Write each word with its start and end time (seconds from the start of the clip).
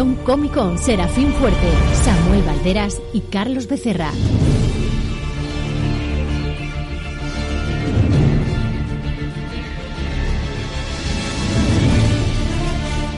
Nervión 0.00 0.24
Cómico, 0.24 0.78
Serafín 0.78 1.30
Fuerte, 1.34 1.68
Samuel 2.02 2.42
Valderas 2.42 3.02
y 3.12 3.20
Carlos 3.20 3.66
Becerra. 3.66 4.10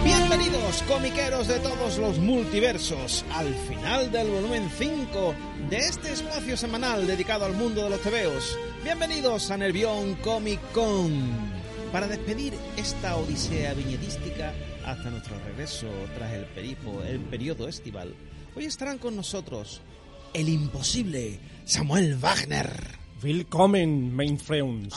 Bienvenidos, 0.03 0.82
comiqueros 0.89 1.46
de 1.46 1.61
todos 1.61 1.98
los 1.98 2.18
multiversos, 2.18 3.25
al 3.32 3.54
final 3.54 4.11
del 4.11 4.29
volumen 4.29 4.68
5 4.76 5.35
de 5.71 5.76
este 5.76 6.12
espacio 6.12 6.57
semanal 6.57 7.07
dedicado 7.07 7.44
al 7.44 7.53
mundo 7.53 7.85
de 7.85 7.90
los 7.90 8.00
tebeos. 8.00 8.58
Bienvenidos 8.82 9.53
a 9.53 9.57
Nervión 9.57 10.17
Comic 10.17 10.58
Con 10.72 11.12
para 11.93 12.08
despedir 12.08 12.54
esta 12.76 13.14
odisea 13.14 13.72
viñetística 13.75 14.53
hasta 14.85 15.11
nuestro 15.11 15.39
regreso 15.45 15.86
tras 16.17 16.32
el 16.32 16.45
periplo, 16.46 17.04
el 17.04 17.21
periodo 17.21 17.68
estival. 17.68 18.14
Hoy 18.54 18.64
estarán 18.64 18.99
con 18.99 19.17
nosotros 19.17 19.81
el 20.35 20.49
imposible 20.49 21.39
Samuel 21.64 22.17
Wagner. 22.17 22.99
Willkommen, 23.23 24.14
mein 24.14 24.39
Freund. 24.39 24.93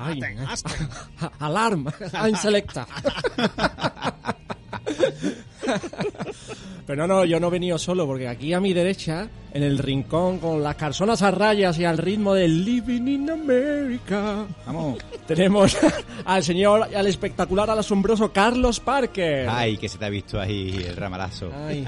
Ay, 0.00 0.20
Alarm, 1.38 1.88
ein 2.12 2.36
Selecta. 2.42 2.86
Pero 6.86 7.06
no, 7.06 7.14
no, 7.16 7.24
yo 7.24 7.40
no 7.40 7.48
he 7.48 7.50
venido 7.50 7.78
solo, 7.78 8.06
porque 8.06 8.28
aquí 8.28 8.52
a 8.52 8.60
mi 8.60 8.72
derecha, 8.72 9.28
en 9.52 9.62
el 9.64 9.78
rincón, 9.78 10.38
con 10.38 10.62
las 10.62 10.76
carzonas 10.76 11.20
a 11.22 11.32
rayas 11.32 11.78
y 11.78 11.84
al 11.84 11.98
ritmo 11.98 12.32
del 12.32 12.64
Living 12.64 13.08
in 13.08 13.30
America, 13.30 14.46
Vamos. 14.66 14.98
tenemos 15.26 15.76
al 16.24 16.44
señor, 16.44 16.88
al 16.94 17.06
espectacular, 17.08 17.68
al 17.70 17.80
asombroso 17.80 18.30
Carlos 18.32 18.78
Parker. 18.78 19.48
Ay, 19.48 19.78
que 19.78 19.88
se 19.88 19.98
te 19.98 20.04
ha 20.04 20.10
visto 20.10 20.40
ahí 20.40 20.84
el 20.86 20.94
ramalazo. 20.96 21.50
Ay. 21.66 21.84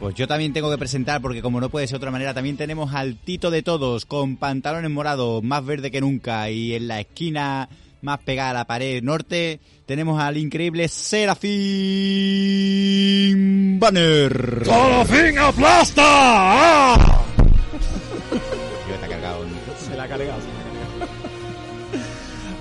Pues 0.00 0.14
yo 0.14 0.26
también 0.28 0.52
tengo 0.52 0.70
que 0.70 0.78
presentar, 0.78 1.20
porque 1.20 1.42
como 1.42 1.60
no 1.60 1.68
puede 1.68 1.86
ser 1.86 1.94
de 1.94 1.98
otra 1.98 2.10
manera, 2.12 2.32
también 2.32 2.56
tenemos 2.56 2.94
al 2.94 3.16
Tito 3.16 3.50
de 3.50 3.62
todos, 3.62 4.06
con 4.06 4.36
pantalones 4.36 4.90
morados, 4.90 5.42
más 5.42 5.64
verde 5.66 5.90
que 5.90 6.00
nunca, 6.00 6.48
y 6.50 6.74
en 6.74 6.88
la 6.88 7.00
esquina 7.00 7.68
más 8.02 8.18
pegada 8.20 8.50
a 8.50 8.54
la 8.54 8.64
pared 8.64 9.02
norte, 9.02 9.60
tenemos 9.86 10.20
al 10.20 10.36
increíble 10.36 10.88
Serafín 10.88 11.48
Banner. 13.80 14.62
¡Todo 14.64 15.04
fin 15.04 15.38
aplasta! 15.38 16.02
¡Ah! 16.04 17.24
Yo 18.88 18.94
te 18.96 19.04
ha 19.04 19.08
cargado 19.08 19.42
el 19.42 19.48
micro. 19.50 19.74
Se 19.78 19.96
la 19.96 20.04
ha 20.04 20.08
cargado, 20.08 20.40
se 20.40 20.46
la 20.46 20.60
ha 20.60 20.62
cargado. 20.62 20.78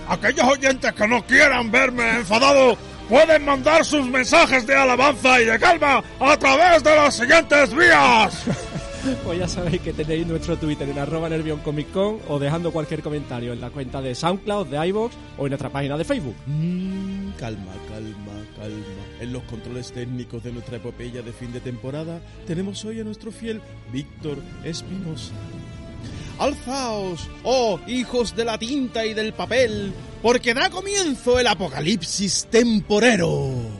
Aquellos 0.09 0.45
oyentes 0.47 0.93
que 0.93 1.07
no 1.07 1.25
quieran 1.25 1.69
verme 1.69 2.09
enfadado 2.17 2.77
pueden 3.09 3.45
mandar 3.45 3.83
sus 3.85 4.07
mensajes 4.07 4.65
de 4.65 4.75
alabanza 4.75 5.41
y 5.41 5.45
de 5.45 5.59
calma 5.59 6.03
a 6.19 6.37
través 6.37 6.83
de 6.83 6.95
las 6.95 7.15
siguientes 7.15 7.73
vías. 7.75 8.45
Pues 9.23 9.39
ya 9.39 9.47
sabéis 9.47 9.81
que 9.81 9.93
tenéis 9.93 10.27
nuestro 10.27 10.57
Twitter 10.57 10.89
en 10.89 10.99
arroba 10.99 11.29
Nervión 11.29 11.61
o 12.27 12.39
dejando 12.39 12.71
cualquier 12.71 13.01
comentario 13.01 13.53
en 13.53 13.61
la 13.61 13.69
cuenta 13.69 14.01
de 14.01 14.13
SoundCloud, 14.13 14.67
de 14.67 14.87
iVoox 14.87 15.13
o 15.37 15.45
en 15.45 15.49
nuestra 15.49 15.69
página 15.69 15.97
de 15.97 16.03
Facebook. 16.03 16.35
Mm, 16.45 17.31
calma, 17.37 17.73
calma, 17.87 18.45
calma. 18.57 18.85
En 19.21 19.33
los 19.33 19.43
controles 19.43 19.91
técnicos 19.91 20.43
de 20.43 20.51
nuestra 20.51 20.77
epopeya 20.77 21.21
de 21.21 21.31
fin 21.31 21.53
de 21.53 21.59
temporada 21.59 22.21
tenemos 22.45 22.83
hoy 22.85 22.99
a 22.99 23.03
nuestro 23.03 23.31
fiel 23.31 23.61
Víctor 23.91 24.37
Espinosa. 24.63 25.33
Alzaos, 26.39 27.27
oh 27.43 27.79
hijos 27.87 28.35
de 28.35 28.45
la 28.45 28.57
tinta 28.57 29.05
y 29.05 29.13
del 29.13 29.33
papel, 29.33 29.93
porque 30.21 30.53
da 30.53 30.69
comienzo 30.69 31.39
el 31.39 31.47
apocalipsis 31.47 32.47
temporero. 32.49 33.76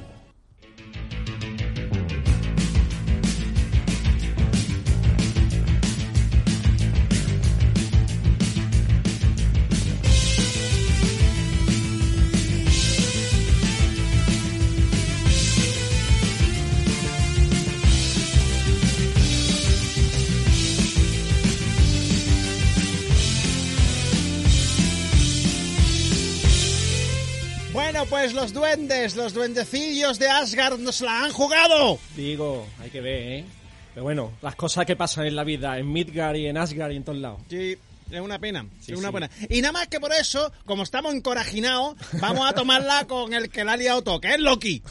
Los 28.47 28.53
duendes, 28.53 29.17
los 29.17 29.33
duendecillos 29.33 30.19
de 30.19 30.29
Asgard 30.29 30.79
nos 30.79 31.01
la 31.01 31.25
han 31.25 31.33
jugado. 31.33 31.99
Digo, 32.15 32.65
hay 32.81 32.89
que 32.89 33.01
ver, 33.01 33.21
¿eh? 33.39 33.45
Pero 33.93 34.05
bueno, 34.05 34.31
las 34.41 34.55
cosas 34.55 34.85
que 34.85 34.95
pasan 34.95 35.25
en 35.25 35.35
la 35.35 35.43
vida, 35.43 35.77
en 35.77 35.91
Midgard 35.91 36.37
y 36.37 36.47
en 36.47 36.55
Asgard 36.55 36.91
y 36.91 36.95
en 36.95 37.03
todos 37.03 37.19
lados. 37.19 37.41
Sí, 37.49 37.77
es 38.11 38.21
una 38.21 38.39
pena, 38.39 38.65
Sí, 38.79 38.93
es 38.93 38.97
una 38.99 39.09
sí. 39.09 39.13
pena. 39.13 39.29
Y 39.49 39.61
nada 39.61 39.71
más 39.73 39.87
que 39.87 39.99
por 39.99 40.11
eso, 40.13 40.51
como 40.65 40.83
estamos 40.83 41.13
encorajinados, 41.13 41.95
vamos 42.21 42.47
a 42.49 42.53
tomarla 42.53 43.05
con 43.07 43.33
el 43.33 43.49
que 43.49 43.63
la 43.63 43.73
ha 43.73 43.77
liado 43.77 44.01
todo, 44.03 44.19
que 44.21 44.33
es 44.33 44.39
Loki. 44.39 44.81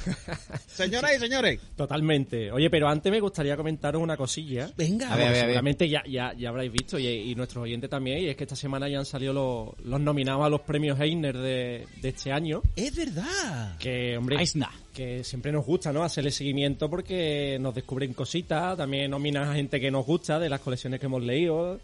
Señoras 0.67 1.13
y 1.17 1.19
señores. 1.21 1.61
Totalmente. 1.77 2.51
Oye, 2.53 2.69
pero 2.71 2.89
antes 2.89 3.11
me 3.11 3.21
gustaría 3.21 3.57
comentaros 3.57 4.03
una 4.03 4.17
cosilla. 4.17 4.71
Venga, 4.77 5.13
A 5.13 5.17
ver, 5.17 5.29
a 5.29 5.31
ver. 5.31 5.41
Seguramente 5.43 5.89
ya, 5.89 6.03
ya, 6.09 6.33
ya 6.37 6.49
habréis 6.51 6.73
visto 6.73 6.99
y, 6.99 7.07
y 7.07 7.35
nuestros 7.35 7.63
oyentes 7.65 7.89
también, 7.91 8.19
y 8.19 8.29
es 8.29 8.37
que 8.37 8.45
esta 8.45 8.57
semana 8.57 8.89
ya 8.89 8.99
han 8.99 9.07
salido 9.07 9.33
los, 9.33 9.87
los 9.87 10.01
nominados 10.01 10.45
a 10.45 10.49
los 10.49 10.61
premios 10.63 10.99
Heiner 11.01 11.37
de, 11.39 11.87
de 12.01 12.09
este 12.09 12.33
año. 12.33 12.63
es 12.75 12.95
verdad. 12.95 13.77
Que, 13.79 14.17
hombre, 14.17 14.37
Eisner. 14.39 14.69
que 14.93 15.25
siempre 15.25 15.53
nos 15.53 15.65
gusta, 15.65 15.93
¿no? 15.93 16.03
Hacerle 16.03 16.31
seguimiento 16.31 16.89
porque 16.91 17.59
nos 17.61 17.75
descubren 17.75 18.13
cositas, 18.15 18.77
también 18.77 19.11
nominan 19.11 19.49
a 19.49 19.55
gente 19.55 19.81
que 19.81 19.91
nos 19.91 20.05
gusta 20.07 20.39
de 20.39 20.49
las 20.49 20.61
colecciones 20.61 21.01
que 21.01 21.07
hemos 21.07 21.23
leído. 21.23 21.81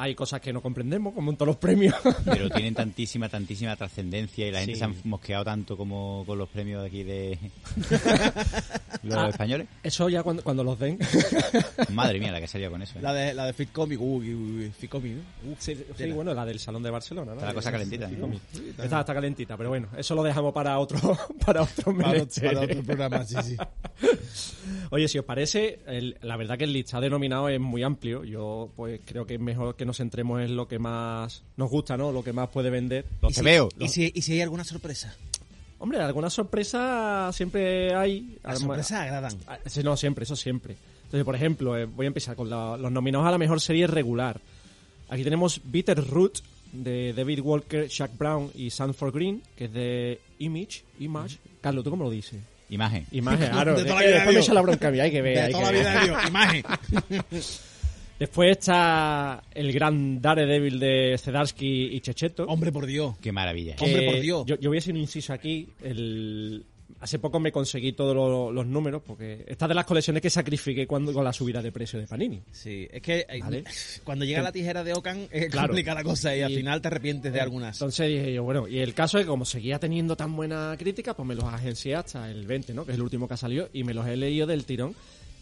Hay 0.00 0.14
cosas 0.14 0.40
que 0.40 0.52
no 0.52 0.62
comprendemos, 0.62 1.12
como 1.12 1.32
en 1.32 1.36
todos 1.36 1.48
los 1.48 1.56
premios. 1.56 1.92
Pero 2.24 2.48
tienen 2.50 2.72
tantísima, 2.72 3.28
tantísima 3.28 3.74
trascendencia 3.74 4.46
y 4.46 4.52
la 4.52 4.60
gente 4.60 4.76
se 4.76 4.84
ha 4.84 4.90
mosqueado 5.02 5.44
tanto 5.44 5.76
como 5.76 6.22
con 6.24 6.38
los 6.38 6.48
premios 6.48 6.82
de 6.82 6.86
aquí 6.86 7.02
de 7.02 7.36
los 9.02 9.16
Ah. 9.18 9.28
españoles. 9.28 9.66
Eso 9.82 10.08
ya 10.08 10.22
cuando, 10.22 10.44
cuando 10.44 10.62
los 10.62 10.78
den. 10.78 10.98
Madre 11.90 12.20
mía, 12.20 12.30
la 12.30 12.40
que 12.40 12.46
salió 12.46 12.70
con 12.70 12.80
eso. 12.80 12.96
¿eh? 12.98 13.02
La 13.02 13.12
de, 13.12 13.34
la 13.34 13.46
de 13.46 13.52
Fit 13.52 13.72
Comic, 13.72 14.00
uy, 14.00 14.32
uy, 14.34 14.64
uy, 14.66 14.70
Fit 14.78 14.88
Comic, 14.88 15.14
¿no? 15.14 15.56
Sí, 15.58 15.76
bueno, 16.14 16.32
la 16.32 16.44
del 16.46 16.60
Salón 16.60 16.82
de 16.84 16.90
Barcelona, 16.90 17.32
¿no? 17.32 17.38
Está 17.38 17.46
la 17.46 17.54
cosa 17.54 17.72
calentita. 17.72 18.08
Está, 18.78 19.00
está 19.00 19.14
calentita, 19.14 19.56
pero 19.56 19.70
bueno, 19.70 19.88
eso 19.96 20.14
lo 20.14 20.22
dejamos 20.22 20.52
para 20.54 20.78
otro, 20.78 20.98
para 21.44 21.62
otro 21.62 21.92
Para, 21.96 22.24
para 22.24 22.60
otro 22.60 22.82
programa, 22.84 23.24
sí, 23.24 23.34
sí. 23.42 23.56
Oye, 24.90 25.06
si 25.08 25.18
os 25.18 25.24
parece, 25.24 25.80
el- 25.86 26.16
la 26.22 26.36
verdad 26.36 26.56
que 26.56 26.64
el 26.64 26.72
listado 26.72 27.02
de 27.02 27.10
nominados 27.10 27.50
es 27.50 27.60
muy 27.60 27.82
amplio. 27.82 28.24
Yo 28.24 28.70
pues 28.76 29.00
creo 29.04 29.26
que 29.26 29.34
es 29.34 29.40
mejor 29.40 29.76
que 29.76 29.84
nos 29.84 29.98
centremos 29.98 30.40
en 30.42 30.56
lo 30.56 30.66
que 30.66 30.78
más 30.78 31.42
nos 31.56 31.70
gusta, 31.70 31.96
¿no? 31.96 32.10
Lo 32.12 32.22
que 32.24 32.32
más 32.32 32.48
puede 32.48 32.70
vender. 32.70 33.04
Los 33.20 33.34
te 33.34 33.42
veo. 33.42 33.68
¿Y 33.78 33.88
si, 33.88 34.10
¿Y 34.14 34.22
si 34.22 34.32
hay 34.34 34.40
alguna 34.40 34.64
sorpresa? 34.64 35.14
Hombre, 35.80 36.00
alguna 36.00 36.30
sorpresa 36.30 37.30
siempre 37.32 37.94
hay. 37.94 38.38
Las 38.42 38.58
sorpresas 38.60 39.00
agradan. 39.00 39.32
Sí, 39.66 39.82
No, 39.82 39.96
siempre, 39.96 40.24
eso 40.24 40.34
siempre. 40.36 40.76
Entonces, 41.04 41.24
por 41.24 41.34
ejemplo, 41.36 41.76
eh, 41.78 41.84
voy 41.84 42.06
a 42.06 42.08
empezar 42.08 42.34
con 42.36 42.50
la- 42.50 42.76
los 42.76 42.90
nominados 42.90 43.26
a 43.26 43.30
la 43.30 43.38
mejor 43.38 43.60
serie 43.60 43.86
regular. 43.86 44.40
Aquí 45.08 45.22
tenemos 45.24 45.60
Bitter 45.64 46.04
Root 46.06 46.40
de 46.72 47.12
David 47.14 47.40
Walker, 47.40 47.88
Jack 47.88 48.16
Brown 48.18 48.50
y 48.54 48.70
Sanford 48.70 49.14
Green, 49.14 49.42
que 49.56 49.66
es 49.66 49.72
de 49.72 50.20
Image. 50.38 50.82
Image. 51.00 51.38
Carlos, 51.62 51.84
¿tú 51.84 51.90
cómo 51.90 52.04
lo 52.04 52.10
dices? 52.10 52.40
Imagen. 52.70 53.06
Imagen, 53.12 53.48
claro. 53.50 53.74
De 53.76 53.84
toda 53.84 53.94
la 53.96 54.00
vida 54.06 54.10
después 54.14 54.26
me 54.26 54.32
Dios. 54.32 54.44
echa 54.44 54.54
la 54.54 54.60
bronca 54.62 54.88
a 54.88 54.90
mí, 54.90 55.00
hay 55.00 55.10
que 55.10 55.22
ver. 55.22 55.34
De 55.36 55.42
hay 55.42 55.52
toda 55.52 55.64
la 55.64 55.70
que 55.70 55.74
ver. 55.76 55.82
vida 55.84 56.00
de 56.00 56.06
Dios. 56.06 56.28
Imagen. 56.28 56.64
Después 58.18 58.50
está 58.50 59.44
el 59.54 59.72
gran 59.72 60.20
Daredevil 60.20 60.80
de 60.80 61.16
Zdarsky 61.16 61.90
y 61.94 62.00
Checheto. 62.00 62.46
Hombre, 62.46 62.72
por 62.72 62.84
Dios. 62.84 63.14
Qué 63.20 63.30
maravilla. 63.30 63.76
hombre, 63.78 64.10
por 64.10 64.20
Dios. 64.20 64.44
Yo, 64.44 64.58
yo 64.58 64.70
voy 64.70 64.78
a 64.78 64.80
hacer 64.80 64.92
un 64.92 65.00
inciso 65.00 65.32
aquí. 65.32 65.68
El... 65.84 66.64
Hace 67.00 67.18
poco 67.18 67.38
me 67.38 67.52
conseguí 67.52 67.92
todos 67.92 68.14
los, 68.16 68.52
los 68.54 68.66
números, 68.66 69.02
porque 69.06 69.44
esta 69.46 69.68
de 69.68 69.74
las 69.74 69.84
colecciones 69.84 70.20
que 70.22 70.30
sacrifiqué 70.30 70.86
cuando, 70.86 71.12
con 71.12 71.22
la 71.22 71.32
subida 71.32 71.62
de 71.62 71.70
precio 71.70 71.98
de 71.98 72.06
Panini. 72.06 72.40
Sí, 72.50 72.88
es 72.90 73.02
que 73.02 73.26
eh, 73.28 73.38
Vale. 73.40 73.64
cuando 74.04 74.24
llega 74.24 74.42
la 74.42 74.50
tijera 74.52 74.82
de 74.82 74.94
Ocan 74.94 75.28
es 75.30 75.50
Claro. 75.50 75.68
complicada 75.68 76.00
la 76.00 76.04
cosa 76.04 76.34
y, 76.34 76.42
al 76.42 76.50
Y- 76.52 76.56
final 76.56 76.80
te 76.80 76.88
arrepientes 76.88 77.32
de 77.32 77.40
algunas. 77.40 77.76
Entonces 77.76 78.08
dije 78.08 78.32
yo, 78.32 78.42
bueno, 78.42 78.66
y 78.66 78.78
el 78.78 78.94
caso 78.94 79.18
es 79.18 79.24
que 79.24 79.28
como 79.28 79.44
seguía 79.44 79.78
teniendo 79.78 80.16
tan 80.16 80.34
buena 80.34 80.74
crítica, 80.78 81.14
pues 81.14 81.26
me 81.28 81.34
los 81.34 81.44
agencié 81.44 81.94
hasta 81.94 82.30
el 82.30 82.46
20, 82.46 82.74
¿no? 82.74 82.84
Que 82.84 82.92
es 82.92 82.96
el 82.96 83.02
último 83.02 83.28
que 83.28 83.34
ha 83.34 83.38
salido, 83.38 83.68
y 83.72 83.84
me 83.84 83.94
los 83.94 84.06
he 84.06 84.16
leído 84.16 84.46
del 84.46 84.64
tirón 84.64 84.94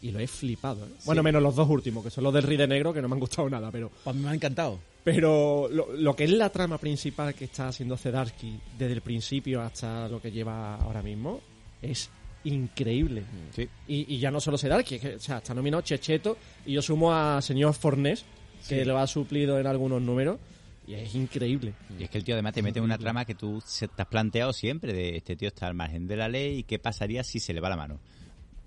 y 0.02 0.10
lo 0.10 0.18
he 0.20 0.26
flipado. 0.26 0.84
¿eh? 0.86 0.90
Bueno, 1.04 1.22
menos 1.22 1.42
los 1.42 1.54
dos 1.56 1.68
últimos, 1.68 2.04
que 2.04 2.10
son 2.10 2.24
los 2.24 2.32
del 2.34 2.42
Ride 2.44 2.66
Negro, 2.66 2.92
que 2.92 3.00
no 3.02 3.08
me 3.08 3.14
han 3.14 3.20
gustado 3.20 3.48
nada, 3.50 3.70
pero 3.70 3.90
Pues 4.04 4.14
a 4.14 4.18
mí 4.18 4.22
me 4.24 4.30
ha 4.30 4.34
encantado. 4.34 4.78
pero 5.04 5.68
lo, 5.70 5.92
lo 5.92 6.14
que 6.16 6.24
es 6.24 6.30
la 6.30 6.50
trama 6.50 6.78
principal 6.78 7.34
que 7.34 7.44
está 7.46 7.68
haciendo 7.68 7.96
Zedarsky 7.96 8.58
desde 8.78 8.92
el 8.94 9.00
principio 9.00 9.62
hasta 9.62 10.08
lo 10.08 10.20
que 10.20 10.30
lleva 10.30 10.76
ahora 10.76 11.02
mismo 11.02 11.40
es 11.82 12.10
increíble. 12.44 13.24
Sí. 13.54 13.68
Y, 13.88 14.14
y 14.14 14.18
ya 14.18 14.30
no 14.30 14.40
solo 14.40 14.56
Zedarsky, 14.58 14.96
es 14.96 15.00
que, 15.00 15.14
o 15.16 15.20
sea, 15.20 15.38
está 15.38 15.54
nominado 15.54 15.82
Checheto 15.82 16.36
y 16.64 16.72
yo 16.74 16.82
sumo 16.82 17.12
a 17.12 17.40
señor 17.42 17.74
Fornés, 17.74 18.24
que 18.68 18.84
lo 18.84 18.98
ha 18.98 19.06
suplido 19.06 19.58
en 19.58 19.66
algunos 19.66 20.00
números, 20.02 20.38
y 20.86 20.94
es 20.94 21.14
increíble. 21.16 21.72
Y 21.98 22.04
es 22.04 22.10
que 22.10 22.18
el 22.18 22.24
tío 22.24 22.34
además 22.34 22.54
te 22.54 22.62
mete 22.62 22.78
en 22.78 22.84
una 22.84 22.98
trama 22.98 23.24
que 23.24 23.34
tú 23.34 23.60
se 23.66 23.88
te 23.88 24.02
has 24.02 24.08
planteado 24.08 24.52
siempre 24.52 24.92
de 24.92 25.16
este 25.16 25.34
tío 25.36 25.48
está 25.48 25.66
al 25.66 25.74
margen 25.74 26.06
de 26.06 26.16
la 26.16 26.28
ley 26.28 26.58
y 26.58 26.62
qué 26.62 26.78
pasaría 26.78 27.24
si 27.24 27.40
se 27.40 27.52
le 27.52 27.60
va 27.60 27.68
la 27.68 27.76
mano. 27.76 27.98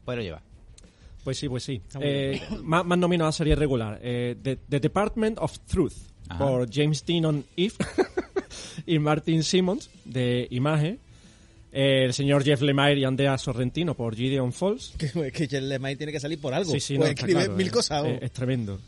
Pues 0.03 0.17
lo 0.17 0.23
lleva. 0.23 0.41
Pues 1.29 1.37
sí, 1.37 1.47
pues 1.47 1.61
sí. 1.63 1.79
Eh, 2.01 2.41
más, 2.63 2.83
más 2.83 2.97
nominado 2.97 3.29
a 3.29 3.31
serie 3.31 3.53
regular. 3.53 3.99
Eh, 4.01 4.35
The, 4.41 4.55
The 4.67 4.79
Department 4.79 5.37
of 5.37 5.59
Truth 5.59 5.93
Ajá. 6.27 6.39
por 6.39 6.73
James 6.73 7.05
Dean 7.05 7.45
If 7.55 7.77
y 8.87 8.97
Martin 8.97 9.43
Simmons 9.43 9.91
de 10.05 10.47
Imagen. 10.49 10.97
Eh, 11.71 12.05
el 12.05 12.15
señor 12.15 12.43
Jeff 12.43 12.61
Lemire 12.63 13.01
y 13.01 13.03
Andrea 13.03 13.37
Sorrentino 13.37 13.93
por 13.93 14.15
Gideon 14.15 14.51
Falls. 14.53 14.95
Que, 14.97 15.31
que 15.31 15.47
Jen 15.47 15.69
Lemay 15.69 15.97
tiene 15.97 16.11
que 16.11 16.19
salir 16.19 16.41
por 16.41 16.51
algo. 16.51 16.71
Sí, 16.71 16.79
sí, 16.79 16.97
no, 16.97 17.05
claro, 17.13 17.51
mil 17.53 17.67
eh, 17.67 17.69
cosas. 17.69 18.05
eh, 18.05 18.19
es 18.23 18.31
tremendo. 18.31 18.79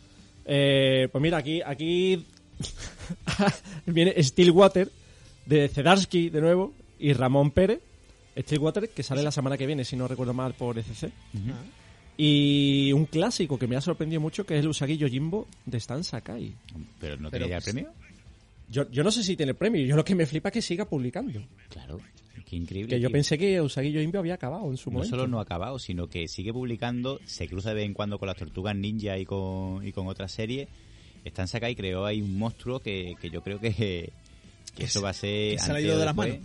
Eh, 0.44 1.09
pues 1.11 1.21
mira, 1.21 1.37
aquí, 1.37 1.61
aquí 1.63 2.25
viene 3.85 4.15
Stillwater 4.23 4.89
de 5.45 5.67
Zedarsky 5.67 6.31
de 6.31 6.41
nuevo 6.41 6.73
y 6.97 7.13
Ramón 7.13 7.51
Pérez. 7.51 7.81
Stillwater 8.35 8.89
que 8.89 9.03
sale 9.03 9.21
la 9.21 9.31
semana 9.31 9.59
que 9.59 9.67
viene, 9.67 9.85
si 9.85 9.95
no 9.95 10.07
recuerdo 10.07 10.33
mal, 10.33 10.55
por 10.55 10.79
ECC. 10.79 11.11
Y 12.17 12.91
un 12.93 13.05
clásico 13.05 13.57
que 13.57 13.67
me 13.67 13.75
ha 13.75 13.81
sorprendido 13.81 14.21
mucho 14.21 14.45
que 14.45 14.55
es 14.55 14.61
el 14.61 14.67
Usagi 14.67 14.97
Yojimbo 14.97 15.47
de 15.65 15.77
Stan 15.77 16.03
Sakai. 16.03 16.53
Pero 16.99 17.17
no 17.17 17.29
Pero, 17.31 17.45
tenía 17.45 17.59
ya 17.59 17.63
pues, 17.63 17.73
premio. 17.73 17.91
Yo, 18.69 18.89
yo 18.91 19.03
no 19.03 19.11
sé 19.11 19.23
si 19.23 19.35
tiene 19.35 19.53
premio, 19.53 19.85
yo 19.85 19.95
lo 19.95 20.05
que 20.05 20.15
me 20.15 20.25
flipa 20.25 20.49
es 20.49 20.53
que 20.53 20.61
siga 20.61 20.85
publicando. 20.85 21.41
Claro, 21.69 21.99
qué 22.45 22.55
increíble. 22.55 22.95
Que 22.95 23.01
yo 23.01 23.09
pensé 23.09 23.37
que 23.37 23.59
Usagi 23.59 23.91
Yojimbo 23.91 24.19
había 24.19 24.35
acabado 24.35 24.69
en 24.69 24.77
su 24.77 24.89
No 24.89 24.95
momento. 24.95 25.15
solo 25.15 25.27
no 25.27 25.39
ha 25.39 25.43
acabado, 25.43 25.79
sino 25.79 26.07
que 26.07 26.27
sigue 26.27 26.53
publicando, 26.53 27.19
se 27.25 27.47
cruza 27.47 27.69
de 27.69 27.75
vez 27.75 27.85
en 27.85 27.93
cuando 27.93 28.19
con 28.19 28.27
las 28.27 28.37
tortugas 28.37 28.75
ninja 28.75 29.17
y 29.17 29.25
con, 29.25 29.85
y 29.85 29.91
con 29.91 30.07
otras 30.07 30.31
series. 30.31 30.67
Stan 31.25 31.47
Sakai 31.47 31.75
creó 31.75 32.05
ahí 32.05 32.21
un 32.21 32.37
monstruo 32.37 32.79
que, 32.79 33.15
que 33.21 33.29
yo 33.29 33.41
creo 33.43 33.59
que, 33.59 34.11
que 34.75 34.83
eso 34.83 35.01
va 35.01 35.09
a 35.09 35.13
ser... 35.13 35.53
que 35.57 35.59
se 35.59 35.71
ha 35.71 35.81
ido 35.81 35.97
de 35.99 36.05
las 36.05 36.15
después- 36.15 36.39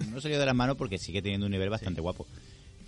No, 0.00 0.10
no 0.14 0.20
se 0.20 0.28
ha 0.28 0.30
ido 0.32 0.40
de 0.40 0.46
las 0.46 0.54
manos 0.56 0.76
porque 0.76 0.98
sigue 0.98 1.22
teniendo 1.22 1.46
un 1.46 1.52
nivel 1.52 1.70
bastante 1.70 2.00
guapo. 2.00 2.26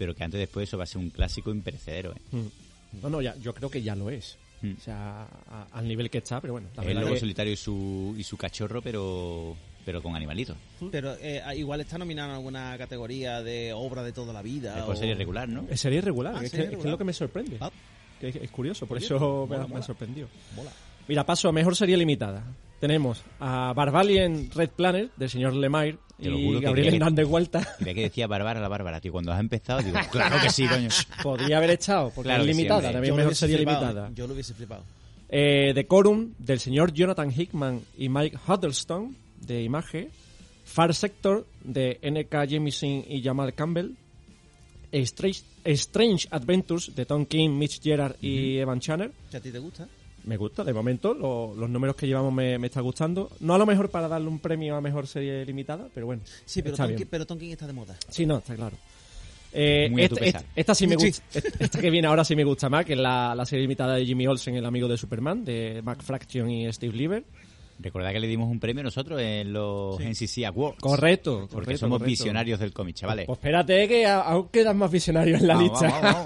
Pero 0.01 0.15
que 0.15 0.25
antes 0.25 0.39
o 0.39 0.41
después 0.41 0.67
eso 0.67 0.79
va 0.79 0.85
a 0.85 0.87
ser 0.87 0.97
un 0.97 1.11
clásico 1.11 1.51
imperecedero. 1.51 2.13
¿eh? 2.15 2.21
Mm. 2.33 3.01
No, 3.03 3.11
no, 3.11 3.21
ya, 3.21 3.37
yo 3.37 3.53
creo 3.53 3.69
que 3.69 3.83
ya 3.83 3.95
lo 3.95 4.09
es. 4.09 4.39
Mm. 4.63 4.73
O 4.79 4.81
sea, 4.81 5.25
a- 5.51 5.67
al 5.73 5.87
nivel 5.87 6.09
que 6.09 6.17
está, 6.19 6.41
pero 6.41 6.55
bueno. 6.55 6.69
la 6.75 6.81
El 6.83 6.89
verdad 6.89 7.03
lobo 7.03 7.13
que- 7.15 7.21
solitario 7.21 7.53
y 7.53 7.57
su, 7.57 8.15
y 8.17 8.23
su 8.23 8.39
cachorro, 8.39 8.81
pero 8.81 9.55
pero 9.85 10.03
con 10.03 10.17
animalitos. 10.17 10.57
Pero 10.91 11.15
eh, 11.21 11.43
igual 11.57 11.81
está 11.83 11.99
nominado 11.99 12.31
en 12.31 12.37
alguna 12.37 12.77
categoría 12.79 13.43
de 13.43 13.73
obra 13.75 14.03
de 14.03 14.13
toda 14.13 14.33
la 14.33 14.41
vida. 14.41 14.75
Mejor 14.77 14.95
o- 14.95 14.99
serie 14.99 15.15
regular, 15.15 15.49
¿no? 15.51 15.67
Es 15.69 15.81
serie 15.81 16.01
regular, 16.01 16.35
Ah, 16.37 16.45
es, 16.45 16.51
serie 16.51 16.67
que, 16.69 16.73
es 16.77 16.79
que 16.81 16.87
es 16.89 16.91
lo 16.91 16.99
que 16.99 17.05
me 17.05 17.13
sorprende. 17.13 17.57
Ah. 17.61 17.71
Que 18.21 18.29
es, 18.29 18.37
es 18.37 18.51
curioso, 18.51 18.87
por 18.87 18.97
eso 18.99 19.15
me, 19.19 19.57
mola, 19.57 19.57
ha- 19.57 19.63
me 19.65 19.69
mola. 19.69 19.81
ha 19.81 19.87
sorprendido. 19.87 20.29
Mola. 20.57 20.73
Mira, 21.11 21.27
paso 21.27 21.49
a 21.49 21.53
mejor 21.53 21.75
serie 21.77 21.97
limitada. 21.97 22.45
Tenemos 22.79 23.23
a 23.41 23.73
Barbalian 23.75 24.49
Red 24.55 24.71
Planet, 24.71 25.11
del 25.17 25.29
señor 25.29 25.55
Lemire, 25.55 25.99
Te 26.19 26.31
lo 26.31 26.39
y 26.39 26.43
que 26.43 26.61
Gabriel 26.61 26.73
creía 26.73 26.91
que- 26.91 26.97
Hernández 26.97 27.27
Huerta. 27.27 27.69
Mira 27.81 27.95
que 27.95 28.01
decía 28.03 28.27
Bárbara 28.27 28.61
la 28.61 28.69
Bárbara, 28.69 29.01
tío. 29.01 29.13
Cuando 29.13 29.33
has 29.33 29.41
empezado, 29.41 29.83
digo, 29.83 29.99
claro 30.13 30.37
que 30.41 30.49
sí, 30.51 30.67
coño. 30.67 30.89
Podría 31.23 31.59
haber 31.59 31.71
echado, 31.71 32.11
porque 32.15 32.29
Claro 32.29 32.43
es 32.45 32.47
que 32.49 32.55
sí, 32.55 32.59
limitada, 32.59 32.79
hombre. 32.79 32.93
también 32.95 33.17
mejor 33.17 33.35
serie 33.35 33.57
flipado, 33.57 33.81
limitada. 33.87 34.11
Yo 34.15 34.27
lo 34.27 34.33
hubiese 34.35 34.55
flipado. 34.55 34.85
Eh, 35.29 35.73
Decorum, 35.75 36.33
del 36.39 36.59
señor 36.61 36.93
Jonathan 36.93 37.31
Hickman 37.37 37.83
y 37.99 38.09
Mike 38.09 38.39
Huddleston, 38.49 39.17
de 39.41 39.63
Image. 39.63 40.09
Far 40.65 40.95
Sector, 40.95 41.47
de 41.65 41.99
N.K. 42.01 42.47
Jemisin 42.47 43.05
y 43.09 43.21
Jamal 43.23 43.53
Campbell. 43.55 43.91
Strange, 44.93 45.43
Strange 45.65 46.29
Adventures, 46.31 46.95
de 46.95 47.05
Tom 47.07 47.27
King, 47.27 47.51
Mitch 47.51 47.81
Gerard 47.83 48.15
y 48.23 48.59
Evan 48.59 48.79
Channer. 48.81 49.11
¿Que 49.31 49.37
a 49.37 49.41
ti 49.41 49.51
te 49.51 49.59
gusta? 49.59 49.87
Me 50.25 50.37
gusta, 50.37 50.63
de 50.65 50.73
momento, 50.73 51.15
lo- 51.15 51.55
los 51.55 51.69
números 51.71 51.97
que 51.97 52.07
llevamos 52.07 52.33
me, 52.33 52.59
me 52.59 52.67
está 52.67 52.81
gustando. 52.81 53.31
No 53.41 53.55
a 53.55 53.59
lo 53.59 53.67
mejor 53.67 53.91
para 53.91 54.07
darle 54.09 54.29
un 54.29 54.39
premio 54.39 54.77
a 54.77 54.81
mejor 54.81 55.07
serie 55.07 55.45
limitada, 55.47 55.89
pero 55.95 56.07
bueno. 56.07 56.23
Sí, 56.45 56.63
pero 56.63 56.75
está 56.75 56.87
bien. 56.87 57.09
pero 57.11 57.27
Tonkin 57.27 57.51
está 57.53 57.67
de 57.67 57.73
moda. 57.73 57.97
Sí, 58.09 58.27
no, 58.27 58.39
está 58.39 58.55
claro. 58.55 58.77
Eh, 59.53 59.89
Muy 59.91 60.05
a 60.05 60.09
tu 60.09 60.15
esta, 60.15 60.25
pesar. 60.27 60.43
esta- 60.43 60.61
esta 60.61 60.75
sí 60.75 60.87
me 60.87 60.97
Sí. 60.97 61.07
gusta. 61.07 61.25
Esta 61.65 61.81
que 61.81 61.91
viene 61.91 62.07
ahora 62.07 62.25
sí 62.25 62.37
me 62.37 62.45
gusta 62.45 62.69
más, 62.69 62.85
que 62.85 62.93
es 62.93 62.99
la, 62.99 63.35
la 63.35 63.45
serie 63.45 63.63
limitada 63.63 63.97
de 63.97 64.05
Jimmy 64.07 64.27
Olsen, 64.27 64.55
el 64.55 64.65
amigo 64.67 64.87
de 64.87 64.97
Superman, 64.97 65.45
de 65.45 65.81
Mac 65.83 66.03
Fraction 66.03 66.49
y 66.51 66.73
Steve 66.73 66.95
Lieber. 66.97 67.25
Recordad 67.83 68.13
que 68.13 68.21
le 68.21 68.27
dimos 68.27 68.49
un 68.51 68.61
premio 68.61 68.83
nosotros 68.83 69.21
en 69.21 69.53
los 69.53 69.99
NCC 70.01 70.45
Awards. 70.47 70.79
Correcto, 70.81 71.41
Porque 71.41 71.55
correcto, 71.55 71.79
somos 71.79 71.99
correcto. 71.99 72.11
visionarios 72.11 72.61
del 72.61 72.73
cómic, 72.73 72.97
chavales. 72.97 73.27
Pues 73.27 73.39
espérate 73.39 73.89
que 73.89 74.07
aún 74.07 74.49
quedan 74.49 74.77
más 74.77 74.91
visionarios 74.91 75.41
en 75.41 75.47
la 75.49 75.55
Vamos, 75.55 75.81
lista. 75.81 76.01
vamos, 76.01 76.25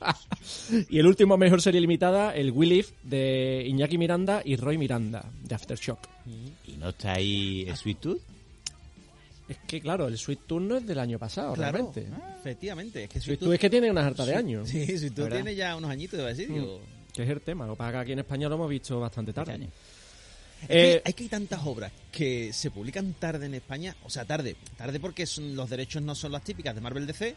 vamos. 0.00 0.86
y 0.90 0.98
el 0.98 1.06
último 1.06 1.36
mejor 1.36 1.60
serie 1.60 1.80
limitada, 1.80 2.34
el 2.34 2.50
We 2.52 2.66
Live, 2.66 2.88
de 3.02 3.64
Iñaki 3.68 3.98
Miranda 3.98 4.42
y 4.44 4.56
Roy 4.56 4.78
Miranda, 4.78 5.24
de 5.42 5.54
Aftershock. 5.54 5.98
¿Y 6.66 6.72
no 6.76 6.90
está 6.90 7.14
ahí 7.14 7.66
Sweet 7.74 7.98
Tooth? 7.98 8.18
Es 9.48 9.58
que 9.66 9.80
claro, 9.80 10.06
el 10.06 10.16
Sweet 10.16 10.40
Tooth 10.46 10.62
no 10.62 10.76
es 10.76 10.86
del 10.86 10.98
año 10.98 11.18
pasado, 11.18 11.52
Claro, 11.54 11.72
realmente. 11.92 12.06
efectivamente. 12.40 13.04
Es 13.04 13.10
que 13.10 13.20
Sweet 13.20 13.38
tú- 13.40 13.44
Tooth 13.46 13.54
es 13.54 13.60
que 13.60 13.70
tiene 13.70 13.90
unas 13.90 14.06
harta 14.06 14.24
de 14.24 14.34
años. 14.36 14.68
Sí, 14.68 14.86
tú 15.10 15.22
¿Verdad? 15.22 15.38
tienes 15.38 15.56
ya 15.56 15.76
unos 15.76 15.90
añitos, 15.90 16.20
a 16.20 16.26
decir. 16.28 16.48
digo, 16.50 16.80
Que 17.12 17.24
es 17.24 17.28
el 17.28 17.40
tema. 17.42 17.66
Lo 17.66 17.74
que 17.74 17.78
pasa 17.78 17.92
que 17.92 17.98
aquí 17.98 18.12
en 18.12 18.20
España 18.20 18.48
lo 18.48 18.54
hemos 18.54 18.70
visto 18.70 18.98
bastante 19.00 19.32
tarde. 19.32 19.52
año. 19.52 19.68
Es 20.62 20.68
que 20.68 20.92
Eh, 20.94 21.02
hay 21.04 21.12
que 21.12 21.22
hay 21.24 21.28
tantas 21.28 21.60
obras 21.64 21.92
que 22.10 22.52
se 22.52 22.70
publican 22.70 23.14
tarde 23.14 23.46
en 23.46 23.54
España, 23.54 23.96
o 24.04 24.10
sea, 24.10 24.24
tarde, 24.24 24.56
tarde 24.76 25.00
porque 25.00 25.26
son- 25.26 25.54
los 25.56 25.68
derechos 25.70 26.02
no 26.02 26.14
son 26.14 26.32
las 26.32 26.42
típicas 26.44 26.74
de 26.74 26.80
Marvel 26.80 27.06
DC 27.06 27.34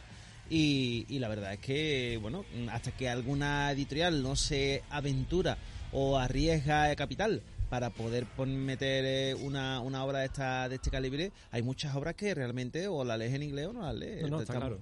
y, 0.48 1.04
y 1.08 1.18
la 1.18 1.28
verdad 1.28 1.52
es 1.54 1.58
que, 1.58 2.18
bueno, 2.22 2.44
hasta 2.70 2.92
que 2.92 3.08
alguna 3.08 3.70
editorial 3.72 4.22
no 4.22 4.36
se 4.36 4.82
aventura 4.90 5.58
o 5.92 6.18
arriesga 6.18 6.94
capital 6.96 7.42
para 7.68 7.90
poder 7.90 8.26
meter 8.46 9.04
eh, 9.04 9.34
una, 9.34 9.80
una 9.80 10.04
obra 10.04 10.20
de 10.20 10.26
esta 10.26 10.68
de 10.68 10.76
este 10.76 10.88
calibre, 10.90 11.32
hay 11.50 11.62
muchas 11.62 11.96
obras 11.96 12.14
que 12.14 12.32
realmente 12.32 12.86
o 12.86 13.02
la 13.04 13.16
lees 13.16 13.34
en 13.34 13.42
inglés 13.42 13.66
o 13.66 13.72
no 13.72 13.82
las 13.82 13.94
lees. 13.96 14.22
No, 14.22 14.28
no, 14.28 14.40
está 14.40 14.54
claro. 14.54 14.78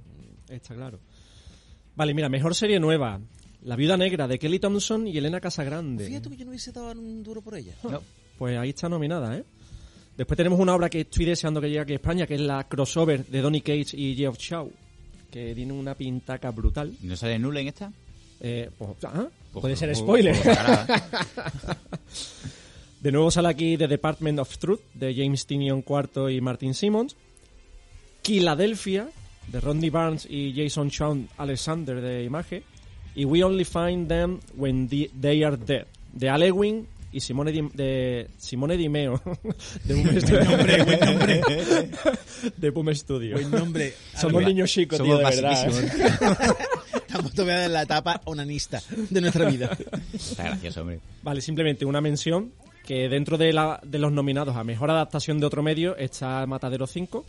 Está 0.50 0.74
claro. 0.74 1.00
Vale, 1.96 2.12
mira, 2.12 2.28
mejor 2.28 2.54
serie 2.54 2.78
nueva. 2.80 3.20
La 3.62 3.76
viuda 3.76 3.96
negra 3.96 4.28
de 4.28 4.38
Kelly 4.38 4.58
Thompson 4.58 5.08
y 5.08 5.16
Elena 5.16 5.40
Casagrande. 5.40 6.06
Fíjate 6.06 6.28
que 6.28 6.36
yo 6.36 6.44
no 6.44 6.50
hubiese 6.50 6.72
dado 6.72 6.92
un 6.92 7.22
duro 7.22 7.40
por 7.40 7.56
ella. 7.56 7.74
No. 7.84 8.02
Pues 8.38 8.56
ahí 8.58 8.70
está 8.70 8.88
nominada, 8.88 9.36
¿eh? 9.36 9.44
Después 10.16 10.36
tenemos 10.36 10.58
una 10.60 10.74
obra 10.74 10.88
que 10.88 11.00
estoy 11.00 11.24
deseando 11.24 11.60
que 11.60 11.68
llegue 11.68 11.80
aquí 11.80 11.92
a 11.92 11.96
España, 11.96 12.26
que 12.26 12.34
es 12.34 12.40
la 12.40 12.64
crossover 12.68 13.24
de 13.26 13.40
Donny 13.40 13.60
Cage 13.60 13.96
y 13.96 14.14
Geoff 14.14 14.38
Shaw, 14.38 14.70
que 15.30 15.54
tiene 15.54 15.72
una 15.72 15.94
pintaca 15.94 16.50
brutal. 16.50 16.92
¿No 17.02 17.16
sale 17.16 17.38
Null 17.38 17.56
en 17.56 17.68
esta? 17.68 17.92
Eh, 18.40 18.70
pues, 18.78 18.90
ah, 19.04 19.26
Pues, 19.52 19.60
puede 19.62 19.76
ser 19.76 19.88
pues, 19.88 19.98
spoiler. 19.98 20.36
pues. 20.40 20.58
De 23.00 23.12
nuevo 23.12 23.30
sale 23.30 23.48
aquí 23.48 23.76
The 23.76 23.86
Department 23.88 24.38
of 24.38 24.56
Truth 24.58 24.80
de 24.94 25.14
James 25.14 25.46
Tinion 25.46 25.84
IV 25.86 26.30
y 26.30 26.40
Martin 26.40 26.74
Simmons. 26.74 27.16
Philadelphia 28.22 29.08
de 29.48 29.60
Rodney 29.60 29.90
Barnes 29.90 30.26
y 30.30 30.54
Jason 30.56 30.90
Sean 30.90 31.28
Alexander 31.36 32.00
de 32.00 32.24
Image. 32.24 32.62
Y 33.14 33.24
We 33.26 33.44
Only 33.44 33.64
Find 33.64 34.08
Them 34.08 34.40
When 34.56 34.88
the- 34.88 35.10
They 35.20 35.42
Are 35.44 35.56
Dead 35.56 35.86
de 36.12 36.28
Alewin 36.30 36.86
y 37.14 37.20
Simone 37.20 37.52
Di, 37.52 37.62
de 37.74 38.28
Simone 38.36 38.76
Di 38.76 38.88
Meo 38.88 39.22
de 39.84 39.94
Boom 39.94 40.20
Studio. 40.20 40.56
de 42.56 42.70
Boom 42.70 42.94
Studio. 42.94 43.36
Buen 43.36 43.50
nombre. 43.52 43.94
Somos 44.20 44.42
niños 44.42 44.70
chicos, 44.70 45.00
tío, 45.00 45.16
Somos 45.16 45.30
de 45.30 45.42
verdad. 45.42 45.64
basiquísimos. 45.64 46.56
Estamos 46.94 47.32
todavía 47.32 47.66
en 47.66 47.72
la 47.72 47.82
etapa 47.82 48.20
onanista 48.24 48.82
de 49.10 49.20
nuestra 49.20 49.48
vida. 49.48 49.78
Está 50.12 50.42
gracioso, 50.42 50.80
hombre. 50.80 50.98
Vale, 51.22 51.40
simplemente 51.40 51.84
una 51.84 52.00
mención 52.00 52.50
que 52.84 53.08
dentro 53.08 53.38
de, 53.38 53.52
la, 53.52 53.80
de 53.84 54.00
los 54.00 54.10
nominados 54.10 54.56
a 54.56 54.64
mejor 54.64 54.90
adaptación 54.90 55.38
de 55.38 55.46
otro 55.46 55.62
medio 55.62 55.96
está 55.96 56.44
Matadero 56.46 56.88
5, 56.88 57.24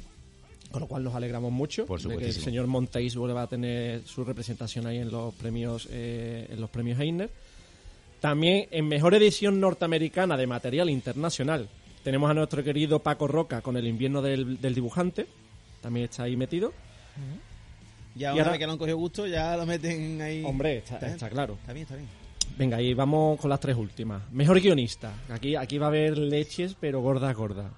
con 0.71 0.81
lo 0.81 0.87
cual 0.87 1.03
nos 1.03 1.13
alegramos 1.13 1.51
mucho 1.51 1.85
Por 1.85 2.01
de 2.01 2.17
que 2.17 2.25
el 2.25 2.33
señor 2.33 2.65
Montéis 2.65 3.15
vuelva 3.15 3.43
a 3.43 3.47
tener 3.47 4.01
su 4.05 4.25
representación 4.25 4.87
ahí 4.87 4.97
en 4.97 5.11
los 5.11 5.35
premios 5.35 5.87
eh, 5.91 6.47
en 6.49 6.59
los 6.59 6.71
premios 6.71 6.99
Eisner. 6.99 7.29
También 8.21 8.67
en 8.71 8.87
mejor 8.87 9.13
edición 9.13 9.59
norteamericana 9.59 10.35
de 10.37 10.47
material 10.47 10.89
internacional 10.89 11.69
tenemos 12.03 12.29
a 12.29 12.33
nuestro 12.33 12.63
querido 12.63 12.99
Paco 12.99 13.27
Roca 13.27 13.61
con 13.61 13.77
el 13.77 13.87
invierno 13.87 14.21
del, 14.21 14.59
del 14.61 14.73
dibujante, 14.75 15.27
también 15.81 16.05
está 16.05 16.23
ahí 16.23 16.35
metido. 16.35 16.73
Ya 18.15 18.31
Y 18.31 18.33
una 18.35 18.43
ahora- 18.45 18.57
que 18.57 18.65
lo 18.65 18.71
han 18.73 18.77
cogido 18.77 18.97
gusto, 18.97 19.27
ya 19.27 19.57
lo 19.57 19.65
meten 19.65 20.21
ahí. 20.21 20.43
Hombre, 20.45 20.77
está, 20.77 21.29
claro. 21.29 21.55
Está 21.59 21.73
bien, 21.73 21.83
está 21.83 21.95
bien. 21.95 22.07
Venga, 22.57 22.81
y 22.81 22.93
vamos 22.93 23.39
con 23.39 23.49
las 23.49 23.59
tres 23.59 23.75
últimas. 23.75 24.21
Mejor 24.31 24.61
guionista. 24.61 25.13
Aquí, 25.29 25.55
aquí 25.55 25.77
va 25.77 25.87
a 25.87 25.89
haber 25.89 26.17
leches, 26.17 26.75
pero 26.79 27.01
gordas, 27.01 27.35
gordas. 27.35 27.71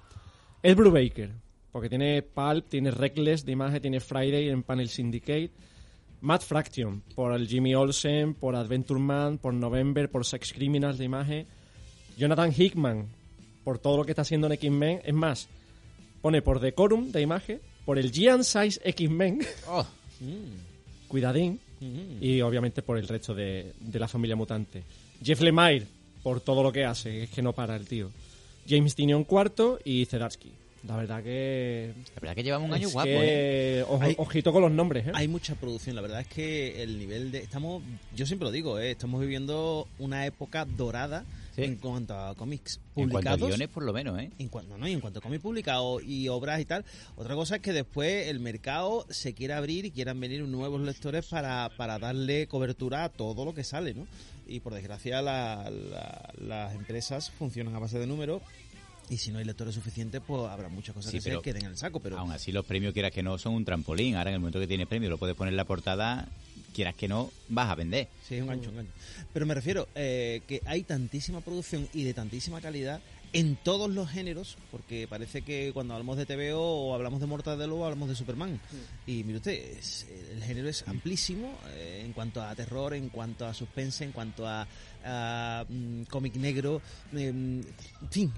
Ed 0.62 0.76
Brubaker, 0.76 1.30
porque 1.72 1.88
tiene 1.88 2.22
Pulp, 2.22 2.68
tiene 2.68 2.90
Reckless 2.92 3.44
de 3.44 3.52
imagen, 3.52 3.80
tiene 3.82 3.98
Friday 4.00 4.48
en 4.50 4.62
Panel 4.62 4.88
Syndicate. 4.88 5.50
Matt 6.20 6.42
Fraction, 6.42 7.02
por 7.14 7.32
el 7.32 7.46
Jimmy 7.46 7.74
Olsen, 7.74 8.34
por 8.34 8.56
Adventure 8.56 9.00
Man, 9.00 9.38
por 9.38 9.54
November, 9.54 10.10
por 10.10 10.24
Sex 10.26 10.52
Criminals 10.52 10.98
de 10.98 11.04
imagen. 11.04 11.46
Jonathan 12.16 12.52
Hickman, 12.56 13.06
por 13.64 13.78
todo 13.78 13.98
lo 13.98 14.04
que 14.04 14.12
está 14.12 14.22
haciendo 14.22 14.46
en 14.48 14.54
X-Men. 14.54 15.00
Es 15.04 15.14
más, 15.14 15.48
pone 16.20 16.42
por 16.42 16.58
Decorum 16.60 17.12
de 17.12 17.20
imagen, 17.22 17.60
por 17.84 17.98
el 17.98 18.10
Giant 18.10 18.42
Size 18.42 18.80
X-Men, 18.82 19.40
Oh, 19.68 19.86
cuidadín, 21.08 21.60
y 22.20 22.40
obviamente 22.40 22.82
por 22.82 22.98
el 22.98 23.06
resto 23.06 23.34
de, 23.34 23.72
de 23.78 23.98
la 23.98 24.08
familia 24.08 24.34
mutante. 24.36 24.82
Jeff 25.22 25.40
Lemire, 25.40 25.86
por 26.22 26.40
todo 26.40 26.62
lo 26.62 26.72
que 26.72 26.84
hace, 26.84 27.24
es 27.24 27.30
que 27.30 27.42
no 27.42 27.52
para 27.52 27.76
el 27.76 27.86
tío. 27.86 28.10
James 28.68 28.94
Tinion 28.94 29.24
cuarto 29.24 29.78
y 29.84 30.04
Zdarsky. 30.04 30.50
La 30.86 30.96
verdad 30.96 31.22
que... 31.22 31.92
La 32.14 32.20
verdad 32.20 32.34
que 32.36 32.42
llevamos 32.44 32.68
un 32.68 32.74
año 32.74 32.86
es 32.86 32.92
guapo, 32.92 33.06
que- 33.08 33.78
¿eh? 33.80 33.82
ojo- 33.82 34.02
Hay- 34.02 34.14
ojito 34.16 34.52
con 34.52 34.62
los 34.62 34.70
nombres, 34.70 35.08
¿eh? 35.08 35.12
Hay 35.14 35.26
mucha 35.26 35.54
producción, 35.56 35.96
la 35.96 36.02
verdad 36.02 36.20
es 36.20 36.28
que 36.28 36.82
el 36.82 36.98
nivel 36.98 37.32
de... 37.32 37.38
Estamos, 37.38 37.82
yo 38.14 38.26
siempre 38.26 38.46
lo 38.46 38.52
digo, 38.52 38.78
¿eh? 38.78 38.92
estamos 38.92 39.20
viviendo 39.20 39.88
una 39.98 40.24
época 40.26 40.64
dorada 40.64 41.24
Sí. 41.56 41.64
en 41.64 41.74
cuanto 41.74 42.14
a 42.16 42.36
cómics 42.36 42.76
En 42.94 43.08
cuanto 43.10 43.30
a 43.30 43.32
publicados. 43.32 43.48
guiones, 43.48 43.68
por 43.68 43.82
lo 43.82 43.92
menos, 43.92 44.20
¿eh? 44.20 44.30
En 44.38 44.46
cuanto, 44.46 44.78
no, 44.78 44.86
y 44.86 44.92
en 44.92 45.00
cuanto 45.00 45.18
a 45.18 45.22
cómics 45.22 45.42
publicados 45.42 46.04
y 46.04 46.28
obras 46.28 46.60
y 46.60 46.64
tal, 46.64 46.84
otra 47.16 47.34
cosa 47.34 47.56
es 47.56 47.62
que 47.62 47.72
después 47.72 48.28
el 48.28 48.38
mercado 48.38 49.04
se 49.10 49.34
quiera 49.34 49.56
abrir 49.56 49.84
y 49.84 49.90
quieran 49.90 50.20
venir 50.20 50.42
nuevos 50.44 50.80
lectores 50.80 51.26
para, 51.26 51.68
para 51.76 51.98
darle 51.98 52.46
cobertura 52.46 53.02
a 53.02 53.08
todo 53.08 53.44
lo 53.44 53.54
que 53.54 53.64
sale, 53.64 53.92
¿no? 53.92 54.06
Y 54.46 54.60
por 54.60 54.72
desgracia 54.72 55.20
la- 55.20 55.68
la- 55.68 56.32
las 56.40 56.74
empresas 56.76 57.32
funcionan 57.32 57.74
a 57.74 57.80
base 57.80 57.98
de 57.98 58.06
números 58.06 58.40
y 59.10 59.16
si 59.16 59.30
no 59.30 59.38
hay 59.38 59.44
lectores 59.44 59.74
suficientes, 59.74 60.20
pues 60.26 60.42
habrá 60.50 60.68
muchas 60.68 60.94
cosas 60.94 61.10
Sí, 61.10 61.18
que 61.18 61.30
se 61.30 61.40
queden 61.40 61.64
en 61.64 61.70
el 61.70 61.76
saco, 61.76 62.00
pero... 62.00 62.18
Aún 62.18 62.32
así, 62.32 62.52
los 62.52 62.64
premios, 62.64 62.92
quieras 62.92 63.12
que 63.12 63.22
no, 63.22 63.38
son 63.38 63.54
un 63.54 63.64
trampolín. 63.64 64.16
Ahora, 64.16 64.30
en 64.30 64.34
el 64.34 64.40
momento 64.40 64.60
que 64.60 64.66
tienes 64.66 64.86
premio, 64.86 65.08
lo 65.08 65.18
puedes 65.18 65.34
poner 65.36 65.52
en 65.52 65.56
la 65.56 65.64
portada, 65.64 66.28
quieras 66.74 66.94
que 66.94 67.08
no, 67.08 67.30
vas 67.48 67.70
a 67.70 67.74
vender. 67.74 68.08
Sí, 68.28 68.34
es 68.36 68.42
un 68.42 68.48
gancho, 68.48 68.70
un 68.70 68.76
gancho. 68.76 68.92
Pero 69.32 69.46
me 69.46 69.54
refiero 69.54 69.88
eh, 69.94 70.42
que 70.46 70.60
hay 70.66 70.82
tantísima 70.82 71.40
producción 71.40 71.88
y 71.94 72.04
de 72.04 72.12
tantísima 72.14 72.60
calidad 72.60 73.00
en 73.34 73.56
todos 73.56 73.90
los 73.90 74.08
géneros, 74.08 74.56
porque 74.70 75.06
parece 75.06 75.42
que 75.42 75.70
cuando 75.74 75.92
hablamos 75.92 76.16
de 76.16 76.24
TVO 76.24 76.58
o 76.60 76.94
hablamos 76.94 77.20
de 77.20 77.26
Mortadelo 77.26 77.76
o 77.76 77.84
hablamos 77.84 78.08
de 78.08 78.14
Superman. 78.14 78.58
Y 79.06 79.22
mire 79.24 79.36
usted, 79.36 79.52
es- 79.78 80.06
el 80.32 80.42
género 80.42 80.66
es 80.68 80.82
amplísimo 80.88 81.58
eh, 81.68 82.02
en 82.06 82.14
cuanto 82.14 82.42
a 82.42 82.54
terror, 82.54 82.94
en 82.94 83.10
cuanto 83.10 83.44
a 83.46 83.52
suspense, 83.52 84.04
en 84.04 84.12
cuanto 84.12 84.46
a, 84.46 84.66
a, 85.04 85.64
mm, 85.68 86.04
cómic 86.04 86.36
negro, 86.36 86.80
eh, 87.14 87.26
en 87.28 87.66
fin, 88.10 88.32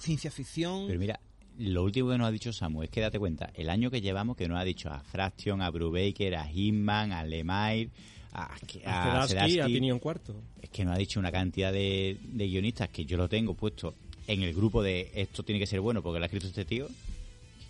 ciencia 0.00 0.30
ficción. 0.30 0.86
Pero 0.86 0.98
mira, 0.98 1.20
lo 1.58 1.84
último 1.84 2.10
que 2.10 2.18
nos 2.18 2.26
ha 2.26 2.30
dicho 2.30 2.52
Samu 2.52 2.82
es 2.82 2.90
que 2.90 3.00
date 3.00 3.18
cuenta, 3.18 3.50
el 3.54 3.70
año 3.70 3.90
que 3.90 4.00
llevamos 4.00 4.36
que 4.36 4.48
nos 4.48 4.58
ha 4.58 4.64
dicho 4.64 4.90
a 4.90 5.00
Fraction, 5.00 5.62
a 5.62 5.70
Brubaker, 5.70 6.34
a 6.36 6.46
Hitman, 6.46 7.12
a 7.12 7.24
Lemire, 7.24 7.90
a, 8.32 8.52
A 8.86 9.22
a 9.22 9.28
Zdarsky, 9.28 9.60
a. 9.60 9.66
Tinion 9.66 9.98
Cuarto. 10.00 10.34
es 10.60 10.68
que 10.70 10.84
nos 10.84 10.94
ha 10.94 10.98
dicho 10.98 11.20
una 11.20 11.30
cantidad 11.30 11.72
de, 11.72 12.18
de 12.22 12.46
guionistas 12.48 12.88
que 12.88 13.04
yo 13.04 13.16
lo 13.16 13.28
tengo 13.28 13.54
puesto 13.54 13.94
en 14.26 14.42
el 14.42 14.52
grupo 14.54 14.82
de 14.82 15.10
esto 15.14 15.42
tiene 15.42 15.58
que 15.60 15.66
ser 15.66 15.80
bueno 15.80 16.02
porque 16.02 16.18
lo 16.18 16.24
ha 16.24 16.26
escrito 16.26 16.46
este 16.48 16.64
tío. 16.64 16.88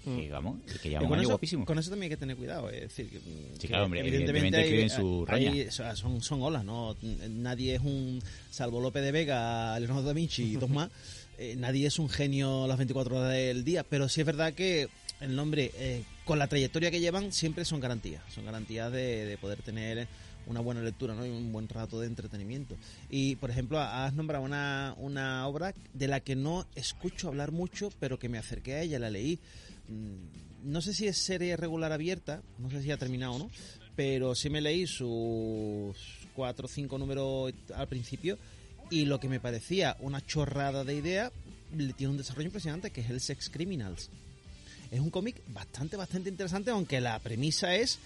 Que 0.05 0.29
vamos, 0.31 0.59
y 0.67 0.79
que 0.81 0.89
Y 0.89 0.91
llevamos 0.91 1.05
un 1.05 1.09
con, 1.09 1.19
año 1.19 1.23
eso, 1.23 1.31
guapísimo. 1.31 1.65
con 1.65 1.79
eso 1.79 1.89
también 1.89 2.11
hay 2.13 2.17
que 2.17 2.21
tener 2.21 2.37
cuidado. 2.37 2.69
Es 2.69 2.83
decir, 2.83 3.09
que, 3.09 3.21
que 3.59 3.69
claro, 3.69 3.87
hombre, 3.87 4.01
evidentemente 4.01 4.61
escriben 4.61 4.91
su 4.91 5.25
roña. 5.25 5.51
hay- 5.51 5.63
o 5.63 5.73
sea, 5.73 5.97
son, 5.97 6.21
son 6.21 6.43
olas, 6.43 6.63
¿no? 6.63 6.95
Nadie 7.31 7.77
es 7.77 7.81
un, 7.81 8.21
salvo 8.51 8.83
López 8.83 9.03
de 9.03 9.13
Vega, 9.13 9.79
Leonardo 9.81 10.03
da 10.03 10.13
Vinci 10.13 10.43
y 10.43 10.57
dos 10.57 10.69
más, 10.69 10.91
eh, 11.39 11.55
nadie 11.57 11.87
es 11.87 11.99
un 11.99 12.09
genio 12.09 12.67
las 12.67 12.79
24 12.79 13.17
horas 13.17 13.33
del 13.33 13.65
día, 13.65 13.85
pero 13.85 14.09
sí 14.09 14.21
es 14.21 14.27
verdad 14.27 14.53
que 14.53 14.89
el 15.21 15.35
nombre, 15.37 15.71
eh, 15.77 16.05
con 16.25 16.39
la 16.39 16.47
trayectoria 16.49 16.91
que 16.91 17.01
llevan, 17.01 17.33
siempre 17.33 17.65
son 17.65 17.81
garantías. 17.81 18.23
Son 18.33 18.45
garantías 18.45 18.93
de, 18.93 19.25
de 19.25 19.39
poder 19.39 19.63
tener 19.63 20.07
una 20.47 20.61
buena 20.61 20.83
lectura 20.83 21.15
¿no? 21.15 21.25
y 21.25 21.31
un 21.31 21.53
buen 21.53 21.69
rato 21.69 22.01
de 22.01 22.07
entretenimiento. 22.07 22.77
Y, 23.11 23.37
por 23.37 23.51
ejemplo, 23.51 23.81
has 23.81 24.13
nombrado 24.15 24.45
una, 24.45 24.95
una 24.99 25.47
obra 25.49 25.75
de 25.93 26.09
la 26.09 26.21
que 26.21 26.37
no 26.37 26.67
escucho 26.75 27.29
hablar 27.29 27.53
mucho, 27.53 27.91
pero 28.01 28.19
que 28.19 28.29
me 28.29 28.39
acerqué 28.39 28.75
a 28.75 28.83
ella, 28.83 28.99
la 28.99 29.11
leí. 29.11 29.39
Mm, 29.89 30.71
No 30.73 30.81
sé 30.81 30.93
si 30.95 31.07
es 31.07 31.19
serie 31.19 31.57
regular 31.57 31.93
abierta, 31.93 32.43
no 32.59 32.71
sé 32.71 32.83
si 32.83 32.91
ha 32.91 32.97
terminado 32.97 33.35
o 33.35 33.39
no, 33.39 33.51
pero 33.97 34.35
sí 34.35 34.51
me 34.51 34.61
leí 34.61 34.87
sus 34.87 35.97
cuatro 36.35 36.67
o 36.67 36.69
cinco 36.69 36.99
números 36.99 37.53
al 37.75 37.87
principio 37.87 38.39
y 38.91 39.05
lo 39.07 39.21
que 39.21 39.29
me 39.29 39.41
parecía 39.41 39.97
una 40.01 40.21
chorrada 40.25 40.85
de 40.85 40.95
idea 40.95 41.33
le 41.77 41.93
tiene 41.93 42.13
un 42.13 42.17
desarrollo 42.17 42.47
impresionante 42.47 42.91
que 42.91 43.01
es 43.01 43.11
el 43.11 43.21
Sex 43.21 43.51
Criminals. 43.51 44.11
Es 44.91 45.01
un 45.01 45.11
cómic 45.11 45.41
bastante, 45.49 45.97
bastante 45.97 46.29
interesante, 46.31 46.71
aunque 46.71 47.01
la 47.01 47.19
premisa 47.19 47.75
es 47.75 47.99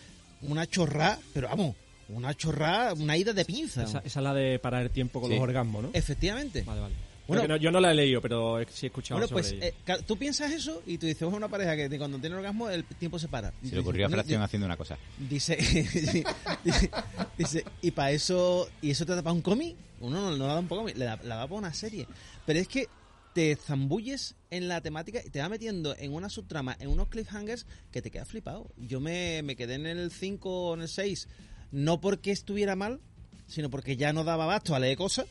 una 0.42 0.66
chorrada, 0.66 1.18
pero 1.34 1.48
vamos, 1.48 1.76
una 2.08 2.32
chorrada, 2.34 2.94
una 2.94 3.16
ida 3.16 3.32
de 3.32 3.44
pinza. 3.44 3.82
Esa, 3.82 3.98
esa 3.98 4.20
es 4.20 4.24
la 4.24 4.32
de 4.32 4.58
parar 4.58 4.82
el 4.84 4.90
tiempo 4.90 5.20
con 5.20 5.28
Sí. 5.30 5.34
los 5.36 5.42
orgasmos, 5.42 5.82
¿no? 5.82 5.90
Efectivamente. 5.92 6.62
Vale, 6.62 6.80
vale. 6.80 6.94
Bueno, 7.28 7.46
no- 7.46 7.56
yo 7.56 7.70
no 7.70 7.78
la 7.78 7.92
he 7.92 7.94
leído, 7.94 8.20
pero 8.22 8.58
sí 8.70 8.86
he 8.86 8.88
escuchado 8.88 9.20
Bueno, 9.20 9.28
sobre 9.28 9.42
pues 9.42 9.52
ella. 9.52 9.66
eh, 9.96 10.02
tú 10.06 10.16
piensas 10.16 10.50
eso 10.50 10.82
y 10.86 10.98
tú 10.98 11.06
dices, 11.06 11.22
es 11.22 11.32
una 11.34 11.48
pareja 11.48 11.76
que 11.76 11.98
cuando 11.98 12.18
tiene 12.18 12.34
orgasmo 12.36 12.68
el 12.70 12.84
tiempo 12.84 13.18
se 13.18 13.28
para. 13.28 13.52
Se 13.62 13.74
le 13.74 13.80
ocurrió 13.80 14.06
a 14.06 14.10
Fracción 14.10 14.36
"Bueno, 14.38 14.44
haciendo 14.46 14.66
una 14.66 14.76
cosa. 14.76 14.96
Dice, 15.18 15.56
dice, 16.64 16.90
dice, 17.36 17.64
y 17.82 17.90
para 17.90 18.10
eso, 18.12 18.68
y 18.82 18.90
eso 18.90 19.04
te 19.06 19.14
da 19.14 19.22
para 19.22 19.32
un 19.34 19.42
cómic, 19.42 19.76
uno 20.00 20.20
no, 20.20 20.36
no 20.36 20.46
la 20.46 20.54
da 20.54 20.60
un 20.60 20.68
cómic, 20.68 20.96
le 20.96 21.04
da, 21.04 21.18
la 21.22 21.36
da 21.36 21.46
para 21.46 21.58
una 21.58 21.74
serie. 21.74 22.06
Pero 22.46 22.58
es 22.60 22.68
que 22.68 22.88
te 23.34 23.54
zambulles 23.56 24.34
en 24.50 24.66
la 24.68 24.80
temática 24.80 25.20
y 25.24 25.30
te 25.30 25.40
va 25.40 25.48
metiendo 25.48 25.94
en 25.98 26.12
una 26.14 26.28
subtrama, 26.28 26.76
en 26.80 26.88
unos 26.88 27.08
cliffhangers 27.08 27.66
que 27.92 28.02
te 28.02 28.10
quedas 28.10 28.28
flipado. 28.28 28.70
Yo 28.76 29.00
me, 29.00 29.42
me 29.42 29.54
quedé 29.54 29.74
en 29.74 29.86
el 29.86 30.10
5 30.10 30.50
o 30.70 30.74
en 30.74 30.80
el 30.82 30.88
6, 30.88 31.28
no 31.72 32.00
porque 32.00 32.30
estuviera 32.32 32.74
mal, 32.74 33.00
sino 33.46 33.70
porque 33.70 33.96
ya 33.96 34.12
no 34.12 34.24
daba 34.24 34.44
abasto 34.44 34.74
a 34.74 34.78
leer 34.80 34.96
cosas. 34.96 35.26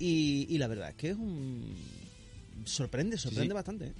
Y, 0.00 0.46
y 0.48 0.58
la 0.58 0.66
verdad 0.66 0.88
es 0.90 0.96
que 0.96 1.10
es 1.10 1.16
un. 1.16 1.76
Sorprende, 2.64 3.16
sorprende 3.18 3.52
Sí. 3.52 3.54
bastante. 3.54 3.84
¿eh? 3.86 3.92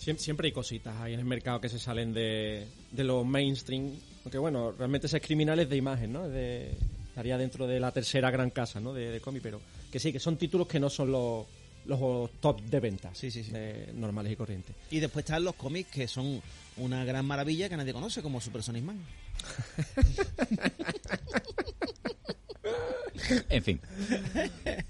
Siem- 0.00 0.16
Siempre 0.18 0.46
hay 0.46 0.52
cositas 0.52 0.96
ahí 0.96 1.12
en 1.14 1.20
el 1.20 1.26
mercado 1.26 1.60
que 1.60 1.68
se 1.68 1.78
salen 1.78 2.12
de, 2.14 2.66
de 2.92 3.04
los 3.04 3.26
mainstream. 3.26 3.90
Aunque 4.24 4.38
bueno, 4.38 4.72
realmente 4.72 5.06
ese 5.08 5.18
es 5.18 5.22
criminales 5.22 5.68
de 5.68 5.76
imagen, 5.76 6.12
¿no? 6.12 6.26
Es 6.26 6.32
De, 6.32 6.76
estaría 7.08 7.36
dentro 7.36 7.66
de 7.66 7.80
la 7.80 7.90
tercera 7.92 8.30
gran 8.30 8.50
casa, 8.50 8.80
¿no? 8.80 8.94
De, 8.94 9.10
de 9.10 9.20
cómic, 9.20 9.42
pero 9.42 9.60
que 9.90 9.98
sí, 9.98 10.12
que 10.12 10.20
son 10.20 10.36
títulos 10.36 10.68
que 10.68 10.78
no 10.78 10.88
son 10.90 11.10
los, 11.10 11.46
los 11.86 12.30
top 12.40 12.60
de 12.62 12.80
ventas. 12.80 13.18
Sí, 13.18 13.30
sí, 13.30 13.42
sí. 13.42 13.50
de- 13.50 13.90
normales 13.94 14.32
y 14.32 14.36
corrientes. 14.36 14.76
Y 14.90 15.00
después 15.00 15.24
están 15.24 15.42
los 15.42 15.54
cómics 15.56 15.90
que 15.90 16.06
son 16.06 16.40
una 16.76 17.04
gran 17.04 17.24
maravilla 17.26 17.68
que 17.68 17.76
nadie 17.76 17.92
conoce, 17.92 18.22
como 18.22 18.40
Super 18.40 18.62
Sonic 18.62 18.84
Man. 18.84 18.98
En 23.48 23.62
fin, 23.62 23.80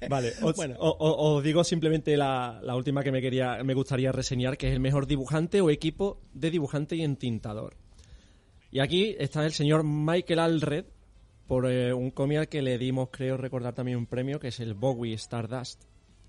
Vale, 0.08 0.32
os, 0.42 0.56
Bueno. 0.56 0.76
o- 0.78 0.88
o- 0.98 1.36
os 1.36 1.42
digo 1.44 1.64
simplemente 1.64 2.16
la, 2.16 2.60
la 2.62 2.76
última 2.76 3.02
que 3.02 3.12
me 3.12 3.20
quería, 3.20 3.62
me 3.64 3.74
gustaría 3.74 4.12
reseñar, 4.12 4.56
que 4.56 4.68
es 4.68 4.72
el 4.74 4.80
mejor 4.80 5.06
dibujante 5.06 5.60
o 5.60 5.70
equipo 5.70 6.20
de 6.34 6.50
dibujante 6.50 6.96
y 6.96 7.02
entintador. 7.02 7.76
Y 8.70 8.80
aquí 8.80 9.16
está 9.18 9.44
el 9.46 9.52
señor 9.52 9.82
Michael 9.84 10.38
Alred 10.40 10.84
por 11.46 11.70
eh, 11.70 11.92
un 11.94 12.10
cómic 12.10 12.38
al 12.38 12.48
que 12.48 12.60
le 12.62 12.76
dimos, 12.76 13.08
creo 13.10 13.36
recordar 13.38 13.74
también 13.74 13.96
un 13.96 14.06
premio, 14.06 14.38
que 14.38 14.48
es 14.48 14.60
el 14.60 14.74
Bowie 14.74 15.14
Stardust, 15.14 15.82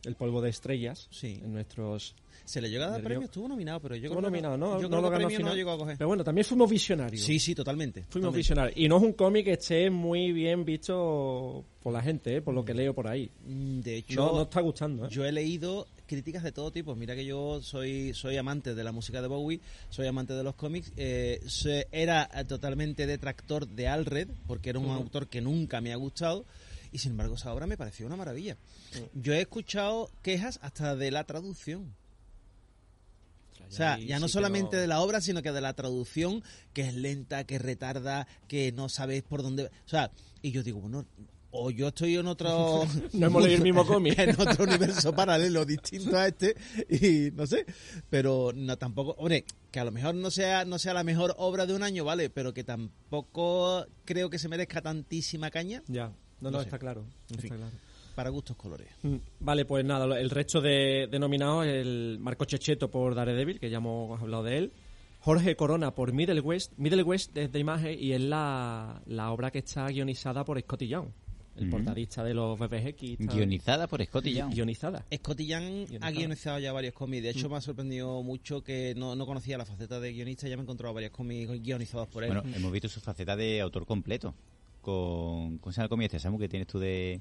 el 0.06 0.15
polvo 0.15 0.41
de 0.41 0.50
estrellas, 0.50 1.08
Sí. 1.12 1.41
en 1.44 1.51
nuestros... 1.53 2.15
Se 2.50 2.60
le 2.62 2.70
llegó 2.70 2.86
a 2.86 2.88
dar 2.89 3.03
premio, 3.03 3.25
estuvo 3.25 3.48
nominado, 3.48 3.79
pero 3.79 3.96
yo 3.96 4.06
Estuvo 4.06 4.20
creo 4.22 4.32
que- 4.32 4.41
nominado, 4.41 4.58
¿no? 4.58 4.82
yo 4.82 4.89
no 4.89 4.89
creo 4.89 5.01
lo 5.01 5.10
que 5.12 5.18
ganó 5.18 5.29
final. 5.29 5.46
no 5.51 5.56
llegó 5.56 5.72
a 5.72 5.77
coger. 5.77 5.98
Pero 5.98 6.08
bueno, 6.08 6.24
también 6.24 6.46
fuimos 6.46 6.70
visionarios. 6.70 7.22
Sí, 7.24 7.38
sí, 7.38 7.53
totalmente. 7.53 8.01
Fuimos 8.10 8.12
totalmente. 8.13 8.38
visionarios. 8.38 8.77
Y 8.77 8.88
no 8.89 8.98
es 8.98 9.03
un 9.03 9.13
cómic 9.13 9.46
que 9.46 9.53
esté 9.53 9.89
muy 9.91 10.32
bien 10.32 10.65
visto 10.65 11.63
por 11.84 11.94
la 11.94 12.01
gente, 12.01 12.38
¿eh? 12.38 12.41
por 12.41 12.53
lo 12.56 12.65
que 12.65 12.74
leo 12.74 12.94
por 12.96 13.08
ahí. 13.08 13.29
Mm, 13.46 13.79
De 13.82 13.98
hecho, 13.98 14.20
No, 14.20 14.34
no 14.34 14.41
está 14.44 14.62
gustando, 14.62 15.06
¿eh? 15.06 15.10
yo 15.12 15.24
he 15.25 15.32
leído 15.32 15.86
críticas 16.08 16.41
de 16.41 16.51
todo 16.51 16.72
tipo. 16.72 16.96
Mira 16.96 17.15
que 17.15 17.24
yo 17.24 17.62
soy 17.62 18.13
soy 18.15 18.36
amante 18.38 18.74
de 18.74 18.84
la 18.84 18.91
música 18.91 19.22
de 19.22 19.27
Bowie, 19.27 19.60
soy 19.89 20.08
amante 20.08 20.34
de 20.34 20.44
los 20.44 20.56
cómics. 20.56 20.91
eh, 20.98 21.39
era 21.91 22.27
totalmente 22.48 23.06
detractor 23.06 23.68
de 23.68 23.88
Alred, 23.88 24.27
porque 24.48 24.72
era 24.72 24.79
un 24.79 24.89
autor 24.89 25.27
que 25.27 25.39
nunca 25.39 25.82
me 25.82 25.94
ha 25.94 25.98
gustado. 25.98 26.46
Y 26.91 26.98
sin 26.98 27.12
embargo, 27.12 27.36
esa 27.36 27.53
obra 27.53 27.68
me 27.68 27.77
pareció 27.77 28.08
una 28.08 28.15
maravilla. 28.15 28.58
Yo 29.13 29.34
he 29.36 29.41
escuchado 29.41 30.10
quejas 30.24 30.58
hasta 30.63 30.96
de 30.96 31.12
la 31.12 31.24
traducción. 31.25 31.94
O 33.69 33.71
sea, 33.71 33.99
ya 33.99 34.19
no 34.19 34.27
sí 34.27 34.33
solamente 34.33 34.77
de 34.77 34.88
la 34.88 35.01
obra, 35.01 35.21
sino 35.21 35.41
que 35.41 35.51
de 35.51 35.61
la 35.61 35.73
traducción, 35.73 36.43
que 36.73 36.81
es 36.81 36.95
lenta, 36.95 37.43
que 37.43 37.59
retarda, 37.59 38.27
que 38.47 38.71
no 38.71 38.89
sabes 38.89 39.23
por 39.23 39.43
dónde... 39.43 39.65
O 39.65 39.69
sea, 39.89 40.11
y 40.41 40.51
yo 40.51 40.63
digo, 40.63 40.79
bueno, 40.79 41.05
o 41.51 41.69
yo 41.71 41.89
estoy 41.89 42.15
en 42.15 42.27
otro... 42.27 42.85
No 43.13 43.27
hemos 43.27 43.43
leído 43.43 43.57
el 43.57 43.63
mismo 43.63 43.85
cómic. 43.85 44.17
en 44.19 44.39
otro 44.39 44.65
universo 44.65 45.13
paralelo 45.13 45.65
distinto 45.65 46.17
a 46.17 46.27
este, 46.27 46.55
y 46.89 47.31
no 47.31 47.45
sé, 47.45 47.65
pero 48.09 48.51
no 48.55 48.77
tampoco... 48.77 49.11
Hombre, 49.19 49.45
que 49.71 49.79
a 49.79 49.83
lo 49.85 49.91
mejor 49.91 50.15
no 50.15 50.31
sea, 50.31 50.65
no 50.65 50.79
sea 50.79 50.93
la 50.93 51.03
mejor 51.03 51.35
obra 51.38 51.65
de 51.65 51.75
un 51.75 51.83
año, 51.83 52.03
¿vale? 52.03 52.29
Pero 52.29 52.53
que 52.53 52.63
tampoco 52.63 53.85
creo 54.05 54.29
que 54.29 54.39
se 54.39 54.47
merezca 54.49 54.81
tantísima 54.81 55.51
caña 55.51 55.83
Ya, 55.88 56.07
no, 56.41 56.49
no, 56.49 56.51
No 56.51 56.59
sé. 56.59 56.65
está 56.65 56.79
claro. 56.79 57.01
En 57.29 57.35
está 57.35 57.41
fin. 57.41 57.49
claro. 57.49 57.71
Para 58.19 58.31
gustos 58.31 58.57
colores. 58.57 58.89
Mm, 59.03 59.15
Vale, 59.39 59.63
pues 59.63 59.85
nada, 59.85 60.05
lo- 60.05 60.17
el 60.17 60.29
resto 60.29 60.59
de, 60.59 61.07
de 61.09 61.19
nominados, 61.19 61.65
el 61.65 62.17
Marco 62.19 62.43
Checheto 62.43 62.91
por 62.91 63.15
Daredevil, 63.15 63.61
que 63.61 63.69
ya 63.69 63.77
hemos 63.77 64.19
hablado 64.21 64.43
de 64.43 64.57
él. 64.57 64.73
Jorge 65.21 65.55
Corona 65.55 65.95
por 65.95 66.11
Middle 66.11 66.41
West. 66.41 66.73
Middle 66.75 67.03
West 67.03 67.38
es 67.38 67.49
de 67.49 67.59
imagen 67.59 67.97
y 67.97 68.11
es 68.11 68.19
la, 68.19 69.01
la 69.05 69.31
obra 69.31 69.51
que 69.51 69.59
está 69.59 69.88
guionizada 69.88 70.43
por 70.43 70.59
Scotty 70.59 70.89
Young, 70.89 71.07
el 71.55 71.69
portadista 71.69 72.21
de 72.25 72.33
los 72.33 72.59
BBX. 72.59 73.17
guionizada 73.33 73.88
por 73.88 74.03
Scotty 74.05 74.33
Young. 74.33 74.53
Guionizada. 74.53 75.05
Scotty 75.15 75.45
Young 75.45 75.88
ha 76.01 76.11
Guionizado. 76.11 76.59
ya 76.59 76.73
varios 76.73 76.93
cómics. 76.93 77.23
De 77.23 77.29
hecho, 77.29 77.47
me 77.49 77.55
ha 77.55 77.61
sorprendido 77.61 78.21
mucho 78.21 78.61
que 78.65 78.95
no, 78.97 79.15
no 79.15 79.25
conocía 79.25 79.57
la 79.57 79.65
faceta 79.65 80.01
de 80.01 80.11
guionista. 80.11 80.49
Ya 80.49 80.57
me 80.57 80.61
he 80.61 80.63
encontrado 80.63 80.93
varios 80.93 81.11
cómics 81.13 81.49
guionizados 81.63 82.09
por 82.09 82.25
él. 82.25 82.33
Bueno, 82.33 82.43
hemos 82.53 82.69
visto 82.73 82.89
su 82.89 82.99
faceta 82.99 83.38
de 83.38 83.61
autor 83.61 83.85
completo. 83.85 84.35
Con, 84.81 85.57
¿Cómo 85.57 85.73
se 85.73 85.77
llama 85.77 85.83
el 85.85 85.89
cómic 85.89 86.05
este, 86.05 86.19
Samu, 86.19 86.39
que 86.39 86.47
tienes 86.47 86.67
tú 86.67 86.79
de... 86.79 87.19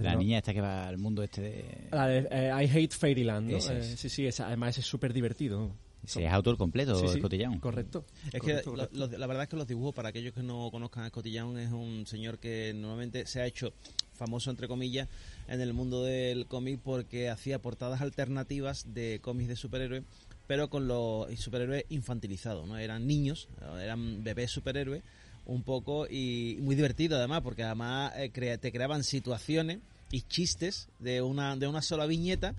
La 0.00 0.12
No. 0.12 0.18
niña 0.20 0.38
esta 0.38 0.52
que 0.54 0.60
va 0.60 0.86
al 0.88 0.98
mundo 0.98 1.22
este 1.22 1.40
de... 1.40 1.88
La 1.90 2.06
de 2.06 2.28
eh, 2.30 2.50
I 2.64 2.68
Hate 2.78 2.94
Fairyland, 2.94 3.50
Eh, 3.50 3.82
sí, 3.96 4.08
sí, 4.08 4.26
esa, 4.26 4.46
además 4.46 4.76
es 4.78 4.86
súper 4.86 5.12
divertido. 5.12 5.72
Es 6.04 6.16
autor 6.16 6.56
completo, 6.56 6.94
Sí, 7.00 7.08
sí. 7.08 7.20
Correcto. 7.60 8.04
Es 8.26 8.32
que 8.32 8.38
correcto, 8.38 8.70
lo- 8.70 8.76
correcto. 8.88 8.96
lo- 8.96 9.18
la 9.18 9.26
verdad 9.26 9.42
es 9.44 9.48
que 9.48 9.56
los 9.56 9.66
dibujos, 9.66 9.92
para 9.94 10.10
aquellos 10.10 10.32
que 10.34 10.42
no 10.42 10.70
conozcan 10.70 11.04
a 11.04 11.10
Young, 11.22 11.58
es 11.58 11.72
un 11.72 12.06
señor 12.06 12.38
que 12.38 12.72
normalmente 12.76 13.26
se 13.26 13.40
ha 13.40 13.46
hecho 13.46 13.72
famoso, 14.14 14.50
entre 14.50 14.68
comillas, 14.68 15.08
en 15.48 15.60
el 15.60 15.72
mundo 15.72 16.04
del 16.04 16.46
cómic 16.46 16.80
porque 16.82 17.28
hacía 17.28 17.60
portadas 17.60 18.00
alternativas 18.02 18.94
de 18.94 19.18
cómics 19.20 19.48
de 19.48 19.56
superhéroes, 19.56 20.04
pero 20.46 20.70
con 20.70 20.86
los 20.86 21.28
superhéroes 21.40 21.84
infantilizados, 21.88 22.68
¿no? 22.68 22.78
Eran 22.78 23.06
niños, 23.06 23.48
eran 23.82 24.22
bebés 24.22 24.52
superhéroes, 24.52 25.02
un 25.46 25.62
poco, 25.62 26.06
y 26.08 26.58
muy 26.60 26.74
divertido 26.74 27.16
además, 27.16 27.40
porque 27.42 27.62
además 27.62 28.12
eh, 28.16 28.30
crea- 28.32 28.58
te 28.58 28.70
creaban 28.72 29.02
situaciones 29.04 29.78
y 30.10 30.22
chistes 30.22 30.88
de 30.98 31.22
una, 31.22 31.56
de 31.56 31.66
una 31.66 31.82
sola 31.82 32.06
viñeta 32.06 32.54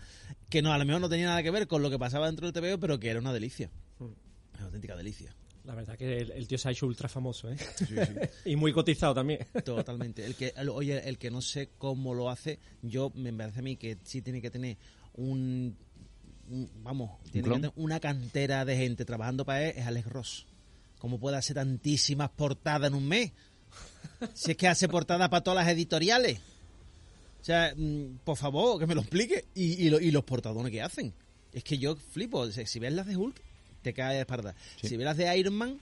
que 0.49 0.61
no 0.61 0.73
a 0.73 0.77
lo 0.77 0.85
mejor 0.85 1.01
no 1.01 1.09
tenía 1.09 1.27
nada 1.27 1.43
que 1.43 1.51
ver 1.51 1.67
con 1.67 1.81
lo 1.81 1.89
que 1.89 1.99
pasaba 1.99 2.25
dentro 2.27 2.49
del 2.49 2.53
TVO, 2.53 2.79
pero 2.79 2.99
que 2.99 3.09
era 3.09 3.19
una 3.19 3.31
delicia. 3.33 3.69
Una 3.99 4.65
auténtica 4.65 4.95
delicia. 4.95 5.33
La 5.65 5.75
verdad 5.75 5.97
que 5.97 6.19
el, 6.19 6.31
el 6.31 6.47
tío 6.47 6.57
se 6.57 6.69
ha 6.69 6.71
hecho 6.71 6.87
ultra 6.87 7.09
famoso, 7.09 7.49
¿eh? 7.51 7.57
y 8.45 8.55
muy 8.55 8.71
cotizado 8.71 9.13
también. 9.13 9.45
Totalmente. 9.65 10.25
El 10.25 10.35
que, 10.35 10.53
el- 10.55 10.69
oye, 10.69 11.07
el 11.09 11.17
que 11.17 11.29
no 11.29 11.41
sé 11.41 11.69
cómo 11.77 12.13
lo 12.13 12.29
hace, 12.29 12.57
yo 12.81 13.11
me 13.15 13.33
parece 13.33 13.59
a 13.59 13.63
mí 13.63 13.75
que 13.75 13.97
sí 14.03 14.21
tiene 14.21 14.41
que 14.41 14.49
tener 14.49 14.77
un, 15.15 15.75
un- 16.49 16.69
vamos, 16.83 17.11
tiene 17.31 17.43
que 17.49 17.53
tener 17.55 17.71
una 17.75 17.99
cantera 17.99 18.63
de 18.63 18.77
gente 18.77 19.03
trabajando 19.03 19.43
para 19.45 19.65
él, 19.65 19.73
es 19.77 19.85
Alex 19.85 20.07
Ross. 20.07 20.45
¿Cómo 20.99 21.19
puede 21.19 21.37
hacer 21.37 21.55
tantísimas 21.55 22.29
portadas 22.29 22.87
en 22.89 22.95
un 22.95 23.07
mes? 23.07 23.31
Si 24.33 24.51
es 24.51 24.57
que 24.57 24.67
hace 24.67 24.87
portadas 24.87 25.29
para 25.29 25.43
todas 25.43 25.63
las 25.65 25.73
editoriales. 25.73 26.39
O 27.41 27.43
sea, 27.47 27.73
mm, 27.75 28.19
por 28.23 28.35
favor, 28.37 28.79
que 28.79 28.87
me 28.87 28.95
lo 28.95 29.01
explique. 29.01 29.45
Y, 29.53 29.85
y, 29.85 29.89
lo- 29.89 29.99
y 29.99 30.11
los 30.11 30.23
portadones 30.23 30.71
que 30.71 30.81
hacen. 30.81 31.13
Es 31.53 31.63
que 31.63 31.77
yo 31.77 31.95
flipo. 31.95 32.49
Si 32.49 32.79
ves 32.79 32.93
las 32.93 33.05
de 33.05 33.15
Hulk, 33.15 33.39
te 33.81 33.93
cae 33.93 34.15
de 34.15 34.21
espalda. 34.21 34.55
Sí. 34.81 34.87
Si 34.89 34.97
ves 34.97 35.05
las 35.05 35.17
de 35.17 35.37
Iron 35.37 35.53
Man, 35.53 35.79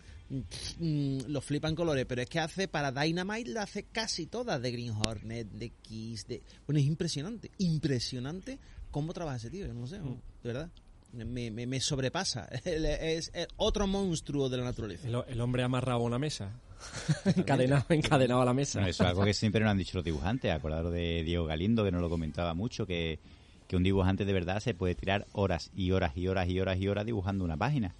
mm, 0.79 1.19
lo 1.27 1.41
flipan 1.41 1.75
colores. 1.75 2.05
Pero 2.05 2.21
es 2.21 2.29
que 2.29 2.39
hace 2.39 2.67
para 2.67 2.91
Dynamite, 2.91 3.51
la 3.51 3.63
hace 3.63 3.83
casi 3.83 4.25
todas. 4.25 4.61
De 4.61 4.71
Green 4.71 4.91
Hornet, 4.91 5.47
de 5.49 5.69
Kiss, 5.69 6.27
de... 6.27 6.43
Bueno, 6.67 6.79
es 6.79 6.85
impresionante. 6.85 7.51
Impresionante 7.57 8.59
cómo 8.91 9.13
trabaja 9.13 9.37
ese 9.37 9.49
tío. 9.49 9.65
Yo 9.65 9.73
no 9.73 9.87
sé, 9.87 9.99
Mm. 9.99 10.13
de 10.43 10.53
verdad. 10.53 10.69
Me, 11.15 11.49
me- 11.51 11.65
me 11.67 11.79
sobrepasa. 11.79 12.47
Es, 12.65 13.31
es 13.33 13.47
otro 13.57 13.87
monstruo 13.87 14.49
de 14.49 14.57
la 14.57 14.63
naturaleza. 14.65 15.07
El, 15.07 15.17
el 15.27 15.41
hombre 15.41 15.63
amarrado 15.63 15.99
a 15.99 16.03
una 16.03 16.19
mesa. 16.19 16.51
encadenado, 17.35 17.85
encadenado 17.89 18.41
a 18.41 18.45
la 18.45 18.53
mesa. 18.53 18.81
Eso 18.87 19.03
es 19.03 19.09
algo 19.09 19.23
que 19.23 19.33
siempre 19.35 19.61
nos 19.61 19.71
han 19.71 19.77
dicho 19.77 19.97
los 19.97 20.05
dibujantes. 20.05 20.51
Acordaros 20.51 20.91
de 20.91 21.23
Diego 21.23 21.45
Galindo, 21.45 21.83
que 21.83 21.91
nos 21.91 22.01
lo 22.01 22.09
comentaba 22.09 22.53
mucho, 22.53 22.85
que, 22.85 23.19
que 23.67 23.75
un 23.75 23.83
dibujante 23.83 24.25
de 24.25 24.33
verdad 24.33 24.59
se 24.59 24.73
puede 24.73 24.95
tirar 24.95 25.25
horas 25.31 25.71
y 25.75 25.91
horas 25.91 26.15
y 26.17 26.27
horas 26.27 26.47
y 26.49 26.59
horas 26.59 26.77
y 26.79 26.87
horas 26.87 27.05
dibujando 27.05 27.43
una 27.45 27.57
página. 27.57 27.95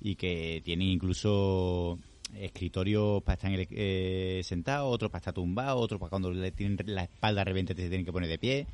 Y 0.00 0.16
que 0.16 0.60
tienen 0.64 0.88
incluso 0.88 1.96
escritorios 2.36 3.22
para 3.22 3.34
estar 3.34 3.52
en 3.52 3.60
el- 3.60 3.68
eh, 3.70 4.40
sentado, 4.44 4.88
otros 4.88 5.10
para 5.10 5.20
estar 5.20 5.34
tumbado, 5.34 5.78
otros 5.78 6.00
para 6.00 6.10
cuando 6.10 6.30
le 6.32 6.50
tienen 6.50 6.78
la 6.86 7.04
espalda 7.04 7.40
de 7.42 7.44
repente 7.44 7.74
se 7.74 7.88
tienen 7.88 8.04
que 8.04 8.12
poner 8.12 8.28
de 8.28 8.38
pie. 8.38 8.66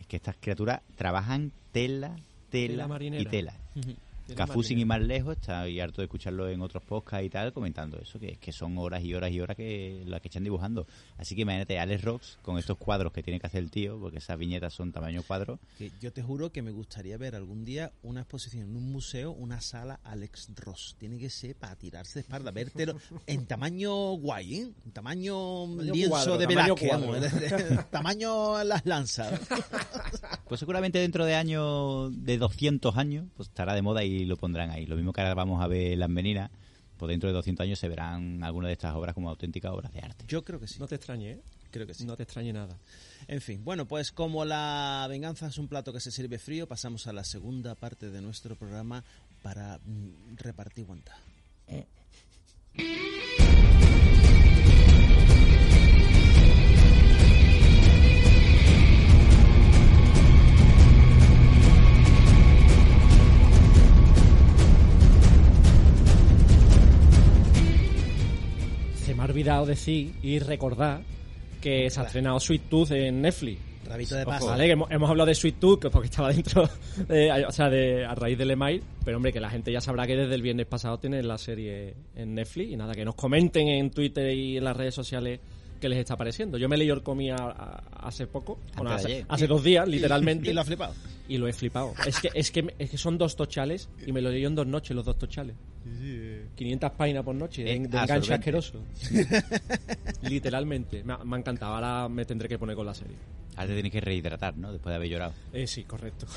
Es 0.00 0.06
que 0.06 0.16
estas 0.16 0.36
criaturas 0.40 0.80
trabajan 0.96 1.52
tela, 1.72 2.16
tela, 2.50 2.88
y 3.00 3.24
tela. 3.24 3.52
Tela 3.74 4.09
Cafú, 4.34 4.62
sin 4.62 4.78
ir 4.78 4.86
marinera. 4.86 5.00
más 5.00 5.08
lejos, 5.08 5.36
está 5.36 5.68
y 5.68 5.80
harto 5.80 6.00
de 6.00 6.06
escucharlo 6.06 6.48
en 6.48 6.60
otros 6.62 6.82
podcasts 6.82 7.26
y 7.26 7.30
tal, 7.30 7.52
comentando 7.52 7.98
eso, 8.00 8.18
que, 8.18 8.36
que 8.36 8.52
son 8.52 8.76
horas 8.78 9.02
y 9.04 9.14
horas 9.14 9.30
y 9.32 9.40
horas 9.40 9.56
que 9.56 10.02
las 10.06 10.20
que 10.20 10.28
están 10.28 10.44
dibujando. 10.44 10.86
Así 11.16 11.34
que 11.34 11.42
imagínate, 11.42 11.78
Alex 11.78 12.02
Rocks, 12.02 12.38
con 12.42 12.58
estos 12.58 12.76
cuadros 12.78 13.12
que 13.12 13.22
tiene 13.22 13.40
que 13.40 13.46
hacer 13.46 13.62
el 13.62 13.70
tío, 13.70 13.98
porque 13.98 14.18
esas 14.18 14.38
viñetas 14.38 14.72
son 14.74 14.92
tamaño 14.92 15.22
cuadro, 15.22 15.58
Que 15.78 15.90
yo 16.00 16.12
te 16.12 16.22
juro 16.22 16.50
que 16.52 16.62
me 16.62 16.70
gustaría 16.70 17.16
ver 17.16 17.34
algún 17.34 17.64
día 17.64 17.92
una 18.02 18.20
exposición 18.20 18.64
en 18.68 18.76
un 18.76 18.90
museo, 18.92 19.32
una 19.32 19.60
sala 19.60 20.00
Alex 20.04 20.50
Ross. 20.56 20.96
Tiene 20.98 21.18
que 21.18 21.30
ser 21.30 21.56
para 21.56 21.76
tirarse 21.76 22.14
de 22.14 22.20
espalda, 22.20 22.50
vértelo 22.50 22.96
en 23.26 23.46
tamaño 23.46 24.12
guay, 24.14 24.54
¿eh? 24.54 24.70
En 24.84 24.92
tamaño, 24.92 25.66
Tamaño 25.66 25.92
lienzo 25.92 26.10
cuadro, 26.10 26.38
de 26.38 26.46
tamaño 26.46 26.74
Velázquez, 26.74 27.70
vamos, 27.70 27.90
tamaño 27.90 28.64
las 28.64 28.86
lanzas. 28.86 29.40
pues 30.48 30.58
seguramente 30.60 30.98
dentro 30.98 31.24
de 31.24 31.34
años, 31.34 32.10
de 32.24 32.38
200 32.38 32.96
años, 32.96 33.26
pues 33.36 33.48
estará 33.48 33.74
de 33.74 33.82
moda 33.82 34.04
y 34.04 34.19
lo 34.24 34.36
pondrán 34.36 34.70
ahí. 34.70 34.86
Lo 34.86 34.96
mismo 34.96 35.12
que 35.12 35.20
ahora 35.20 35.34
vamos 35.34 35.62
a 35.62 35.66
ver 35.66 35.96
las 35.98 36.08
meninas, 36.08 36.50
pues 36.96 37.08
dentro 37.08 37.28
de 37.28 37.34
200 37.34 37.64
años 37.64 37.78
se 37.78 37.88
verán 37.88 38.42
algunas 38.44 38.68
de 38.68 38.72
estas 38.74 38.94
obras 38.94 39.14
como 39.14 39.30
auténticas 39.30 39.72
obras 39.72 39.92
de 39.92 40.00
arte. 40.00 40.24
Yo 40.28 40.44
creo 40.44 40.60
que 40.60 40.66
sí, 40.66 40.78
No 40.78 40.86
te 40.86 40.96
extrañe, 40.96 41.32
¿eh? 41.32 41.40
creo 41.70 41.86
que 41.86 41.94
sí. 41.94 42.04
No 42.04 42.16
te 42.16 42.24
extrañe 42.24 42.52
nada. 42.52 42.76
En 43.28 43.40
fin, 43.40 43.64
bueno, 43.64 43.86
pues 43.86 44.12
como 44.12 44.44
la 44.44 45.06
venganza 45.08 45.46
es 45.46 45.58
un 45.58 45.68
plato 45.68 45.92
que 45.92 46.00
se 46.00 46.10
sirve 46.10 46.38
frío, 46.38 46.66
pasamos 46.66 47.06
a 47.06 47.12
la 47.12 47.24
segunda 47.24 47.74
parte 47.74 48.10
de 48.10 48.20
nuestro 48.20 48.56
programa 48.56 49.04
para 49.42 49.78
mm, 49.78 50.36
repartir 50.36 50.84
guanta. 50.84 51.16
Se 52.76 53.39
olvidado 69.40 69.66
decir 69.66 70.12
y 70.22 70.38
recordar 70.38 71.00
que 71.60 71.90
se 71.90 72.00
ha 72.00 72.04
estrenado 72.04 72.38
Sweet 72.40 72.68
Tooth 72.68 72.90
en 72.92 73.22
Netflix. 73.22 73.60
Rabito 73.86 74.14
de 74.14 74.24
paso. 74.24 74.46
Vale, 74.46 74.66
que 74.66 74.72
hemos, 74.72 74.90
hemos 74.90 75.10
hablado 75.10 75.26
de 75.28 75.34
Sweet 75.34 75.58
Tooth 75.58 75.80
que 75.80 75.90
porque 75.90 76.06
estaba 76.08 76.28
dentro, 76.32 76.68
de- 77.08 77.30
o 77.46 77.50
sea, 77.52 77.68
de, 77.68 78.04
a 78.04 78.14
raíz 78.14 78.38
del 78.38 78.50
email, 78.52 78.82
pero 79.04 79.16
hombre, 79.16 79.32
que 79.32 79.40
la 79.40 79.50
gente 79.50 79.72
ya 79.72 79.80
sabrá 79.80 80.06
que 80.06 80.16
desde 80.16 80.34
el 80.34 80.42
viernes 80.42 80.66
pasado 80.66 80.98
tiene 80.98 81.22
la 81.22 81.38
serie 81.38 81.94
en 82.14 82.34
Netflix 82.34 82.70
y 82.72 82.76
nada, 82.76 82.94
que 82.94 83.04
nos 83.04 83.14
comenten 83.14 83.68
en 83.68 83.90
Twitter 83.90 84.32
y 84.34 84.58
en 84.58 84.64
las 84.64 84.76
redes 84.76 84.94
sociales 84.94 85.40
qué 85.80 85.88
les 85.88 85.98
está 85.98 86.16
pareciendo. 86.16 86.56
Yo 86.58 86.68
me 86.68 86.76
leí 86.76 86.90
a- 86.90 87.82
hace 88.02 88.26
poco, 88.26 88.58
bueno, 88.76 88.92
hace, 88.92 89.46
dos 89.46 89.64
días, 89.64 89.88
literalmente, 89.88 90.50
Y 90.50 90.54
lo 90.54 90.60
ha 90.60 90.64
flipado. 90.64 90.94
y 91.28 91.38
lo 91.38 91.48
he 91.48 91.52
flipado. 91.52 91.94
Es 92.06 92.20
que, 92.20 92.30
es 92.34 92.50
que, 92.50 92.74
es 92.78 92.90
que 92.90 92.98
son 92.98 93.16
dos 93.18 93.34
tochales 93.34 93.88
y 94.06 94.12
me 94.12 94.20
lo 94.20 94.30
leí 94.30 94.44
en 94.44 94.54
dos 94.54 94.66
noches 94.66 94.94
los 94.94 95.04
dos 95.06 95.18
tochales. 95.18 95.56
500 96.54 96.90
páginas 96.92 97.24
por 97.24 97.34
noche 97.34 97.64
de, 97.64 97.72
Eh, 97.72 97.78
de 97.80 97.98
enganche 97.98 98.34
asqueroso. 98.34 98.80
Literalmente. 100.22 101.02
Me 101.04 101.14
ha, 101.14 101.18
me 101.18 101.36
ha 101.36 101.38
encantado. 101.38 101.74
Ahora 101.74 102.08
me 102.08 102.24
tendré 102.24 102.48
que 102.48 102.58
poner 102.58 102.76
con 102.76 102.86
la 102.86 102.94
serie. 102.94 103.16
Ahora 103.56 103.68
te 103.68 103.74
tienes 103.74 103.92
que 103.92 104.00
rehidratar, 104.00 104.56
¿no? 104.56 104.72
Después 104.72 104.92
de 104.92 104.96
haber 104.96 105.08
llorado. 105.08 105.32
Eh, 105.52 105.66
sí, 105.66 105.84
correcto. 105.84 106.26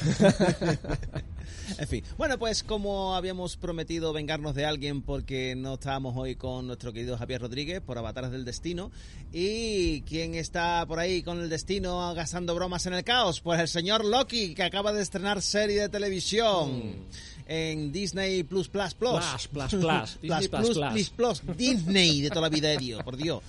En 1.77 1.87
fin, 1.87 2.03
bueno, 2.17 2.37
pues 2.37 2.63
como 2.63 3.15
habíamos 3.15 3.57
prometido 3.57 4.11
vengarnos 4.13 4.53
de 4.55 4.65
alguien 4.65 5.01
porque 5.01 5.55
no 5.55 5.75
estábamos 5.75 6.15
hoy 6.17 6.35
con 6.35 6.67
nuestro 6.67 6.91
querido 6.93 7.17
Javier 7.17 7.41
Rodríguez 7.41 7.81
por 7.81 7.97
Avatares 7.97 8.31
del 8.31 8.45
Destino. 8.45 8.91
¿Y 9.31 10.01
quién 10.01 10.35
está 10.35 10.85
por 10.85 10.99
ahí 10.99 11.21
con 11.23 11.39
el 11.39 11.49
destino 11.49 12.13
gastando 12.13 12.55
bromas 12.55 12.85
en 12.85 12.93
el 12.93 13.03
caos? 13.03 13.41
Pues 13.41 13.59
el 13.59 13.67
señor 13.67 14.03
Loki, 14.05 14.53
que 14.55 14.63
acaba 14.63 14.93
de 14.93 15.01
estrenar 15.01 15.41
serie 15.41 15.81
de 15.81 15.89
televisión 15.89 17.07
en 17.47 17.91
Disney 17.91 18.43
Plus 18.43 18.67
Plus 18.67 18.93
Plus. 18.93 19.09
Plus, 19.19 19.47
plus, 19.47 19.81
plus. 19.81 20.19
Disney 20.21 20.47
Plus, 20.47 20.49
Plus, 20.49 20.77
Plus, 20.77 21.09
Plus. 21.09 21.39
Plus, 21.39 21.57
Disney 21.57 22.21
de 22.21 22.29
toda 22.29 22.41
la 22.41 22.49
vida 22.49 22.69
de 22.69 22.77
Dios, 22.77 23.03
por 23.03 23.17
Dios. 23.17 23.41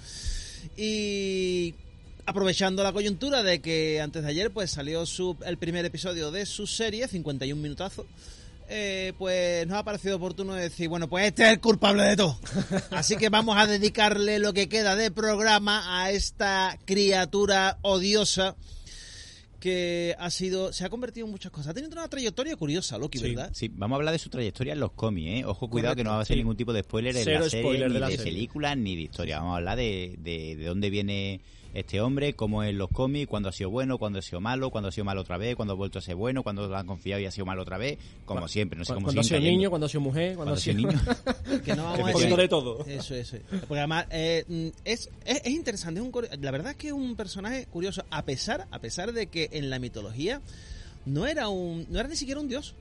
Y 0.76 1.74
aprovechando 2.26 2.82
la 2.82 2.92
coyuntura 2.92 3.42
de 3.42 3.60
que 3.60 4.00
antes 4.00 4.22
de 4.22 4.28
ayer 4.28 4.50
pues 4.50 4.70
salió 4.70 5.04
su, 5.06 5.36
el 5.44 5.58
primer 5.58 5.84
episodio 5.84 6.30
de 6.30 6.46
su 6.46 6.66
serie, 6.66 7.06
51 7.08 7.60
minutazos, 7.60 8.06
eh, 8.68 9.12
pues 9.18 9.66
nos 9.66 9.76
ha 9.76 9.84
parecido 9.84 10.16
oportuno 10.16 10.54
decir, 10.54 10.88
bueno, 10.88 11.08
pues 11.08 11.26
este 11.26 11.44
es 11.44 11.50
el 11.50 11.60
culpable 11.60 12.02
de 12.04 12.16
todo. 12.16 12.38
Así 12.90 13.16
que 13.16 13.28
vamos 13.28 13.56
a 13.58 13.66
dedicarle 13.66 14.38
lo 14.38 14.52
que 14.52 14.68
queda 14.68 14.96
de 14.96 15.10
programa 15.10 16.02
a 16.02 16.10
esta 16.10 16.78
criatura 16.86 17.78
odiosa 17.82 18.56
que 19.64 20.14
ha 20.18 20.28
sido, 20.30 20.74
se 20.74 20.84
ha 20.84 20.90
convertido 20.90 21.24
en 21.26 21.30
muchas 21.32 21.50
cosas. 21.50 21.68
Ha 21.70 21.74
tenido 21.74 21.90
una 21.92 22.06
trayectoria 22.06 22.54
curiosa, 22.54 22.98
Loki, 22.98 23.16
Sí. 23.18 23.28
¿verdad? 23.30 23.50
Sí, 23.54 23.70
vamos 23.72 23.96
a 23.96 23.98
hablar 23.98 24.12
de 24.12 24.18
su 24.18 24.28
trayectoria 24.28 24.74
en 24.74 24.80
los 24.80 24.92
cómics, 24.92 25.40
¿eh? 25.40 25.44
Ojo, 25.46 25.70
cuidado 25.70 25.96
que 25.96 26.04
no 26.04 26.10
va 26.10 26.20
a 26.20 26.24
ser 26.26 26.34
sí. 26.34 26.40
ningún 26.42 26.56
tipo 26.58 26.74
de 26.74 26.82
spoiler 26.82 27.16
en 27.16 27.24
Cero 27.24 27.40
la 27.40 27.48
serie, 27.48 27.62
spoiler 27.64 27.88
ni 27.88 27.94
de 27.94 28.00
la 28.00 28.08
de 28.08 28.16
serie. 28.18 28.32
películas, 28.34 28.76
ni 28.76 28.94
de 28.94 29.02
historia. 29.02 29.38
Vamos 29.38 29.54
a 29.54 29.56
hablar 29.56 29.78
de, 29.78 30.16
de, 30.18 30.56
de 30.56 30.64
dónde 30.66 30.90
viene 30.90 31.40
este 31.74 32.00
hombre, 32.00 32.34
cómo 32.34 32.62
es 32.62 32.70
en 32.70 32.78
los 32.78 32.88
cómics, 32.88 33.28
cuándo 33.28 33.48
ha 33.48 33.52
sido 33.52 33.68
bueno, 33.68 33.98
cuándo 33.98 34.20
ha 34.20 34.22
sido 34.22 34.40
malo, 34.40 34.70
cuándo 34.70 34.88
ha 34.88 34.92
sido 34.92 35.04
malo 35.04 35.20
otra 35.20 35.36
vez, 35.36 35.56
cuando 35.56 35.74
ha 35.74 35.76
vuelto 35.76 35.98
a 35.98 36.02
ser 36.02 36.14
bueno, 36.14 36.42
cuando 36.42 36.68
lo 36.68 36.76
han 36.76 36.86
confiado 36.86 37.20
y 37.20 37.26
ha 37.26 37.30
sido 37.30 37.46
malo 37.46 37.62
otra 37.62 37.78
vez, 37.78 37.98
como 38.24 38.46
siempre, 38.48 38.78
no 38.78 38.84
sé 38.84 38.94
cómo 38.94 39.06
cuando 39.06 39.20
ha 39.20 39.24
sido 39.24 39.38
cayendo. 39.38 39.58
niño, 39.58 39.70
cuando 39.70 39.86
ha 39.86 39.88
sido 39.88 40.00
mujer, 40.00 40.36
cuando, 40.36 40.54
Cuando 40.54 40.54
ha 40.54 40.62
sido 40.62 40.76
niño. 40.76 41.00
que 41.64 41.74
no 41.74 41.84
vamos 41.84 42.22
a 42.22 42.36
de 42.36 42.48
todo. 42.48 42.84
Eso, 42.86 43.14
eso. 43.14 43.36
Porque 43.50 43.78
además 43.78 44.06
eh, 44.10 44.44
mm, 44.46 44.68
es, 44.84 45.10
es, 45.24 45.42
es 45.44 45.50
interesante. 45.50 46.00
Es 46.00 46.06
un, 46.06 46.12
la 46.40 46.50
verdad 46.50 46.72
es 46.72 46.76
que 46.76 46.88
es 46.88 46.92
un 46.92 47.16
personaje 47.16 47.66
curioso, 47.66 48.04
a 48.10 48.24
pesar, 48.24 48.66
a 48.70 48.78
pesar 48.78 49.12
de 49.12 49.26
que 49.26 49.50
en 49.52 49.70
la 49.70 49.78
mitología 49.78 50.40
no 51.06 51.26
era 51.26 51.48
un, 51.48 51.86
no 51.90 51.98
era 51.98 52.08
ni 52.08 52.16
siquiera 52.16 52.40
un 52.40 52.48
dios. 52.48 52.74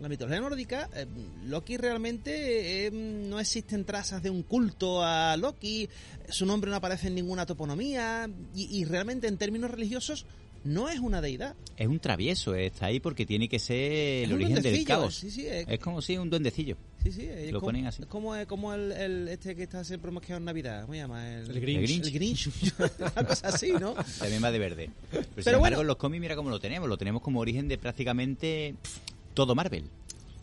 La 0.00 0.08
mitología 0.08 0.40
nórdica, 0.40 0.90
eh, 0.94 1.06
Loki 1.46 1.76
realmente 1.76 2.86
eh, 2.86 2.90
no 2.90 3.38
existen 3.40 3.84
trazas 3.84 4.22
de 4.22 4.30
un 4.30 4.42
culto 4.42 5.02
a 5.02 5.36
Loki, 5.36 5.88
su 6.28 6.44
nombre 6.46 6.70
no 6.70 6.76
aparece 6.76 7.06
en 7.08 7.14
ninguna 7.14 7.46
toponomía 7.46 8.28
y, 8.54 8.76
y 8.80 8.84
realmente 8.84 9.28
en 9.28 9.38
términos 9.38 9.70
religiosos 9.70 10.26
no 10.64 10.88
es 10.88 10.98
una 10.98 11.20
deidad. 11.20 11.54
Es 11.76 11.86
un 11.88 12.00
travieso, 12.00 12.54
está 12.54 12.86
ahí 12.86 12.98
porque 12.98 13.26
tiene 13.26 13.48
que 13.50 13.58
ser 13.58 13.76
Es 13.82 14.24
el 14.28 14.32
origen 14.32 14.62
del 14.62 14.84
caos. 14.84 15.14
sí, 15.14 15.30
sí, 15.30 15.46
es- 15.46 15.66
es 15.68 15.78
como 15.78 16.00
si 16.02 16.16
un 16.16 16.30
duendecillo. 16.30 16.76
Sí, 17.02 17.12
sí, 17.12 17.26
es 17.26 17.52
Lo 17.52 17.60
como, 17.60 17.68
ponen 17.68 17.86
así. 17.86 18.02
es 18.02 18.08
como, 18.08 18.32
como 18.46 18.72
el, 18.72 18.90
el- 18.92 19.28
este 19.28 19.54
que 19.54 19.62
está 19.64 19.84
siempre 19.84 20.10
mosqueado 20.10 20.38
en 20.38 20.46
Navidad, 20.46 20.82
¿cómo 20.82 20.94
se 20.94 21.00
llama? 21.00 21.34
El 21.34 21.60
Grinch. 21.60 22.06
El 22.06 22.10
Grinch, 22.12 22.48
una 22.98 23.26
cosa 23.26 23.48
así, 23.48 23.72
¿no? 23.72 23.92
También 24.18 24.42
va 24.42 24.50
de 24.50 24.58
verde. 24.58 24.90
Pero, 25.10 25.22
sin 25.22 25.32
Pero 25.34 25.56
embargo, 25.56 25.60
bueno. 25.60 25.80
en 25.82 25.86
los 25.86 25.96
cómics 25.96 26.20
mira 26.22 26.34
cómo 26.34 26.48
lo 26.48 26.58
tenemos. 26.58 26.88
Lo 26.88 26.96
tenemos 26.96 27.20
como 27.20 27.40
origen 27.40 27.68
de 27.68 27.76
prácticamente 27.76 28.74
pff, 28.82 28.98
todo 29.34 29.54
Marvel. 29.54 29.84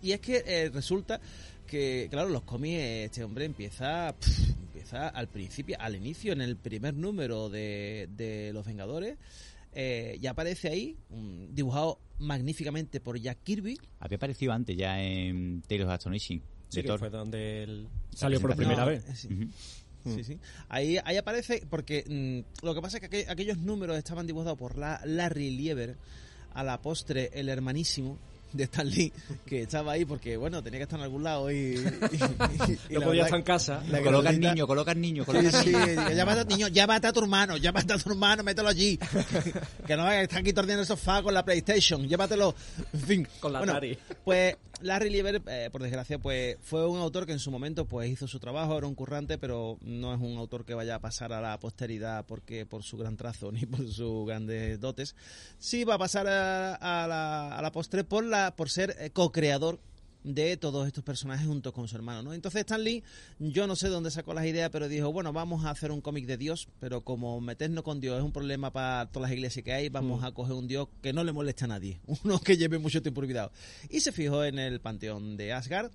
Y 0.02 0.12
es 0.12 0.20
que 0.20 0.44
eh, 0.46 0.70
resulta 0.74 1.20
que, 1.68 2.08
claro, 2.12 2.30
los 2.30 2.44
cómics, 2.44 2.80
este 2.82 3.24
hombre 3.24 3.46
empieza, 3.46 4.14
empieza 4.62 5.08
al 5.08 5.28
principio, 5.28 5.78
al 5.80 5.96
inicio, 5.96 6.34
en 6.34 6.42
el 6.42 6.58
primer 6.58 6.94
número 6.94 7.50
de, 7.50 8.10
de 8.18 8.52
Los 8.54 8.66
Vengadores, 8.66 9.18
eh, 9.74 10.18
ya 10.20 10.32
aparece 10.32 10.68
ahí, 10.70 10.98
dibujado 11.54 12.00
magníficamente 12.20 13.00
por 13.00 13.18
Jack 13.20 13.40
Kirby. 13.44 13.78
Había 14.00 14.18
aparecido 14.18 14.52
antes 14.54 14.76
ya 14.76 15.02
en 15.02 15.62
Tales 15.68 15.86
of 15.86 15.92
Astonishing. 15.92 16.42
Sí, 16.70 16.82
que 16.84 16.98
fue 16.98 17.10
donde 17.10 17.64
él 17.64 17.88
salió 18.16 18.40
por 18.40 18.56
primera 18.56 18.82
No, 18.82 18.88
vez. 18.88 19.04
Sí, 20.04 20.24
sí. 20.24 20.38
Ahí, 20.70 20.98
ahí 21.06 21.18
aparece 21.18 21.64
porque 21.70 22.04
mm, 22.08 22.66
lo 22.66 22.74
que 22.74 22.82
pasa 22.82 22.98
es 22.98 23.08
que 23.08 23.26
aqu- 23.26 23.30
aquellos 23.30 23.58
números 23.60 23.98
estaban 23.98 24.26
dibujados 24.26 24.58
por 24.58 24.78
la, 24.78 25.00
Larry 25.06 25.52
Lieber, 25.52 25.96
a 26.54 26.64
la 26.64 26.82
postre 26.82 27.30
el 27.34 27.50
hermanísimo 27.50 28.18
de 28.54 28.64
Stan 28.66 28.88
Lee, 28.90 29.12
que 29.46 29.62
estaba 29.64 29.94
ahí 29.94 30.06
porque, 30.06 30.38
bueno, 30.38 30.62
tenía 30.62 30.80
que 30.80 30.84
estar 30.84 31.00
en 31.00 31.04
algún 31.04 31.24
lado 31.24 31.50
y... 31.52 31.56
y- 31.56 31.78
y- 31.78 32.80
y 32.90 32.94
No 32.94 33.00
la 33.00 33.06
podía 33.06 33.24
verdad 33.24 33.26
estar 33.26 33.40
en 33.40 33.44
casa. 33.44 33.84
la 33.90 34.00
Coloca 34.00 34.18
al 34.18 34.24
Carolina- 34.36 34.54
niño, 34.54 34.68
coloca 34.68 34.92
al 34.92 35.02
niño, 35.02 35.24
Sí, 35.24 35.26
coloca 35.26 35.58
al 35.58 35.64
sí, 35.64 35.70
niño. 35.72 36.10
niño, 36.50 36.68
a 37.08 37.14
tu 37.14 37.20
hermano, 37.22 37.58
llámate 37.58 37.94
a 37.94 37.98
tu 37.98 38.10
hermano, 38.10 38.44
mételo 38.44 38.68
allí. 38.70 38.98
que 39.88 39.96
no 39.98 40.08
que 40.10 40.22
está 40.24 40.40
aquí 40.40 40.54
tordiendo 40.54 40.82
el 40.82 40.88
sofá 40.88 41.22
con 41.24 41.34
la 41.34 41.44
PlayStation, 41.46 42.08
llévatelo. 42.08 42.54
En 42.94 43.00
fin. 43.02 43.28
Con 43.40 43.54
la 43.54 43.60
Bueno, 43.60 43.74
Atari. 43.74 43.98
Pues 44.24 44.56
Larry 44.82 45.10
Lieber, 45.10 45.42
eh, 45.48 45.70
por 45.72 45.82
desgracia, 45.82 46.20
pues 46.20 46.58
fue 46.62 46.88
un 46.88 47.00
autor 47.00 47.26
que 47.26 47.32
en 47.32 47.40
su 47.40 47.52
momento 47.52 47.86
pues 47.86 48.10
hizo 48.10 48.28
su 48.28 48.40
trabajo, 48.40 48.78
era 48.78 48.88
un 48.88 48.96
currante, 48.96 49.38
pero 49.38 49.78
no 49.82 50.14
es 50.14 50.20
un 50.20 50.38
autor 50.38 50.66
que 50.66 50.74
vaya 50.74 50.96
a 50.96 51.00
pasar 51.00 51.34
a 51.34 51.42
la 51.42 51.60
posteridad 51.60 52.26
porque 52.26 52.66
por 52.66 52.84
su 52.84 52.98
gran 52.98 53.18
trazo 53.18 53.52
ni 53.52 53.66
por 53.66 53.88
sus 53.88 54.26
grandes 54.28 54.80
dotes. 54.80 55.16
Sí 55.60 55.84
va 55.84 55.96
a 55.96 56.00
pasar 56.00 56.28
a, 56.28 56.76
a 56.76 57.08
la, 57.08 57.56
a 57.56 57.62
la 57.62 57.72
postre 57.72 58.04
por 58.04 58.24
la 58.24 58.56
por 58.56 58.70
ser 58.70 58.96
eh, 59.00 59.12
co-creador 59.12 59.80
de 60.24 60.56
todos 60.58 60.86
estos 60.86 61.04
personajes 61.04 61.48
junto 61.48 61.74
con 61.74 61.88
su 61.88 61.96
hermano, 61.96 62.22
¿no? 62.22 62.34
Entonces 62.34 62.60
Stan 62.62 62.84
Lee, 62.84 63.04
yo 63.40 63.66
no 63.66 63.76
sé 63.76 63.88
de 63.88 63.94
dónde 63.94 64.12
sacó 64.12 64.34
las 64.34 64.46
ideas, 64.46 64.70
pero 64.72 64.88
dijo, 64.88 65.12
bueno, 65.12 65.34
vamos 65.34 65.66
a 65.66 65.72
hacer 65.72 65.92
un 65.92 66.02
cómic 66.02 66.26
de 66.28 66.38
Dios, 66.38 66.68
pero 66.80 67.02
como 67.02 67.42
meternos 67.42 67.84
con 67.84 68.00
Dios 68.00 68.18
es 68.20 68.24
un 68.24 68.32
problema 68.32 68.72
para 68.72 69.08
todas 69.12 69.30
las 69.30 69.36
iglesias 69.38 69.66
que 69.66 69.74
hay, 69.74 69.90
vamos 69.90 70.24
a 70.24 70.32
coger 70.32 70.54
un 70.54 70.68
Dios 70.68 70.88
que 71.02 71.12
no 71.14 71.24
le 71.24 71.32
moleste 71.32 71.66
a 71.66 71.68
nadie, 71.68 72.00
uno 72.24 72.40
que 72.40 72.56
lleve 72.58 72.78
mucho 72.78 73.02
tiempo 73.02 73.22
olvidado. 73.22 73.52
Y 73.90 74.02
se 74.02 74.12
fijó 74.12 74.44
en 74.44 74.60
el 74.60 74.80
panteón 74.80 75.38
de 75.38 75.54
Asgard 75.54 75.92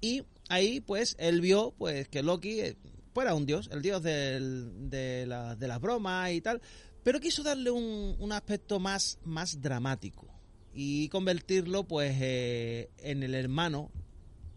y 0.00 0.22
ahí 0.48 0.80
pues 0.80 1.16
él 1.18 1.40
vio 1.40 1.74
pues 1.76 2.06
que 2.08 2.22
Loki 2.22 2.60
eh, 2.60 2.76
pues, 3.12 3.24
era 3.24 3.34
un 3.34 3.46
dios, 3.46 3.68
el 3.72 3.82
dios 3.82 4.02
del- 4.02 4.90
de, 4.90 5.24
la- 5.26 5.56
de 5.56 5.66
las 5.68 5.80
bromas 5.80 6.30
y 6.32 6.40
tal, 6.40 6.60
pero 7.02 7.18
quiso 7.18 7.42
darle 7.42 7.70
un, 7.70 8.14
un 8.18 8.32
aspecto 8.32 8.78
más, 8.78 9.18
más 9.24 9.60
dramático 9.60 10.28
y 10.78 11.08
convertirlo 11.08 11.84
pues 11.84 12.14
eh, 12.20 12.90
en 12.98 13.22
el 13.22 13.34
hermano 13.34 13.90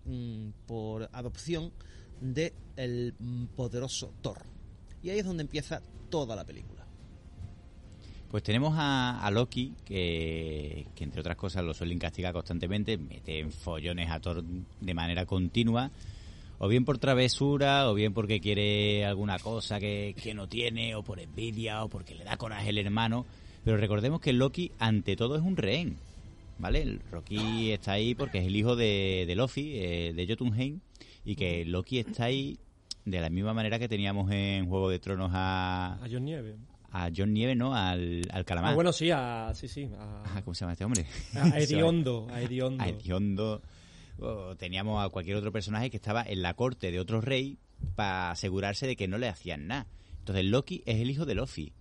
mm, 0.03 0.49
por 0.67 1.09
adopción 1.13 1.71
de 2.19 2.53
el 2.75 3.15
poderoso 3.55 4.13
Thor. 4.21 4.45
Y 5.01 5.09
ahí 5.09 5.19
es 5.19 5.25
donde 5.25 5.43
empieza 5.43 5.81
toda 6.09 6.35
la 6.35 6.43
película. 6.43 6.85
Pues 8.29 8.43
tenemos 8.43 8.75
a, 8.77 9.21
a 9.21 9.31
Loki, 9.31 9.73
que, 9.85 10.87
que 10.93 11.03
entre 11.05 11.21
otras 11.21 11.37
cosas 11.37 11.63
lo 11.63 11.73
suelen 11.73 11.97
castigar 11.97 12.33
constantemente, 12.33 12.97
mete 12.97 13.39
en 13.39 13.51
follones 13.51 14.11
a 14.11 14.19
Thor 14.19 14.43
de 14.43 14.93
manera 14.93 15.25
continua, 15.25 15.89
o 16.59 16.67
bien 16.67 16.83
por 16.83 16.97
travesura, 16.97 17.89
o 17.89 17.93
bien 17.93 18.13
porque 18.13 18.41
quiere 18.41 19.05
alguna 19.05 19.39
cosa 19.39 19.79
que, 19.79 20.13
que 20.21 20.33
no 20.33 20.49
tiene, 20.49 20.95
o 20.95 21.01
por 21.01 21.21
envidia, 21.21 21.81
o 21.83 21.87
porque 21.87 22.13
le 22.13 22.25
da 22.25 22.35
coraje 22.35 22.69
el 22.69 22.77
hermano. 22.77 23.25
Pero 23.63 23.77
recordemos 23.77 24.19
que 24.19 24.33
Loki, 24.33 24.73
ante 24.77 25.15
todo, 25.15 25.35
es 25.35 25.41
un 25.41 25.57
rehén, 25.57 25.97
¿vale? 26.59 26.81
El 26.83 27.01
Loki 27.11 27.71
está 27.71 27.93
ahí 27.93 28.13
porque 28.15 28.37
es 28.39 28.45
el 28.45 28.55
hijo 28.55 28.75
de, 28.75 29.25
de 29.27 29.35
Loki, 29.35 29.71
eh, 29.75 30.13
de 30.15 30.27
Jotunheim, 30.27 30.79
y 31.25 31.35
que 31.35 31.65
Loki 31.65 31.99
está 31.99 32.25
ahí 32.25 32.59
de 33.05 33.19
la 33.21 33.29
misma 33.29 33.53
manera 33.53 33.79
que 33.79 33.87
teníamos 33.89 34.31
en 34.31 34.67
Juego 34.69 34.89
de 34.89 34.99
Tronos 34.99 35.31
a, 35.33 35.93
A 36.03 36.07
John 36.11 36.25
Nieve. 36.25 36.55
a 36.91 37.09
John 37.15 37.33
Nieve, 37.33 37.55
¿no? 37.55 37.73
Al, 37.73 38.21
al 38.31 38.45
calamar. 38.45 38.71
Ah, 38.73 38.75
bueno, 38.75 38.91
sí, 38.93 39.09
a, 39.11 39.51
sí, 39.55 39.67
sí. 39.67 39.89
Ah, 39.97 40.23
A, 40.35 40.41
¿Cómo 40.43 40.53
se 40.53 40.61
llama 40.61 40.73
este 40.73 40.85
hombre? 40.85 41.05
a 41.35 41.47
Hediondo. 41.59 42.27
A 42.29 42.41
Hediondo. 42.41 42.83
A 42.83 42.87
Hediondo. 42.89 43.61
O 44.19 44.55
teníamos 44.57 45.03
a 45.03 45.09
cualquier 45.09 45.37
otro 45.37 45.51
personaje 45.51 45.89
que 45.89 45.95
estaba 45.97 46.23
en 46.23 46.41
la 46.41 46.53
corte 46.53 46.91
de 46.91 46.99
otro 46.99 47.21
rey 47.21 47.57
para 47.95 48.31
asegurarse 48.31 48.85
de 48.85 48.95
que 48.97 49.07
no 49.07 49.17
le 49.17 49.29
hacían 49.29 49.67
nada. 49.67 49.87
Entonces 50.19 50.43
Loki 50.45 50.83
es 50.85 50.97
el 50.99 51.09
hijo 51.09 51.25
de 51.25 51.35
Lofi. 51.35 51.71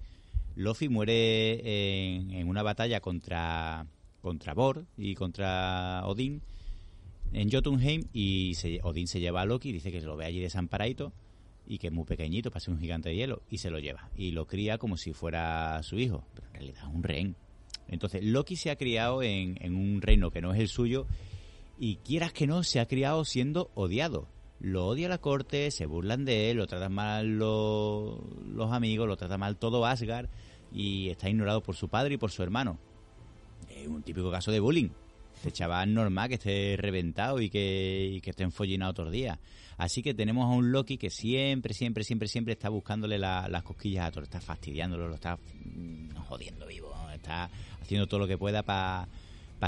Lofi 0.54 0.88
muere 0.88 2.14
en, 2.16 2.30
en 2.30 2.48
una 2.48 2.62
batalla 2.62 3.00
contra, 3.00 3.86
contra 4.22 4.54
Bor 4.54 4.84
y 4.96 5.14
contra 5.14 6.02
Odín 6.06 6.42
en 7.32 7.50
Jotunheim 7.50 8.04
y 8.12 8.54
se- 8.54 8.80
Odín 8.82 9.06
se 9.06 9.20
lleva 9.20 9.42
a 9.42 9.44
Loki, 9.44 9.72
dice 9.72 9.92
que 9.92 10.00
se 10.00 10.06
lo 10.06 10.16
ve 10.16 10.24
allí 10.24 10.40
desamparadito 10.40 11.12
y 11.66 11.78
que 11.78 11.88
es 11.88 11.92
muy 11.92 12.04
pequeñito, 12.04 12.50
para 12.50 12.60
ser 12.60 12.72
un 12.72 12.80
gigante 12.80 13.10
de 13.10 13.16
hielo, 13.16 13.42
y 13.50 13.58
se 13.58 13.68
lo 13.68 13.78
lleva. 13.78 14.08
Y 14.16 14.30
lo 14.30 14.46
cría 14.46 14.78
como 14.78 14.96
si 14.96 15.12
fuera 15.12 15.82
su 15.82 15.98
hijo, 15.98 16.24
pero 16.34 16.46
en 16.48 16.52
realidad 16.54 16.84
es 16.88 16.94
un 16.94 17.02
rehén. 17.02 17.36
Entonces 17.88 18.24
Loki 18.24 18.56
se 18.56 18.70
ha 18.70 18.76
criado 18.76 19.22
en, 19.22 19.58
en 19.62 19.74
un 19.74 20.00
reino 20.00 20.30
que 20.30 20.40
no 20.40 20.54
es 20.54 20.60
el 20.60 20.68
suyo 20.68 21.06
y 21.78 21.96
quieras 21.96 22.32
que 22.32 22.46
no, 22.46 22.62
se 22.62 22.80
ha 22.80 22.86
criado 22.86 23.24
siendo 23.26 23.70
odiado. 23.74 24.26
Lo 24.60 24.86
odia 24.86 25.08
la 25.08 25.18
corte, 25.18 25.70
se 25.70 25.86
burlan 25.86 26.24
de 26.24 26.50
él, 26.50 26.56
lo 26.56 26.66
tratan 26.66 26.92
mal 26.94 27.38
los, 27.38 28.18
los 28.46 28.72
amigos, 28.72 29.06
lo 29.06 29.16
trata 29.16 29.38
mal 29.38 29.56
todo 29.56 29.84
Asgard 29.86 30.28
y 30.72 31.10
está 31.10 31.28
ignorado 31.28 31.62
por 31.62 31.76
su 31.76 31.88
padre 31.88 32.14
y 32.14 32.18
por 32.18 32.30
su 32.30 32.42
hermano. 32.42 32.78
Es 33.82 33.88
un 33.88 34.02
típico 34.02 34.30
caso 34.30 34.50
de 34.50 34.60
bullying. 34.60 34.88
Este 35.36 35.52
chaval 35.52 35.94
normal 35.94 36.28
que 36.28 36.34
esté 36.34 36.76
reventado 36.76 37.40
y 37.40 37.48
que, 37.48 38.10
y 38.16 38.20
que 38.20 38.30
esté 38.30 38.42
enfollinado 38.42 38.92
todos 38.92 39.06
los 39.06 39.12
días. 39.12 39.38
Así 39.76 40.02
que 40.02 40.12
tenemos 40.12 40.44
a 40.46 40.48
un 40.48 40.72
Loki 40.72 40.98
que 40.98 41.10
siempre, 41.10 41.72
siempre, 41.74 42.02
siempre, 42.02 42.26
siempre 42.26 42.54
está 42.54 42.68
buscándole 42.68 43.18
la- 43.18 43.48
las 43.48 43.62
cosquillas 43.62 44.06
a 44.06 44.10
Thor. 44.10 44.24
Está 44.24 44.40
fastidiándolo, 44.40 45.06
lo 45.08 45.14
está 45.14 45.36
mm, 45.36 46.16
jodiendo 46.26 46.66
vivo. 46.66 46.92
Está 47.14 47.48
haciendo 47.80 48.08
todo 48.08 48.18
lo 48.20 48.26
que 48.26 48.36
pueda 48.36 48.64
para 48.64 49.06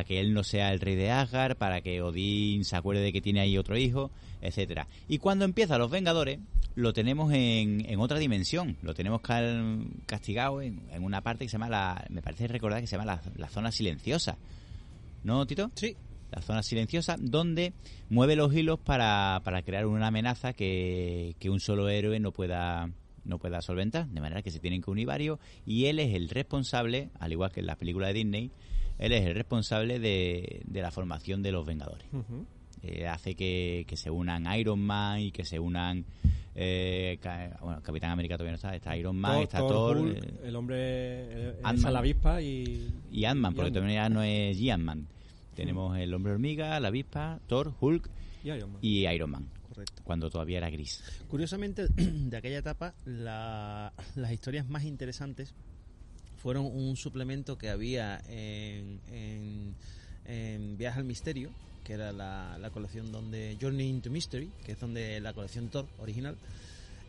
que 0.05 0.21
él 0.21 0.33
no 0.33 0.45
sea 0.45 0.73
el 0.73 0.81
rey 0.81 0.95
de 0.95 1.11
Asgard, 1.11 1.57
para 1.57 1.81
que 1.81 2.03
Odín 2.03 2.65
se 2.65 2.77
acuerde 2.77 3.03
de 3.03 3.13
que 3.13 3.21
tiene 3.21 3.41
ahí 3.41 3.59
otro 3.59 3.77
hijo, 3.77 4.11
etcétera. 4.41 4.87
Y 5.09 5.19
cuando 5.19 5.45
empieza 5.45 5.79
Los 5.79 5.91
Vengadores, 5.91 6.39
lo 6.77 6.93
tenemos 6.93 7.33
en, 7.33 7.85
en 7.89 8.01
otra 8.01 8.19
dimensión. 8.19 8.77
Lo 8.83 8.95
tenemos 8.95 9.21
cal- 9.21 9.85
castigado 10.07 10.63
en, 10.63 10.81
en 10.93 11.03
una 11.03 11.21
parte 11.21 11.45
que 11.45 11.49
se 11.49 11.55
llama 11.55 11.69
la... 11.69 12.05
Me 12.09 12.23
parece 12.23 12.47
recordar 12.47 12.81
que 12.81 12.87
se 12.87 12.97
llama 12.97 13.07
la, 13.07 13.23
la 13.37 13.49
zona 13.49 13.73
silenciosa. 13.73 14.39
¿No, 15.25 15.47
Tito? 15.47 15.71
Sí, 15.75 15.97
la 16.31 16.41
zona 16.41 16.63
silenciosa, 16.63 17.17
donde 17.19 17.73
mueve 18.09 18.37
los 18.37 18.55
hilos 18.55 18.79
para, 18.79 19.41
para 19.45 19.63
crear 19.63 19.87
una 19.87 20.07
amenaza 20.07 20.53
que, 20.53 21.35
que 21.41 21.51
un 21.51 21.61
solo 21.61 21.89
héroe 21.89 22.21
no 22.21 22.33
pueda 22.33 22.89
no 23.23 23.39
pueda 23.39 23.61
solventar, 23.61 24.09
de 24.09 24.21
manera 24.21 24.41
que 24.41 24.51
se 24.51 24.61
tienen 24.61 24.81
que 24.81 24.91
unir 24.91 25.07
varios 25.07 25.39
y 25.67 25.85
él 25.85 25.99
es 25.99 26.15
el 26.15 26.31
responsable, 26.31 27.11
al 27.21 27.33
igual 27.33 27.53
que 27.53 27.61
en 27.61 27.67
las 27.67 27.77
películas 27.77 28.09
de 28.09 28.15
Disney, 28.15 28.51
él 29.01 29.13
es 29.13 29.27
el 29.27 29.35
responsable 29.35 29.99
de, 29.99 30.63
de 30.65 30.83
la 30.83 30.91
formación 30.93 31.43
de 31.43 31.51
los 31.53 31.67
Vengadores. 31.67 32.07
Eh, 32.83 33.07
hace 33.09 33.35
que, 33.35 33.85
que 33.87 33.97
se 33.97 34.11
unan 34.11 34.47
Iron 34.59 34.81
Man 34.81 35.21
y 35.21 35.33
que 35.33 35.45
se 35.45 35.59
unan 35.59 36.05
eh, 36.55 37.19
ca- 37.21 37.59
bueno, 37.61 37.83
Capitán 37.83 38.11
América 38.11 38.37
todavía 38.37 38.53
no 38.53 38.57
está, 38.57 38.75
está 38.75 38.97
Iron 38.97 39.17
Man, 39.17 39.33
Thor, 39.35 39.43
está 39.43 39.59
Thor, 39.59 39.69
Thor, 39.71 39.97
Hulk, 39.99 40.17
eh, 40.25 40.35
el 40.45 40.57
hombre, 40.57 41.33
el- 41.51 41.55
Ant-Man. 41.63 41.93
la 41.93 41.99
avispa 41.99 42.41
y... 42.41 42.89
y 43.13 43.25
Ant-Man, 43.27 43.55
porque 43.55 43.71
todavía 43.71 44.09
no 44.09 44.23
es 44.23 44.57
Giant-Man. 44.57 45.07
Tenemos 45.55 45.99
el 45.99 46.15
hombre 46.15 46.33
hormiga, 46.33 46.81
la 46.81 46.89
avispa, 46.89 47.39
Thor, 47.47 47.75
Hulk 47.81 48.09
Y 48.45 48.51
Iron 48.51 48.73
Man. 48.73 48.79
y 48.83 49.07
Iron 49.07 49.31
Man, 49.31 49.47
correcto. 49.69 50.01
cuando 50.05 50.31
todavía 50.31 50.57
era 50.59 50.71
gris. 50.71 51.05
Curiosamente, 51.29 51.87
de 51.97 52.35
aquella 52.37 52.59
etapa, 52.59 52.95
la- 53.05 53.93
las 54.17 54.33
historias 54.33 54.67
más 54.69 54.85
interesantes 54.85 55.55
fueron 56.43 56.67
un 56.67 56.97
suplemento 56.97 57.59
que 57.59 57.69
había 57.69 58.23
en, 58.29 59.01
en, 59.13 59.75
en 60.27 60.79
Viaje 60.79 61.01
al 61.01 61.05
Misterio, 61.05 61.51
que 61.85 61.93
era 61.95 62.13
la, 62.13 62.57
la 62.59 62.71
colección 62.71 63.13
donde 63.13 63.57
Journey 63.61 63.89
into 63.89 64.11
Mystery, 64.11 64.51
que 64.65 64.73
es 64.73 64.81
donde 64.81 65.21
la 65.21 65.33
colección 65.33 65.69
Thor 65.69 65.87
original. 65.99 66.37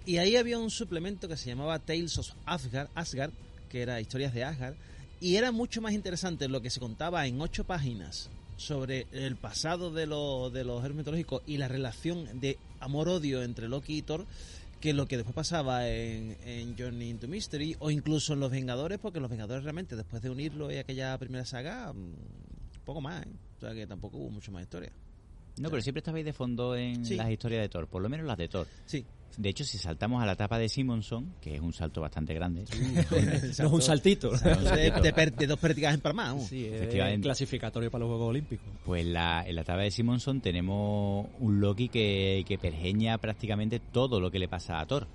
Y 0.06 0.18
ahí 0.18 0.36
había 0.36 0.58
un 0.58 0.72
suplemento 0.72 1.28
que 1.28 1.38
se 1.38 1.50
llamaba 1.50 1.80
Tales 1.80 2.18
of 2.18 2.30
Asgard, 2.46 2.90
Asgard 2.96 3.32
que 3.70 3.82
era 3.82 4.02
historias 4.02 4.34
de 4.34 4.44
Asgard, 4.44 4.76
y 5.22 5.36
era 5.36 5.52
mucho 5.52 5.82
más 5.82 5.94
interesante 5.94 6.50
lo 6.50 6.62
que 6.62 6.70
se 6.70 6.80
contaba 6.80 7.26
en 7.26 7.40
ocho 7.40 7.64
páginas 7.64 8.30
sobre 8.58 9.08
el 9.12 9.38
pasado 9.38 9.92
de, 9.92 10.08
los 10.08 10.52
de 10.52 10.64
los 10.64 10.84
héroes 10.84 10.98
mitológicos 10.98 11.42
y 11.48 11.58
la 11.58 11.68
relación 11.68 12.40
de 12.42 12.58
amor-odio 12.80 13.44
entre 13.44 13.70
Loki 13.70 13.98
y 13.98 14.02
Thor 14.02 14.26
que 14.82 14.94
lo 14.94 15.06
que 15.08 15.16
después 15.16 15.34
pasaba 15.36 15.88
en, 15.88 16.36
en 16.44 16.76
Journey 16.78 17.10
into 17.10 17.28
Mystery 17.28 17.76
o 17.80 17.90
incluso 17.92 18.34
en 18.34 18.40
Los 18.42 18.52
Vengadores, 18.52 19.00
porque 19.00 19.20
Los 19.22 19.30
Vengadores 19.30 19.64
realmente 19.64 19.96
después 19.96 20.22
de 20.22 20.30
unirlo 20.30 20.72
y 20.72 20.78
aquella 20.78 21.18
primera 21.18 21.46
saga, 21.46 21.94
mm, 21.94 22.16
poco 22.84 23.00
más, 23.00 23.26
¿eh? 23.26 23.30
o 23.58 23.60
sea 23.62 23.74
que 23.74 23.88
tampoco 23.88 24.18
hubo 24.18 24.30
mucho 24.32 24.52
más 24.52 24.64
historia. 24.64 24.92
No, 25.58 25.70
pero 25.70 25.82
siempre 25.82 26.00
estabais 26.00 26.26
de 26.26 26.34
fondo 26.34 26.76
en 26.76 27.06
Sí. 27.06 27.16
las 27.16 27.30
historias 27.30 27.62
de 27.62 27.70
Thor, 27.70 27.88
por 27.88 28.02
lo 28.02 28.10
menos 28.10 28.26
las 28.26 28.38
de 28.38 28.48
Thor. 28.50 28.68
Sí, 28.86 29.06
De 29.38 29.50
hecho, 29.50 29.64
si 29.64 29.78
saltamos 29.78 30.22
a 30.22 30.26
la 30.26 30.34
etapa 30.34 30.60
de 30.60 30.68
Simonson, 30.70 31.34
que 31.42 31.56
es 31.56 31.62
un 31.62 31.72
salto 31.74 32.02
bastante 32.02 32.34
grande, 32.34 32.66
No 33.60 33.66
es 33.68 33.72
un 33.72 33.82
saltito. 33.82 34.30
de, 34.32 34.92
de 35.02 35.14
per- 35.14 35.34
de 35.34 35.48
dos 35.48 35.58
pértigas 35.60 35.94
empalmadas. 35.94 36.48
Sí, 36.48 36.66
es 36.66 37.20
clasificatorio 37.22 37.90
para 37.90 38.02
los 38.02 38.10
Juegos 38.10 38.30
Olímpicos. 38.30 38.68
Pues 38.86 39.06
la, 39.06 39.44
en 39.48 39.56
la 39.56 39.62
etapa 39.62 39.82
de 39.82 39.92
Simonson 39.92 40.42
tenemos 40.42 41.28
un 41.40 41.60
Loki 41.62 41.88
que, 41.90 42.44
que 42.48 42.58
pergeña 42.58 43.18
prácticamente 43.18 43.80
todo 43.80 44.20
lo 44.20 44.30
que 44.32 44.40
le 44.40 44.48
pasa 44.48 44.80
a 44.80 44.86
Thor. 44.86 45.08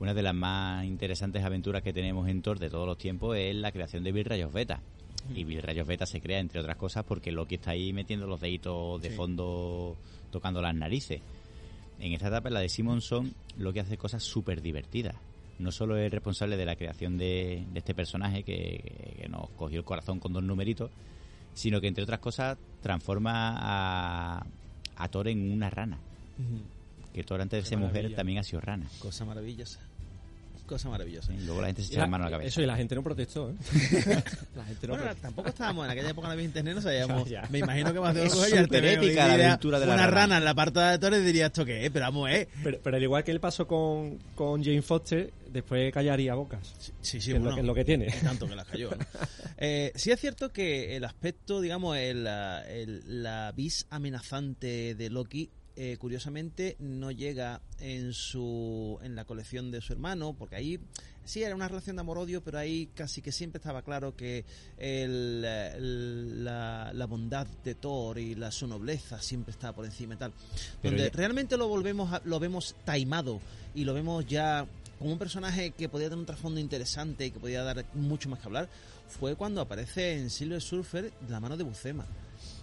Una 0.00 0.12
de 0.14 0.22
las 0.22 0.34
más 0.34 0.84
interesantes 0.84 1.44
aventuras 1.44 1.82
que 1.82 1.92
tenemos 1.92 2.28
en 2.28 2.42
Thor 2.42 2.58
de 2.58 2.68
todos 2.68 2.86
los 2.86 2.98
tiempos 2.98 3.36
es 3.36 3.54
la 3.54 3.70
creación 3.70 4.02
de 4.02 4.10
Bill 4.10 4.24
Rayos 4.24 4.52
Beta. 4.52 4.80
Y 5.36 5.44
Bill 5.44 5.62
Rayos 5.62 5.86
Beta 5.86 6.04
se 6.04 6.20
crea, 6.20 6.40
entre 6.40 6.58
otras 6.60 6.76
cosas, 6.76 7.04
porque 7.04 7.30
Loki 7.30 7.54
está 7.54 7.70
ahí 7.70 7.92
metiendo 7.92 8.26
los 8.26 8.40
deditos 8.40 9.00
de 9.00 9.10
fondo, 9.10 9.96
tocando 10.32 10.60
las 10.60 10.74
narices. 10.74 11.20
En 11.98 12.12
esta 12.12 12.28
etapa, 12.28 12.50
la 12.50 12.60
de 12.60 12.68
Simonson, 12.68 13.32
Loki 13.58 13.78
hace 13.78 13.96
cosas 13.96 14.22
súper 14.22 14.60
divertidas. 14.60 15.14
No 15.58 15.70
solo 15.70 15.96
es 15.96 16.10
responsable 16.10 16.56
de 16.56 16.64
la 16.64 16.76
creación 16.76 17.18
de, 17.18 17.64
de 17.72 17.78
este 17.78 17.94
personaje 17.94 18.42
que, 18.42 19.14
que 19.20 19.28
nos 19.28 19.50
cogió 19.50 19.78
el 19.78 19.84
corazón 19.84 20.18
con 20.18 20.32
dos 20.32 20.42
numeritos, 20.42 20.90
sino 21.54 21.80
que 21.80 21.86
entre 21.86 22.04
otras 22.04 22.20
cosas 22.20 22.58
transforma 22.80 23.54
a, 23.56 24.46
a 24.96 25.08
Thor 25.08 25.28
en 25.28 25.52
una 25.52 25.70
rana. 25.70 25.98
Que 27.12 27.22
Thor 27.22 27.40
antes 27.40 27.62
de 27.62 27.68
ser 27.68 27.78
mujer 27.78 28.14
también 28.14 28.38
ha 28.38 28.42
sido 28.42 28.60
rana. 28.60 28.86
Cosa 28.98 29.24
maravillosa. 29.24 29.80
Cosa 30.66 30.88
maravillosa. 30.88 31.34
Y 31.34 31.40
luego 31.40 31.60
la 31.60 31.66
gente 31.66 31.82
se 31.82 31.88
echa 31.88 31.98
la 31.98 32.04
la- 32.06 32.10
mano 32.10 32.24
a 32.24 32.26
la 32.28 32.30
cabeza. 32.36 32.48
Eso 32.48 32.62
y 32.62 32.66
la 32.66 32.76
gente 32.76 32.94
no 32.94 33.02
protestó, 33.02 33.50
¿eh? 33.50 33.54
la 34.56 34.64
gente 34.64 34.86
no 34.86 34.92
Bueno, 34.94 35.02
protestó. 35.04 35.20
tampoco 35.22 35.48
estábamos 35.48 35.84
en 35.84 35.90
aquella 35.90 36.10
época 36.10 36.28
no 36.28 36.32
había 36.32 36.44
internet, 36.44 36.74
no 36.76 36.80
sabíamos. 36.82 37.28
Ya, 37.28 37.42
ya. 37.42 37.48
Me 37.50 37.58
imagino 37.58 37.92
que 37.92 38.00
más 38.00 38.14
de 38.14 38.22
uno 38.22 38.30
cogería 38.30 38.60
el 38.60 38.64
súper 38.66 38.80
teléfono 38.80 39.02
y 39.02 39.06
épica 39.08 39.26
la 39.26 39.32
diría, 39.34 39.56
de 39.56 39.70
la 39.70 39.76
Una 39.78 39.86
rana. 39.96 40.06
rana 40.10 40.36
en 40.38 40.44
la 40.44 40.54
parte 40.54 40.80
de 40.80 40.98
Torres 40.98 41.24
diría 41.24 41.46
esto 41.46 41.64
qué 41.64 41.84
es, 41.84 41.90
pero 41.90 42.04
vamos, 42.06 42.30
eh. 42.30 42.48
Pero, 42.62 42.80
pero 42.82 42.96
al 42.96 43.02
igual 43.02 43.24
que 43.24 43.32
él 43.32 43.40
pasó 43.40 43.66
con, 43.66 44.18
con 44.34 44.62
Jane 44.64 44.82
Foster, 44.82 45.30
después 45.50 45.92
callaría 45.92 46.34
bocas. 46.34 46.74
Sí, 46.78 47.20
sí, 47.20 47.30
que, 47.32 47.36
es 47.36 47.42
bueno. 47.42 47.50
lo, 47.50 47.54
que 47.56 47.60
es 47.60 47.66
lo 47.66 47.74
que 47.74 47.84
tiene. 47.84 48.06
Tanto 48.22 48.46
que 48.48 48.54
las 48.56 48.66
cayó. 48.66 48.90
¿no? 48.90 48.96
Eh, 49.64 49.92
sí 49.94 50.10
es 50.10 50.18
cierto 50.18 50.52
que 50.52 50.96
el 50.96 51.04
aspecto, 51.04 51.60
digamos, 51.60 51.96
el, 51.96 52.26
el- 52.26 53.22
la 53.22 53.52
vis 53.52 53.86
amenazante 53.90 54.94
de 54.96 55.08
Loki, 55.10 55.50
eh, 55.76 55.96
curiosamente, 55.98 56.76
no 56.78 57.10
llega 57.10 57.60
en 57.80 58.12
su 58.12 58.98
en 59.02 59.14
la 59.14 59.24
colección 59.24 59.70
de 59.70 59.80
su 59.80 59.92
hermano, 59.92 60.34
porque 60.38 60.56
ahí 60.56 60.78
sí 61.24 61.42
era 61.42 61.54
una 61.54 61.68
relación 61.68 61.96
de 61.96 62.00
amor-odio, 62.00 62.42
pero 62.42 62.58
ahí 62.58 62.88
casi 62.94 63.22
que 63.22 63.32
siempre 63.32 63.58
estaba 63.58 63.82
claro 63.82 64.14
que 64.16 64.44
el, 64.76 65.44
el- 65.44 66.44
la, 66.44 66.92
la 66.92 67.06
bondad 67.06 67.46
de 67.64 67.74
Thor 67.74 68.18
y 68.18 68.34
la, 68.34 68.50
su 68.50 68.66
nobleza 68.66 69.20
siempre 69.22 69.52
estaba 69.52 69.74
por 69.74 69.84
encima 69.84 70.14
y 70.14 70.18
tal. 70.18 70.32
Pero 70.82 70.96
Donde 70.96 71.10
ya- 71.10 71.16
realmente 71.16 71.56
lo 71.56 71.68
volvemos 71.68 72.12
a- 72.12 72.22
lo 72.24 72.38
vemos 72.40 72.74
taimado 72.84 73.40
y 73.74 73.84
lo 73.84 73.94
vemos 73.94 74.26
ya 74.26 74.66
como 74.98 75.12
un 75.12 75.18
personaje 75.18 75.70
que 75.72 75.88
podía 75.88 76.06
tener 76.08 76.18
un 76.20 76.26
trasfondo 76.26 76.60
interesante 76.60 77.26
y 77.26 77.30
que 77.30 77.40
podía 77.40 77.62
dar 77.64 77.84
mucho 77.94 78.28
más 78.28 78.38
que 78.40 78.46
hablar 78.46 78.68
fue 79.08 79.34
cuando 79.36 79.60
aparece 79.60 80.16
en 80.18 80.30
Silver 80.30 80.60
Surfer 80.60 81.12
de 81.12 81.30
la 81.30 81.40
mano 81.40 81.56
de 81.56 81.64
Bucema 81.64 82.06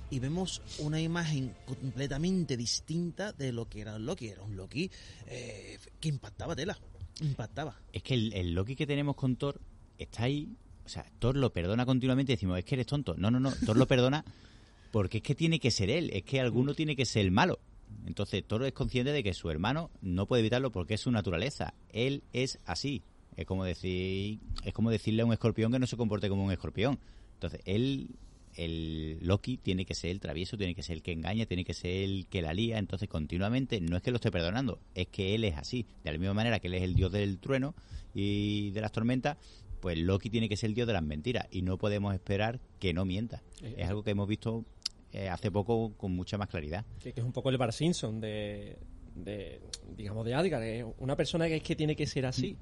y 0.10 0.20
vemos 0.20 0.62
una 0.80 1.00
imagen 1.00 1.54
completamente 1.66 2.58
distinta 2.58 3.32
de 3.32 3.52
lo 3.52 3.68
que 3.70 3.82
era 3.82 4.00
Loki 4.00 4.28
era 4.28 4.44
un 4.44 4.56
Loki 4.56 4.90
eh, 5.28 5.78
que 6.00 6.10
impactaba 6.10 6.56
tela 6.56 6.78
impactaba 7.22 7.76
Es 7.92 8.04
que 8.04 8.14
el, 8.14 8.34
el 8.34 8.54
Loki 8.54 8.76
que 8.76 8.88
tenemos 8.88 9.16
con 9.16 9.36
Thor 9.36 9.60
está 9.98 10.24
ahí. 10.24 10.56
O 10.86 10.90
sea, 10.90 11.06
Thor 11.20 11.36
lo 11.36 11.52
perdona 11.52 11.86
continuamente 11.86 12.32
y 12.32 12.36
decimos, 12.36 12.58
es 12.58 12.66
que 12.66 12.76
eres 12.76 12.88
tonto. 12.88 13.16
No, 13.16 13.30
no, 13.30 13.40
no. 13.40 13.52
Thor 13.52 13.78
lo 13.78 13.88
perdona 13.88 14.26
porque 14.92 15.18
es 15.18 15.24
que 15.24 15.36
tiene 15.36 15.60
que 15.60 15.70
ser 15.70 15.90
él. 15.90 16.10
Es 16.12 16.24
que 16.24 16.40
alguno 16.40 16.74
tiene 16.74 16.96
que 16.96 17.06
ser 17.06 17.26
el 17.26 17.32
malo. 17.32 17.60
Entonces, 18.06 18.44
Thor 18.46 18.64
es 18.66 18.74
consciente 18.74 19.12
de 19.12 19.24
que 19.24 19.34
su 19.34 19.50
hermano 19.50 19.92
no 20.02 20.26
puede 20.26 20.42
evitarlo 20.42 20.72
porque 20.72 20.96
es 20.96 21.02
su 21.02 21.12
naturaleza. 21.12 21.74
Él 21.90 22.24
es 22.34 22.60
así. 22.66 23.04
Es 23.36 23.46
como 23.46 23.64
decir, 23.64 24.40
es 24.64 24.74
como 24.74 24.90
decirle 24.90 25.22
a 25.22 25.26
un 25.26 25.34
escorpión 25.34 25.72
que 25.72 25.80
no 25.80 25.88
se 25.88 25.98
comporte 25.98 26.30
como 26.30 26.44
un 26.44 26.52
escorpión. 26.52 27.00
Entonces, 27.36 27.62
él, 27.66 28.10
el 28.56 29.18
Loki 29.22 29.58
tiene 29.58 29.86
que 29.86 29.94
ser 29.94 30.12
el 30.12 30.20
travieso, 30.20 30.58
tiene 30.58 30.76
que 30.76 30.84
ser 30.84 30.98
el 30.98 31.02
que 31.04 31.12
engaña, 31.12 31.46
tiene 31.46 31.64
que 31.64 31.74
ser 31.74 31.92
el 32.04 32.28
que 32.28 32.42
la 32.42 32.54
lía. 32.54 32.78
Entonces, 32.78 33.08
continuamente, 33.10 33.80
no 33.82 33.98
es 33.98 34.04
que 34.04 34.12
lo 34.12 34.18
esté 34.18 34.32
perdonando, 34.32 34.80
es 34.96 35.08
que 35.08 35.36
él 35.36 35.44
es 35.44 35.58
así. 35.58 35.86
De 36.04 36.12
la 36.12 36.18
misma 36.18 36.34
manera 36.34 36.60
que 36.60 36.68
él 36.68 36.74
es 36.76 36.84
el 36.84 36.96
dios 36.96 37.12
del 37.12 37.40
trueno 37.40 37.76
y 38.14 38.72
de 38.72 38.82
las 38.82 38.92
tormentas, 38.92 39.38
pues 39.80 39.98
Loki 39.98 40.30
tiene 40.30 40.50
que 40.50 40.58
ser 40.58 40.70
el 40.70 40.74
dios 40.76 40.88
de 40.88 40.94
las 40.94 41.04
mentiras. 41.04 41.48
Y 41.52 41.62
no 41.62 41.78
podemos 41.78 42.14
esperar 42.14 42.60
que 42.80 42.94
no 42.94 43.06
mienta. 43.06 43.42
Eh, 43.62 43.76
Es 43.78 43.88
algo 43.88 44.04
que 44.04 44.12
hemos 44.12 44.28
visto 44.28 44.66
eh, 45.14 45.30
hace 45.30 45.52
poco 45.52 45.94
con 45.96 46.12
mucha 46.14 46.38
más 46.38 46.50
claridad. 46.50 46.86
que, 47.02 47.14
que 47.14 47.20
es 47.22 47.26
un 47.26 47.32
poco 47.32 47.50
el 47.50 47.58
Bar 47.58 47.72
Simpson 47.72 48.20
de, 48.20 48.78
de, 49.16 49.62
digamos, 49.96 50.26
de 50.26 50.34
Adgar. 50.34 50.62
Es 50.64 50.86
una 50.98 51.16
persona 51.16 51.48
que 51.48 51.58
es 51.58 51.64
que 51.64 51.76
tiene 51.76 51.96
que 51.96 52.06
ser 52.08 52.26
así, 52.26 52.58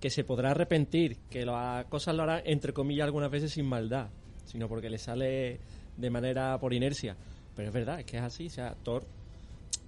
que 0.00 0.08
se 0.10 0.24
podrá 0.24 0.52
arrepentir, 0.52 1.16
que 1.30 1.44
las 1.44 1.84
cosas 1.86 2.14
lo 2.14 2.22
hará, 2.22 2.40
entre 2.44 2.72
comillas, 2.72 3.04
algunas 3.04 3.30
veces 3.30 3.52
sin 3.52 3.66
maldad, 3.66 4.08
sino 4.44 4.68
porque 4.68 4.90
le 4.90 4.98
sale 4.98 5.60
de 5.96 6.10
manera 6.10 6.58
por 6.58 6.72
inercia. 6.74 7.16
Pero 7.54 7.68
es 7.68 7.74
verdad, 7.74 8.00
es 8.00 8.06
que 8.06 8.16
es 8.16 8.22
así, 8.22 8.46
o 8.46 8.50
sea, 8.50 8.74
Thor, 8.82 9.06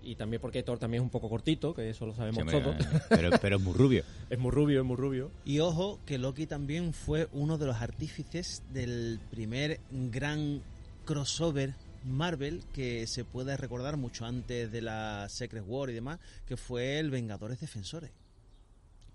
y 0.03 0.17
también 0.17 0.41
porque 0.41 0.63
Thor 0.63 0.79
también 0.79 1.03
es 1.03 1.05
un 1.05 1.11
poco 1.11 1.29
cortito, 1.29 1.75
que 1.75 1.91
eso 1.91 2.07
lo 2.07 2.15
sabemos 2.15 2.45
Sí, 2.45 2.51
todos, 2.51 2.77
pero, 3.09 3.31
pero 3.41 3.57
es 3.57 3.63
muy 3.63 3.75
rubio. 3.75 4.05
es 4.31 4.39
muy 4.39 4.51
rubio, 4.51 4.81
es 4.81 4.87
muy 4.87 4.97
rubio. 4.97 5.31
Y 5.45 5.61
ojo 5.61 5.99
que 6.05 6.19
Loki 6.19 6.47
también 6.47 6.93
fue 6.93 7.29
uno 7.33 7.59
de 7.59 7.67
los 7.67 7.77
artífices 7.77 8.63
del 8.73 9.19
primer 9.31 9.81
gran 9.91 10.63
crossover 11.05 11.75
Marvel 12.05 12.63
que 12.73 13.07
se 13.07 13.25
puede 13.25 13.57
recordar 13.57 13.97
mucho 13.97 14.27
antes 14.27 14.71
de 14.71 14.83
la 14.83 15.27
Secret 15.29 15.65
War 15.67 15.91
y 15.91 15.95
demás, 15.95 16.21
que 16.47 16.57
fue 16.57 16.99
el 16.99 17.11
Vengadores 17.11 17.61
Defensores, 17.61 18.11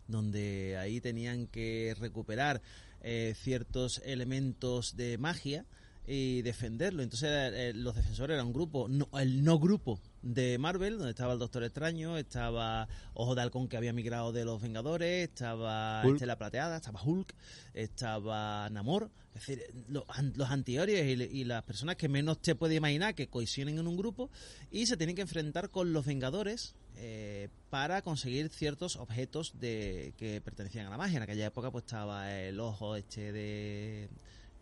donde 0.07 0.75
ahí 0.77 0.99
tenían 0.99 1.47
que 1.47 1.95
recuperar 1.99 2.61
eh, 3.01 3.33
ciertos 3.35 4.01
elementos 4.05 4.95
de 4.95 5.17
magia 5.17 5.65
y 6.11 6.41
defenderlo. 6.41 7.03
Entonces 7.03 7.29
eh, 7.53 7.71
los 7.75 7.95
defensores 7.95 8.33
eran 8.33 8.47
un 8.47 8.53
grupo, 8.53 8.87
no, 8.89 9.07
el 9.19 9.43
no 9.43 9.59
grupo 9.59 9.99
de 10.23 10.57
Marvel, 10.57 10.97
donde 10.97 11.11
estaba 11.11 11.33
el 11.33 11.39
Doctor 11.39 11.63
Extraño, 11.63 12.17
estaba 12.17 12.87
Ojo 13.13 13.35
de 13.35 13.41
Halcón 13.41 13.67
que 13.67 13.77
había 13.77 13.93
migrado 13.93 14.31
de 14.31 14.43
los 14.43 14.59
Vengadores, 14.59 15.29
estaba. 15.29 16.01
Estela 16.03 16.37
Plateada, 16.37 16.77
estaba 16.77 17.01
Hulk, 17.03 17.35
estaba 17.75 18.69
Namor, 18.71 19.11
es 19.35 19.45
decir, 19.45 19.63
los, 19.87 20.03
los 20.35 20.49
antihéroes 20.49 21.31
y 21.31 21.43
las 21.43 21.63
personas 21.63 21.95
que 21.95 22.09
menos 22.09 22.41
te 22.41 22.55
puede 22.55 22.75
imaginar 22.75 23.13
que 23.13 23.27
coinciden 23.27 23.77
en 23.77 23.87
un 23.87 23.95
grupo 23.95 24.31
y 24.71 24.87
se 24.87 24.97
tienen 24.97 25.15
que 25.15 25.21
enfrentar 25.21 25.69
con 25.69 25.93
los 25.93 26.07
Vengadores 26.07 26.75
eh, 27.01 27.47
para 27.69 28.01
conseguir 28.01 28.49
ciertos 28.49 28.95
objetos 28.97 29.53
de 29.59 30.13
que 30.17 30.41
pertenecían 30.41 30.87
a 30.87 30.89
la 30.89 30.97
magia. 30.97 31.17
En 31.17 31.23
aquella 31.23 31.45
época 31.47 31.71
pues 31.71 31.85
estaba 31.85 32.31
el 32.33 32.59
ojo 32.59 32.95
este 32.95 33.31
de 33.31 34.09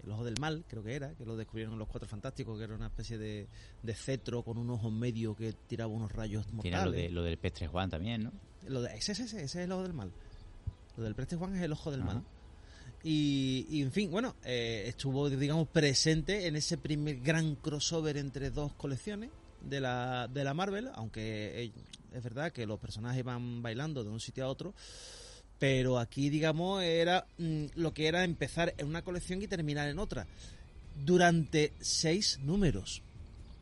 el 0.04 0.12
ojo 0.12 0.24
del 0.24 0.36
mal, 0.40 0.64
creo 0.68 0.84
que 0.84 0.94
era, 0.94 1.14
que 1.16 1.26
lo 1.26 1.36
descubrieron 1.36 1.78
los 1.80 1.88
Cuatro 1.88 2.08
Fantásticos, 2.08 2.58
que 2.58 2.64
era 2.66 2.76
una 2.76 2.88
especie 2.88 3.18
de, 3.18 3.48
de 3.82 3.94
cetro 3.96 4.44
con 4.44 4.58
un 4.60 4.70
ojo 4.70 4.88
en 4.90 5.00
medio 5.00 5.36
que 5.36 5.54
tiraba 5.54 5.92
unos 5.92 6.12
rayos 6.12 6.46
Tiene 6.62 6.78
lo, 6.78 6.84
mortales. 6.84 7.02
de, 7.02 7.10
lo 7.10 7.24
del 7.24 7.38
Pestre 7.38 7.68
Juan 7.68 7.90
también, 7.90 8.24
¿no? 8.26 8.32
Lo 8.68 8.82
de- 8.84 8.94
ese, 8.96 9.14
ese, 9.14 9.24
ese, 9.24 9.44
es 9.44 9.56
el 9.56 9.72
ojo 9.72 9.82
del 9.84 9.94
mal. 9.94 10.12
Lo 10.98 11.04
del 11.04 11.16
Preste 11.16 11.36
Juan 11.36 11.56
es 11.56 11.62
el 11.64 11.72
ojo 11.72 11.90
del 11.92 12.02
Ajá. 12.04 12.14
mal. 12.14 12.24
Y, 13.04 13.66
y, 13.70 13.82
en 13.82 13.92
fin, 13.92 14.10
bueno, 14.12 14.36
eh, 14.44 14.84
estuvo, 14.88 15.30
digamos, 15.30 15.68
presente 15.68 16.48
en 16.48 16.56
ese 16.56 16.78
primer 16.78 17.20
gran 17.20 17.56
crossover 17.56 18.18
entre 18.18 18.50
dos 18.52 18.74
colecciones 18.74 19.30
de 19.70 19.80
la, 19.82 20.28
de 20.28 20.44
la 20.44 20.54
Marvel, 20.54 20.90
aunque 20.96 21.64
eh, 21.66 21.72
es 22.14 22.24
verdad 22.24 22.52
que 22.52 22.66
los 22.66 22.80
personajes 22.80 23.24
van 23.24 23.62
bailando 23.62 24.04
de 24.04 24.10
un 24.10 24.20
sitio 24.20 24.46
a 24.46 24.48
otro, 24.48 24.74
pero 25.60 25.98
aquí, 26.00 26.30
digamos, 26.30 26.84
era 26.84 27.26
mm, 27.38 27.66
lo 27.76 27.94
que 27.94 28.08
era 28.08 28.24
empezar 28.24 28.74
en 28.78 28.88
una 28.88 29.02
colección 29.04 29.42
y 29.42 29.48
terminar 29.48 29.88
en 29.90 30.00
otra, 30.00 30.28
durante 31.04 31.74
seis 31.80 32.40
números. 32.44 33.02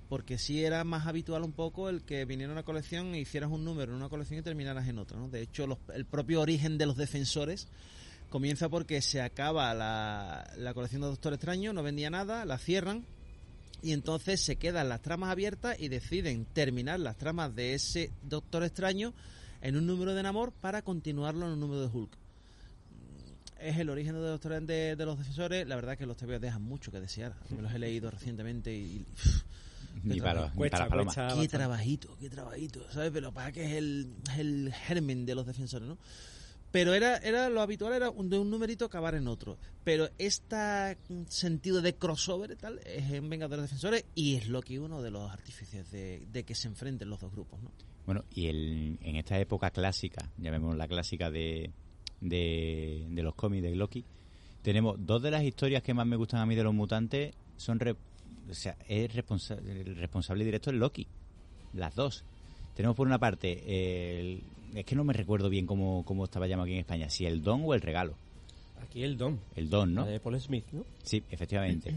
Porque 0.10 0.38
sí 0.38 0.64
era 0.64 0.84
más 0.84 1.08
habitual 1.08 1.44
un 1.44 1.52
poco 1.52 1.90
el 1.90 2.04
que 2.04 2.26
viniera 2.26 2.52
una 2.54 2.62
colección 2.64 3.16
e 3.16 3.20
hicieras 3.22 3.50
un 3.50 3.66
número 3.66 3.92
en 3.92 3.98
una 3.98 4.08
colección 4.10 4.40
y 4.40 4.44
terminaras 4.44 4.88
en 4.88 5.00
otra. 5.00 5.18
¿no? 5.18 5.30
De 5.30 5.42
hecho, 5.42 5.66
los- 5.66 5.80
el 5.96 6.06
propio 6.06 6.42
origen 6.42 6.78
de 6.78 6.86
los 6.86 6.96
defensores 6.96 7.68
comienza 8.30 8.70
porque 8.70 9.02
se 9.02 9.22
acaba 9.22 9.74
la, 9.74 10.48
la 10.58 10.74
colección 10.76 11.02
de 11.02 11.08
Doctor 11.08 11.34
Extraño, 11.34 11.74
no 11.74 11.82
vendía 11.82 12.10
nada, 12.12 12.46
la 12.46 12.58
cierran 12.60 13.04
y 13.86 13.94
entonces 13.94 14.42
se 14.42 14.56
quedan 14.56 14.90
las 14.90 15.02
tramas 15.02 15.30
abiertas 15.30 15.78
y 15.80 15.88
deciden 15.90 16.46
terminar 16.46 17.00
las 17.00 17.18
tramas 17.18 17.56
de 17.56 17.76
ese 17.76 18.12
Doctor 18.24 18.64
Extraño 18.64 19.14
en 19.62 19.78
un 19.78 19.86
número 19.86 20.14
de 20.16 20.24
Namor 20.24 20.52
para 20.54 20.82
continuarlo 20.82 21.46
en 21.46 21.54
un 21.54 21.60
número 21.60 21.82
de 21.82 21.88
Hulk. 21.96 22.18
Es 23.60 23.78
el 23.78 23.90
origen 23.90 24.14
de, 24.16 24.20
Doctor- 24.22 24.62
de, 24.66 24.96
de 24.96 25.06
los 25.06 25.18
defensores. 25.18 25.68
La 25.68 25.76
verdad 25.76 25.98
que 25.98 26.06
los 26.06 26.18
TVOs 26.18 26.42
dejan 26.42 26.62
mucho 26.62 26.92
que 26.92 27.00
desear. 27.00 27.36
Me 27.56 27.62
los 27.62 27.72
he 27.74 27.80
leído 27.80 28.12
recientemente 28.12 28.74
y, 28.76 29.06
y, 30.04 30.08
Ni 30.08 30.20
para, 30.20 30.42
los- 30.42 30.52
ni 30.52 30.58
Cuesta, 30.58 30.78
para 30.78 30.90
Paloma. 30.90 31.06
cuesta 31.06 31.22
Qué 31.22 31.28
bastante. 31.28 31.48
trabajito, 31.58 32.18
qué 32.20 32.30
trabajito, 32.30 32.92
¿sabes? 32.92 33.12
Pero 33.14 33.32
para 33.32 33.52
que 33.52 33.66
es 33.66 33.72
el, 33.74 34.14
es 34.34 34.40
el 34.40 34.74
germen 34.74 35.26
de 35.26 35.36
los 35.36 35.46
defensores, 35.46 35.88
¿no? 35.88 35.98
Pero 36.76 36.94
era, 36.94 37.16
era 37.20 37.48
lo 37.50 37.62
habitual 37.62 37.94
era 37.94 38.12
de 38.12 38.38
un 38.38 38.50
numerito 38.50 38.84
acabar 38.84 39.16
en 39.16 39.30
otro. 39.30 39.58
Pero 39.86 40.10
este 40.18 40.98
sentido 41.30 41.82
de 41.82 41.96
crossover 41.96 42.52
y 42.52 42.56
tal 42.58 42.82
es 42.86 43.10
en 43.14 43.30
Vengadores 43.30 43.64
Defensores 43.64 44.04
y 44.14 44.36
es 44.36 44.50
lo 44.50 44.62
que 44.62 44.78
uno 44.82 45.02
de 45.02 45.10
los 45.10 45.32
artífices 45.32 45.90
de, 45.90 46.28
de 46.30 46.44
que 46.44 46.54
se 46.54 46.68
enfrenten 46.68 47.10
los 47.10 47.22
dos 47.22 47.32
grupos, 47.32 47.62
¿no? 47.64 47.72
Bueno, 48.06 48.26
y 48.30 48.48
el, 48.48 48.98
en 49.02 49.16
esta 49.16 49.40
época 49.40 49.72
clásica, 49.72 50.30
llamémosla 50.38 50.76
la 50.80 50.88
clásica 50.90 51.32
de, 51.32 51.72
de, 52.20 53.06
de 53.10 53.24
los 53.24 53.36
cómics 53.36 53.64
de 53.64 53.74
Loki, 53.74 54.04
tenemos 54.62 54.98
dos 55.00 55.22
de 55.24 55.32
las 55.32 55.44
historias 55.44 55.82
que 55.82 55.94
más 55.94 56.06
me 56.06 56.18
gustan 56.18 56.42
a 56.42 56.46
mí 56.46 56.56
de 56.56 56.64
los 56.64 56.74
mutantes, 56.74 57.34
son 57.56 57.80
re- 57.80 57.96
o 58.50 58.54
sea, 58.54 58.76
es 58.86 59.14
responsa- 59.16 59.60
el 59.66 59.96
responsable 59.96 60.44
directo 60.44 60.72
es 60.72 60.76
Loki, 60.76 61.08
las 61.74 61.96
dos. 61.96 62.26
Tenemos 62.76 62.96
por 62.96 63.08
una 63.08 63.18
parte, 63.20 64.20
el- 64.20 64.42
es 64.76 64.86
que 64.86 64.96
no 64.96 65.04
me 65.04 65.14
recuerdo 65.14 65.50
bien 65.50 65.66
cómo, 65.66 66.04
cómo 66.06 66.26
estaba 66.26 66.48
llamado 66.48 66.66
aquí 66.66 66.74
en 66.74 66.80
España, 66.80 67.10
si 67.10 67.26
el 67.26 67.42
don 67.42 67.62
o 67.66 67.74
el 67.74 67.82
regalo. 67.82 68.14
Aquí 68.84 69.04
el 69.04 69.18
Don. 69.18 69.40
El 69.56 69.70
don, 69.70 69.94
¿no? 69.94 70.02
la 70.06 70.12
de 70.12 70.20
Paul 70.20 70.40
Smith, 70.40 70.66
¿no? 70.72 70.84
Sí, 71.04 71.24
efectivamente. 71.32 71.94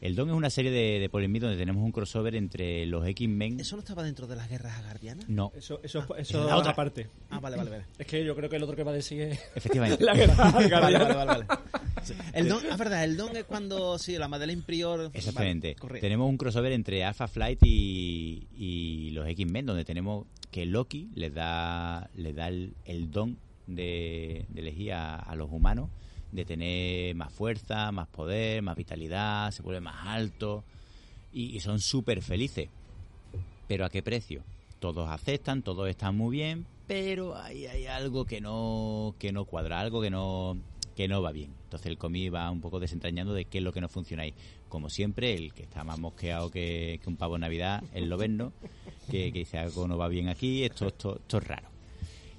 El 0.00 0.14
don 0.14 0.30
es 0.30 0.34
una 0.34 0.48
serie 0.48 0.70
de, 0.70 0.98
de 0.98 1.08
donde 1.40 1.56
tenemos 1.58 1.84
un 1.84 1.92
crossover 1.92 2.34
entre 2.34 2.86
los 2.86 3.06
X-Men. 3.06 3.60
¿Eso 3.60 3.76
no 3.76 3.80
estaba 3.80 4.02
dentro 4.02 4.26
de 4.26 4.34
las 4.36 4.48
guerras 4.48 4.78
agardianas? 4.78 5.28
No, 5.28 5.52
Eso, 5.54 5.80
eso, 5.82 6.00
Ah, 6.10 6.14
eso 6.18 6.46
es 6.46 6.52
otra. 6.54 6.74
parte. 6.74 7.08
Ah, 7.28 7.38
vale, 7.40 7.56
vale, 7.56 7.70
vale. 7.70 7.84
Es 7.98 8.06
que 8.06 8.24
yo 8.24 8.34
creo 8.34 8.48
que 8.48 8.56
el 8.56 8.62
otro 8.62 8.74
que 8.76 8.82
va 8.82 8.92
a 8.92 8.94
decir 8.94 9.20
es 9.20 9.40
efectivamente. 9.54 10.02
la 10.04 10.14
guerra 10.14 10.50
Vale, 10.50 10.68
vale, 10.70 10.98
vale, 10.98 11.14
vale. 11.14 11.46
Sí. 12.02 12.14
El 12.32 12.48
don, 12.48 12.64
es 12.64 12.78
verdad, 12.78 13.04
el 13.04 13.16
don 13.18 13.36
es 13.36 13.44
cuando, 13.44 13.98
sí, 13.98 14.16
la 14.16 14.26
Madeleine 14.26 14.62
Prior... 14.62 15.10
Exactamente. 15.12 15.68
Vale, 15.68 15.80
correcto. 15.80 16.06
tenemos 16.06 16.30
un 16.30 16.38
crossover 16.38 16.72
entre 16.72 17.04
Alpha 17.04 17.28
Flight 17.28 17.58
y, 17.64 18.46
y 18.56 19.10
los 19.10 19.28
X-Men, 19.28 19.66
donde 19.66 19.84
tenemos 19.84 20.26
que 20.50 20.64
Loki 20.64 21.10
les 21.14 21.34
da, 21.34 22.08
les 22.14 22.34
da 22.34 22.48
el, 22.48 22.74
el 22.86 23.10
don 23.10 23.36
de, 23.66 24.46
de 24.48 24.60
elegir 24.60 24.94
a, 24.94 25.16
a 25.16 25.36
los 25.36 25.50
humanos, 25.52 25.90
de 26.32 26.44
tener 26.44 27.14
más 27.14 27.32
fuerza, 27.32 27.90
más 27.92 28.08
poder, 28.08 28.62
más 28.62 28.76
vitalidad, 28.76 29.50
se 29.50 29.62
vuelve 29.62 29.80
más 29.80 30.06
alto 30.06 30.64
y, 31.32 31.58
son 31.60 31.80
súper 31.80 32.22
felices. 32.22 32.68
Pero 33.66 33.84
¿a 33.84 33.90
qué 33.90 34.02
precio? 34.02 34.42
Todos 34.78 35.08
aceptan, 35.08 35.62
todos 35.62 35.88
están 35.88 36.16
muy 36.16 36.36
bien, 36.36 36.66
pero 36.86 37.36
hay, 37.36 37.66
hay 37.66 37.86
algo 37.86 38.24
que 38.24 38.40
no, 38.40 39.14
que 39.18 39.32
no 39.32 39.44
cuadra, 39.44 39.80
algo 39.80 40.00
que 40.00 40.10
no, 40.10 40.56
que 40.96 41.06
no 41.06 41.22
va 41.22 41.32
bien. 41.32 41.52
Entonces 41.64 41.86
el 41.86 41.98
cómic 41.98 42.34
va 42.34 42.50
un 42.50 42.60
poco 42.60 42.80
desentrañando 42.80 43.32
de 43.32 43.44
qué 43.44 43.58
es 43.58 43.64
lo 43.64 43.72
que 43.72 43.80
no 43.80 43.88
funciona 43.88 44.24
ahí. 44.24 44.34
Como 44.68 44.90
siempre, 44.90 45.34
el 45.34 45.52
que 45.52 45.62
está 45.62 45.84
más 45.84 45.98
mosqueado 45.98 46.50
que, 46.50 47.00
un 47.06 47.16
pavo 47.16 47.36
en 47.36 47.42
Navidad 47.42 47.82
es 47.94 48.06
Loberno, 48.06 48.52
que, 49.10 49.32
que 49.32 49.40
dice 49.40 49.58
algo 49.58 49.86
no 49.86 49.98
va 49.98 50.08
bien 50.08 50.28
aquí, 50.28 50.64
esto, 50.64 50.88
esto, 50.88 51.16
esto 51.16 51.38
es 51.38 51.46
raro. 51.46 51.79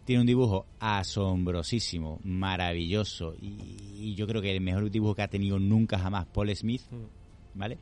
Tiene 0.05 0.21
un 0.21 0.27
dibujo 0.27 0.65
asombrosísimo, 0.79 2.19
maravilloso, 2.23 3.35
y, 3.39 3.55
y 3.97 4.15
yo 4.15 4.25
creo 4.27 4.41
que 4.41 4.51
el 4.55 4.61
mejor 4.61 4.89
dibujo 4.89 5.15
que 5.15 5.21
ha 5.21 5.27
tenido 5.27 5.59
nunca 5.59 5.97
jamás 5.99 6.25
Paul 6.27 6.53
Smith, 6.55 6.81
¿vale? 7.53 7.77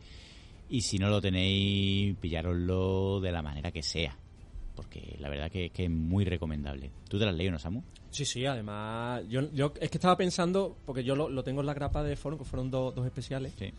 Y 0.70 0.82
si 0.82 1.00
no 1.00 1.10
lo 1.10 1.22
tenéis, 1.22 2.16
pillároslo 2.18 3.20
de 3.22 3.32
la 3.32 3.42
manera 3.42 3.72
que 3.72 3.82
sea. 3.82 4.16
Porque 4.76 5.16
la 5.20 5.28
verdad 5.30 5.50
que, 5.52 5.72
que 5.72 5.86
es 5.86 5.90
muy 5.90 6.24
recomendable. 6.26 6.92
¿Tú 7.10 7.18
te 7.18 7.26
las 7.26 7.34
has 7.34 7.38
leído, 7.38 7.52
no, 7.54 7.60
Samu? 7.60 7.82
Sí, 8.12 8.24
sí, 8.26 8.46
además, 8.46 9.24
yo, 9.30 9.52
yo 9.52 9.74
es 9.80 9.90
que 9.90 9.98
estaba 9.98 10.16
pensando, 10.16 10.78
porque 10.86 11.04
yo 11.04 11.16
lo, 11.16 11.28
lo 11.30 11.44
tengo 11.44 11.62
en 11.62 11.68
la 11.68 11.74
grapa 11.74 12.04
de 12.04 12.16
Forum, 12.16 12.38
que 12.40 12.46
fueron 12.46 12.70
dos, 12.72 12.94
dos 12.96 13.06
especiales, 13.06 13.54
Sí. 13.58 13.72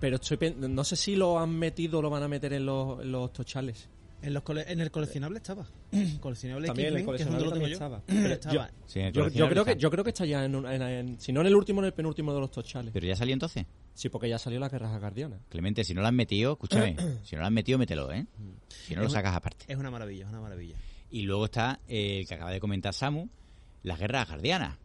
pero 0.00 0.16
estoy 0.16 0.54
no 0.56 0.84
sé 0.84 0.96
si 0.96 1.16
lo 1.16 1.38
han 1.38 1.50
metido 1.58 1.98
o 1.98 2.02
lo 2.02 2.10
van 2.10 2.22
a 2.22 2.28
meter 2.28 2.52
en 2.52 2.66
los, 2.66 3.00
en 3.00 3.10
los 3.12 3.32
tochales. 3.32 3.88
En, 4.20 4.34
los 4.34 4.42
cole- 4.42 4.64
en 4.66 4.80
el 4.80 4.90
coleccionable 4.90 5.38
estaba. 5.38 5.64
coleccionable 6.20 6.66
También, 6.66 6.88
el 6.88 6.96
es 7.00 7.06
donde 7.06 7.24
coleccionable 7.24 7.50
también 7.50 7.70
yo. 7.70 7.74
estaba. 7.74 8.02
Pero. 8.06 8.68
Sí, 8.86 8.98
en 9.00 9.06
el 9.06 9.12
Yo, 9.12 9.48
creo 9.48 9.64
que 9.64 9.76
yo 9.76 9.90
creo 9.90 10.02
que 10.04 10.10
está 10.10 10.24
ya 10.26 10.44
en, 10.44 10.56
un- 10.56 10.66
en- 10.66 10.82
en- 10.82 11.20
si 11.20 11.32
no 11.32 11.40
en 11.40 11.46
el 11.46 11.54
último 11.54 11.80
en 11.80 11.86
el 11.86 11.92
penúltimo 11.94 12.34
de 12.34 12.40
los 12.40 12.50
tochales. 12.50 12.92
¿Pero 12.92 13.06
ya 13.06 13.14
salió 13.16 13.32
entonces? 13.32 13.64
Sí, 13.94 14.08
porque 14.08 14.28
ya 14.28 14.38
salió 14.38 14.58
la 14.58 14.68
guerra 14.68 14.98
guardiana. 14.98 15.38
Clemente, 15.48 15.84
si 15.84 15.94
no 15.94 16.00
lo 16.00 16.08
has 16.08 16.12
metido, 16.12 16.52
escúchame, 16.52 16.96
si 17.24 17.36
no 17.36 17.40
lo 17.42 17.46
has 17.46 17.52
metido, 17.52 17.78
mételo, 17.78 18.12
¿eh? 18.12 18.26
Si 18.68 18.94
no 18.94 19.02
lo 19.02 19.06
Es 19.06 19.12
sacas 19.12 19.34
aparte. 19.36 19.64
Es 19.68 19.76
una 19.78 19.90
maravilla, 19.90 20.24
es 20.24 20.30
una 20.30 20.40
maravilla. 20.40 20.76
Y 21.10 21.22
luego 21.22 21.44
está 21.46 21.78
eh, 21.88 22.20
el 22.20 22.26
que 22.28 22.34
acaba 22.34 22.50
de 22.50 22.60
comentar 22.60 22.92
Samu, 22.94 23.28
las 23.84 23.98
guerras 23.98 24.26
guardianas. 24.28 24.76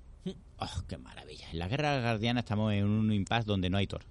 ¡Oh, 0.59 0.83
qué 0.87 0.97
maravilla! 0.97 1.49
En 1.51 1.59
las 1.59 1.69
guerras 1.69 2.01
guardianas 2.01 2.43
estamos 2.43 2.71
en 2.73 2.85
un 2.85 3.11
impasse 3.11 3.45
donde 3.45 3.69
no 3.69 3.77
hay 3.77 3.87
Thor. 3.87 4.03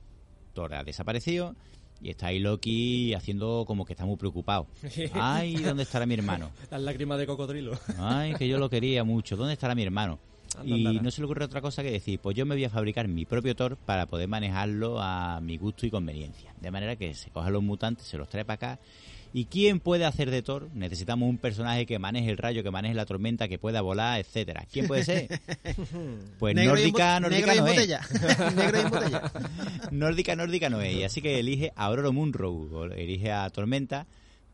Thor 0.52 0.74
ha 0.74 0.84
desaparecido 0.84 1.54
y 2.02 2.10
está 2.10 2.28
ahí 2.28 2.38
Loki 2.40 3.14
haciendo 3.14 3.64
como 3.66 3.84
que 3.84 3.92
está 3.92 4.04
muy 4.04 4.16
preocupado. 4.16 4.66
¡Ay, 5.14 5.54
¿dónde 5.56 5.84
estará 5.84 6.04
mi 6.04 6.14
hermano? 6.14 6.50
Las 6.70 6.82
lágrimas 6.82 7.18
de 7.18 7.26
cocodrilo. 7.26 7.78
Ay, 7.98 8.34
que 8.34 8.48
yo 8.48 8.58
lo 8.58 8.68
quería 8.68 9.04
mucho. 9.04 9.36
¿Dónde 9.36 9.52
estará 9.54 9.74
mi 9.74 9.82
hermano? 9.82 10.18
Y 10.64 11.00
no 11.00 11.10
se 11.10 11.20
le 11.20 11.24
ocurre 11.24 11.44
otra 11.44 11.60
cosa 11.60 11.82
que 11.82 11.90
decir, 11.90 12.18
pues 12.18 12.36
yo 12.36 12.44
me 12.44 12.54
voy 12.54 12.64
a 12.64 12.70
fabricar 12.70 13.08
mi 13.08 13.24
propio 13.24 13.56
Thor 13.56 13.76
para 13.76 14.06
poder 14.06 14.28
manejarlo 14.28 15.00
a 15.00 15.40
mi 15.40 15.56
gusto 15.56 15.86
y 15.86 15.90
conveniencia. 15.90 16.54
De 16.60 16.70
manera 16.70 16.96
que 16.96 17.14
se 17.14 17.30
cojan 17.30 17.52
los 17.52 17.62
mutantes, 17.62 18.06
se 18.06 18.18
los 18.18 18.28
trae 18.28 18.44
para 18.44 18.54
acá. 18.74 18.80
¿Y 19.34 19.46
quién 19.46 19.80
puede 19.80 20.04
hacer 20.04 20.30
de 20.30 20.42
Thor? 20.42 20.68
Necesitamos 20.74 21.26
un 21.28 21.38
personaje 21.38 21.86
que 21.86 21.98
maneje 21.98 22.28
el 22.30 22.36
rayo, 22.36 22.62
que 22.62 22.70
maneje 22.70 22.94
la 22.94 23.06
tormenta, 23.06 23.48
que 23.48 23.58
pueda 23.58 23.80
volar, 23.80 24.20
etcétera. 24.20 24.66
¿Quién 24.70 24.86
puede 24.86 25.04
ser? 25.04 25.28
Pues 26.38 26.54
nórdica, 26.54 27.18
nórdica 27.20 27.46
negro 27.46 27.54
y 27.54 27.58
en 27.58 27.64
no 27.64 27.66
es. 27.68 27.74
botella. 27.74 28.00
negro 28.56 28.78
y 28.78 28.80
en 28.82 28.90
botella. 28.90 29.32
Nórdica, 29.90 30.36
nórdica 30.36 30.68
no 30.70 30.80
es. 30.82 30.94
Y 30.96 31.04
así 31.04 31.22
que 31.22 31.38
elige 31.38 31.72
a 31.76 31.86
Aurora 31.86 32.10
Munro, 32.10 32.92
elige 32.92 33.30
a 33.32 33.48
Tormenta 33.50 34.06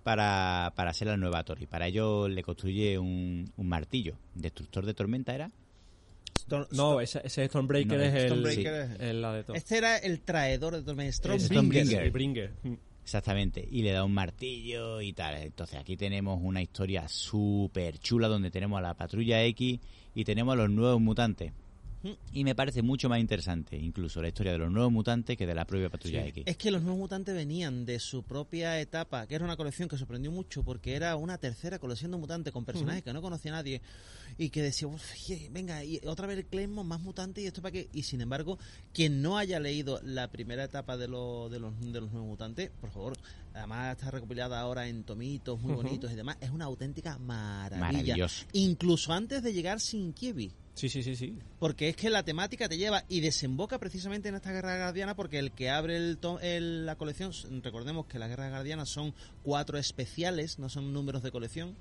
para, 0.04 0.72
para 0.76 0.92
ser 0.94 1.08
la 1.08 1.16
nueva 1.16 1.42
Thor. 1.44 1.60
Y 1.60 1.66
para 1.66 1.88
ello 1.88 2.28
le 2.28 2.42
construye 2.42 2.98
un, 2.98 3.50
un 3.56 3.68
martillo. 3.68 4.14
¿Destructor 4.34 4.86
de 4.86 4.94
tormenta 4.94 5.34
era? 5.34 5.50
Storm- 6.46 6.68
No, 6.70 7.00
ese, 7.00 7.20
ese 7.24 7.46
Stormbreaker 7.48 7.98
No, 7.98 8.04
es 8.04 8.14
el, 8.14 8.26
Stormbreaker 8.28 8.74
es- 8.74 9.00
el 9.00 9.22
la 9.22 9.32
de 9.34 9.42
todo. 9.44 9.56
Este 9.56 9.76
era 9.76 9.96
el 9.98 10.20
traidor 10.20 10.76
de 10.76 10.82
Tormenta. 10.82 11.38
Stormbringer. 11.38 12.52
Exactamente, 13.08 13.66
y 13.70 13.80
le 13.80 13.92
da 13.92 14.04
un 14.04 14.12
martillo 14.12 15.00
y 15.00 15.14
tal. 15.14 15.36
Entonces 15.36 15.80
aquí 15.80 15.96
tenemos 15.96 16.40
una 16.42 16.60
historia 16.60 17.08
súper 17.08 17.98
chula 17.98 18.28
donde 18.28 18.50
tenemos 18.50 18.78
a 18.78 18.82
la 18.82 18.92
patrulla 18.92 19.42
X 19.44 19.80
y 20.14 20.24
tenemos 20.24 20.52
a 20.52 20.56
los 20.56 20.68
nuevos 20.68 21.00
mutantes. 21.00 21.54
Y 22.32 22.44
me 22.44 22.54
parece 22.54 22.80
mucho 22.82 23.08
más 23.08 23.18
interesante 23.18 23.76
incluso 23.76 24.22
la 24.22 24.28
historia 24.28 24.52
de 24.52 24.58
los 24.58 24.70
nuevos 24.70 24.92
mutantes 24.92 25.36
que 25.36 25.46
de 25.46 25.54
la 25.54 25.64
propia 25.66 25.90
patrulla 25.90 26.24
X. 26.26 26.44
Es 26.46 26.56
que 26.56 26.70
los 26.70 26.82
nuevos 26.82 26.98
mutantes 27.00 27.34
venían 27.34 27.84
de 27.84 27.98
su 27.98 28.22
propia 28.22 28.80
etapa, 28.80 29.26
que 29.26 29.34
era 29.34 29.44
una 29.44 29.56
colección 29.56 29.88
que 29.88 29.98
sorprendió 29.98 30.30
mucho 30.30 30.62
porque 30.62 30.94
era 30.94 31.16
una 31.16 31.38
tercera 31.38 31.78
colección 31.78 32.10
de 32.12 32.18
mutantes 32.18 32.52
con 32.52 32.64
personajes 32.64 33.02
que 33.02 33.12
no 33.12 33.20
conocía 33.20 33.50
nadie 33.52 33.82
y 34.38 34.50
que 34.50 34.62
decía, 34.62 34.86
"Uf, 34.86 35.02
je, 35.14 35.48
venga, 35.50 35.82
y 35.84 36.00
otra 36.06 36.26
vez 36.28 36.46
Clemmo, 36.48 36.84
más 36.84 37.00
mutantes 37.00 37.42
y 37.42 37.46
esto 37.48 37.62
para 37.62 37.72
qué. 37.72 37.88
Y 37.92 38.04
sin 38.04 38.20
embargo, 38.20 38.58
quien 38.92 39.20
no 39.20 39.36
haya 39.36 39.58
leído 39.58 40.00
la 40.04 40.28
primera 40.30 40.64
etapa 40.64 40.96
de, 40.96 41.08
lo- 41.08 41.48
de, 41.48 41.58
los, 41.58 41.78
de 41.80 42.00
los 42.00 42.12
nuevos 42.12 42.28
mutantes, 42.28 42.70
por 42.80 42.90
favor, 42.90 43.14
además 43.54 43.96
está 43.96 44.10
recopilada 44.12 44.60
ahora 44.60 44.86
en 44.88 45.02
tomitos 45.02 45.60
muy 45.60 45.72
bonitos 45.74 46.12
y 46.12 46.14
demás, 46.14 46.36
es 46.40 46.50
una 46.50 46.66
auténtica 46.66 47.18
maravilla. 47.18 48.14
Incluso 48.52 49.12
antes 49.12 49.42
de 49.42 49.52
llegar 49.52 49.80
sin 49.80 50.12
Kievi. 50.12 50.52
Sí, 50.78 50.88
sí, 50.88 51.02
sí, 51.02 51.16
sí. 51.16 51.36
Porque 51.58 51.88
es 51.88 51.96
que 51.96 52.08
la 52.08 52.22
temática 52.22 52.68
te 52.68 52.78
lleva 52.78 53.02
y 53.08 53.18
desemboca 53.18 53.78
precisamente 53.80 54.28
en 54.28 54.36
esta 54.36 54.52
guerra 54.52 54.76
guardiana 54.76 55.16
porque 55.16 55.40
el 55.40 55.50
que 55.50 55.70
abre 55.70 55.96
el 55.96 56.18
el- 56.40 56.86
la 56.86 56.94
colección, 56.94 57.32
recordemos 57.64 58.06
que 58.06 58.20
las 58.20 58.28
guerras 58.28 58.50
guardianas 58.50 58.88
son 58.88 59.12
cuatro 59.42 59.76
especiales, 59.76 60.60
no 60.60 60.68
son 60.68 60.92
números 60.92 61.24
de 61.24 61.32
colección, 61.32 61.74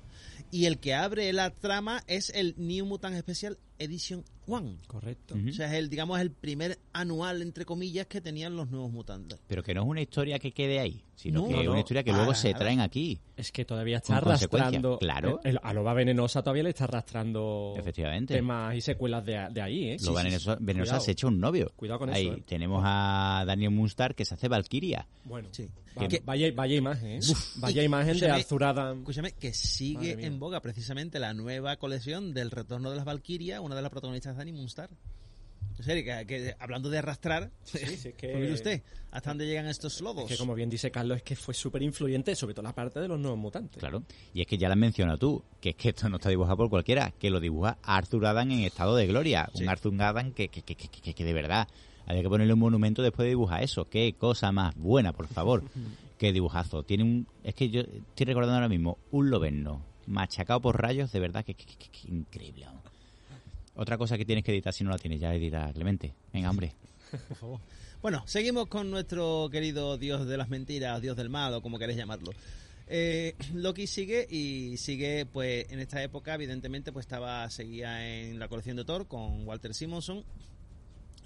y 0.49 0.65
el 0.65 0.79
que 0.79 0.95
abre 0.95 1.31
la 1.31 1.51
trama 1.51 2.03
es 2.07 2.31
el 2.31 2.55
New 2.57 2.87
Mutant 2.87 3.15
Special 3.19 3.59
Edition 3.77 4.25
One. 4.47 4.77
Correcto. 4.87 5.35
O 5.35 5.51
sea, 5.51 5.67
es 5.67 5.73
el, 5.73 5.89
digamos, 5.89 6.19
el 6.19 6.31
primer 6.31 6.79
anual, 6.93 7.41
entre 7.41 7.65
comillas, 7.65 8.07
que 8.07 8.21
tenían 8.21 8.55
los 8.55 8.69
nuevos 8.71 8.91
mutantes. 8.91 9.39
Pero 9.47 9.61
que 9.61 9.73
no 9.73 9.81
es 9.83 9.87
una 9.87 10.01
historia 10.01 10.39
que 10.39 10.51
quede 10.53 10.79
ahí, 10.79 11.03
sino 11.15 11.41
No, 11.41 11.47
que 11.49 11.61
es 11.61 11.67
una 11.67 11.79
historia 11.79 12.03
que 12.03 12.11
para 12.11 12.23
luego 12.23 12.33
se 12.33 12.53
traen 12.53 12.79
aquí. 12.79 13.19
Es 13.35 13.51
que 13.51 13.65
todavía 13.65 13.97
está 13.97 14.17
arrastrando. 14.17 14.97
claro. 14.99 15.39
El, 15.43 15.59
a 15.61 15.73
Loba 15.73 15.93
Venenosa 15.93 16.41
todavía 16.41 16.63
le 16.63 16.69
está 16.69 16.85
arrastrando. 16.85 17.73
Efectivamente. 17.77 18.33
Temas 18.35 18.73
y 18.75 18.81
secuelas 18.81 19.25
de, 19.25 19.47
de 19.51 19.61
ahí, 19.61 19.89
¿eh? 19.91 19.97
Lo 20.03 20.13
venenosa, 20.13 20.55
venenosa 20.59 20.91
Cuidado. 20.91 21.05
se 21.05 21.11
echa 21.11 21.27
un 21.27 21.39
novio. 21.39 21.71
Cuidado 21.75 21.99
con 21.99 22.09
Ahí 22.09 22.27
eso, 22.27 22.37
¿eh? 22.37 22.43
tenemos 22.47 22.81
a 22.85 23.43
Daniel 23.45 23.71
Munstar 23.71 24.15
que 24.15 24.23
se 24.25 24.33
hace 24.35 24.47
Valkyria. 24.47 25.07
Bueno, 25.25 25.49
Sí. 25.51 25.67
Va- 25.97 26.07
Que- 26.07 26.21
vaya, 26.25 26.51
vaya 26.55 26.75
imagen, 26.75 27.09
¿eh? 27.11 27.19
vaya 27.57 27.81
y- 27.81 27.85
imagen 27.85 28.19
de 28.19 28.29
Arthur 28.29 28.63
Adam. 28.63 28.99
Escúchame, 28.99 29.31
que 29.33 29.53
sigue 29.53 30.11
en 30.25 30.39
boga 30.39 30.61
precisamente 30.61 31.19
la 31.19 31.33
nueva 31.33 31.75
colección 31.77 32.33
del 32.33 32.51
Retorno 32.51 32.89
de 32.91 32.97
las 32.97 33.05
Valkyrias, 33.05 33.59
una 33.59 33.75
de 33.75 33.81
las 33.81 33.91
protagonistas 33.91 34.33
de 34.35 34.37
Dani 34.39 34.53
Moonstar. 34.53 34.89
En 35.77 35.83
serio, 35.83 36.03
que, 36.03 36.25
que 36.25 36.55
hablando 36.57 36.89
de 36.89 36.97
arrastrar, 36.97 37.51
Sí, 37.63 37.77
sí, 37.77 38.07
es 38.09 38.15
que- 38.15 38.29
pues 38.31 38.35
mire 38.39 38.53
usted, 38.53 38.81
¿hasta 39.11 39.29
dónde 39.29 39.45
llegan 39.45 39.67
estos 39.67 40.01
lobos? 40.01 40.27
Que 40.27 40.35
como 40.35 40.55
bien 40.55 40.71
dice 40.71 40.89
Carlos, 40.89 41.17
es 41.17 41.23
que 41.23 41.35
fue 41.35 41.53
súper 41.53 41.83
influyente, 41.83 42.35
sobre 42.35 42.55
todo 42.55 42.63
la 42.63 42.73
parte 42.73 42.99
de 42.99 43.07
los 43.07 43.19
nuevos 43.19 43.37
mutantes. 43.37 43.77
Claro. 43.77 44.01
Y 44.33 44.41
es 44.41 44.47
que 44.47 44.57
ya 44.57 44.69
lo 44.69 44.73
has 44.73 44.79
mencionado 44.79 45.19
tú, 45.19 45.43
que 45.61 45.69
es 45.69 45.75
que 45.75 45.89
esto 45.89 46.09
no 46.09 46.15
está 46.15 46.29
dibujado 46.29 46.57
por 46.57 46.69
cualquiera, 46.71 47.11
que 47.19 47.29
lo 47.29 47.39
dibuja 47.39 47.77
Arthur 47.83 48.25
Adam 48.25 48.49
en 48.49 48.59
estado 48.61 48.95
de 48.95 49.05
gloria. 49.05 49.49
Un 49.53 49.69
Arthur 49.69 50.01
Adam 50.01 50.31
que, 50.31 50.47
que, 50.47 50.63
que, 50.63 50.75
que, 50.75 50.87
que- 50.89 51.13
que 51.13 51.23
de 51.23 51.33
verdad 51.33 51.67
había 52.07 52.23
que 52.23 52.29
ponerle 52.29 52.53
un 52.53 52.59
monumento 52.59 53.03
después 53.03 53.25
de 53.25 53.29
dibujar 53.29 53.61
eso. 53.61 53.87
Qué 53.89 54.15
cosa 54.17 54.51
más 54.51 54.73
buena, 54.75 55.13
por 55.13 55.27
favor. 55.27 55.63
Qué 56.17 56.33
dibujazo. 56.33 56.81
Tiene 56.81 57.03
un. 57.03 57.27
Es 57.43 57.53
que 57.53 57.69
yo 57.69 57.81
estoy 57.81 58.25
recordando 58.25 58.55
ahora 58.55 58.67
mismo 58.69 58.97
un 59.11 59.29
loberno 59.29 59.83
machacado 60.07 60.59
por 60.61 60.81
rayos, 60.81 61.11
de 61.11 61.19
verdad 61.19 61.45
que, 61.45 61.53
que- 61.53 61.65
que- 61.65 61.89
que 61.91 62.07
increíble. 62.11 62.65
Otra 63.75 63.97
cosa 63.99 64.17
que 64.17 64.25
tienes 64.25 64.43
que 64.43 64.51
editar 64.51 64.73
si 64.73 64.83
no 64.83 64.89
la 64.89 64.97
tienes 64.97 65.19
ya 65.19 65.35
edita 65.35 65.71
Clemente. 65.73 66.15
Venga, 66.33 66.49
hombre. 66.49 66.73
Por 67.27 67.37
favor. 67.37 67.59
Bueno, 68.01 68.23
seguimos 68.25 68.67
con 68.67 68.89
nuestro 68.89 69.49
querido 69.51 69.97
dios 69.97 70.25
de 70.27 70.37
las 70.37 70.49
mentiras, 70.49 71.01
dios 71.01 71.15
del 71.17 71.29
mal 71.29 71.53
o 71.53 71.61
como 71.61 71.77
queréis 71.77 71.97
llamarlo. 71.99 72.31
Eh, 72.87 73.35
Loki 73.53 73.85
sigue 73.85 74.25
y 74.29 74.77
sigue, 74.77 75.25
pues 75.25 75.65
en 75.71 75.79
esta 75.79 76.01
época, 76.01 76.33
evidentemente, 76.35 76.91
pues 76.91 77.05
estaba 77.05 77.47
seguía 77.49 78.07
en 78.07 78.39
la 78.39 78.47
colección 78.47 78.77
de 78.77 78.85
Thor 78.85 79.07
con 79.07 79.45
Walter 79.47 79.73
Simonson 79.75 80.23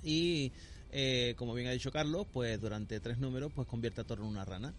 y, 0.03 0.51
eh, 0.92 1.34
como 1.38 1.54
bien 1.54 1.68
ha 1.68 1.72
dicho 1.72 1.92
Carlos, 1.92 2.28
pues 2.32 2.60
durante 2.62 3.00
tres 3.00 3.18
números, 3.18 3.52
pues 3.54 3.68
convierte 3.68 4.02
a 4.02 4.04
Thor 4.04 4.20
en 4.20 4.26
una 4.26 4.46
rana 4.46 4.74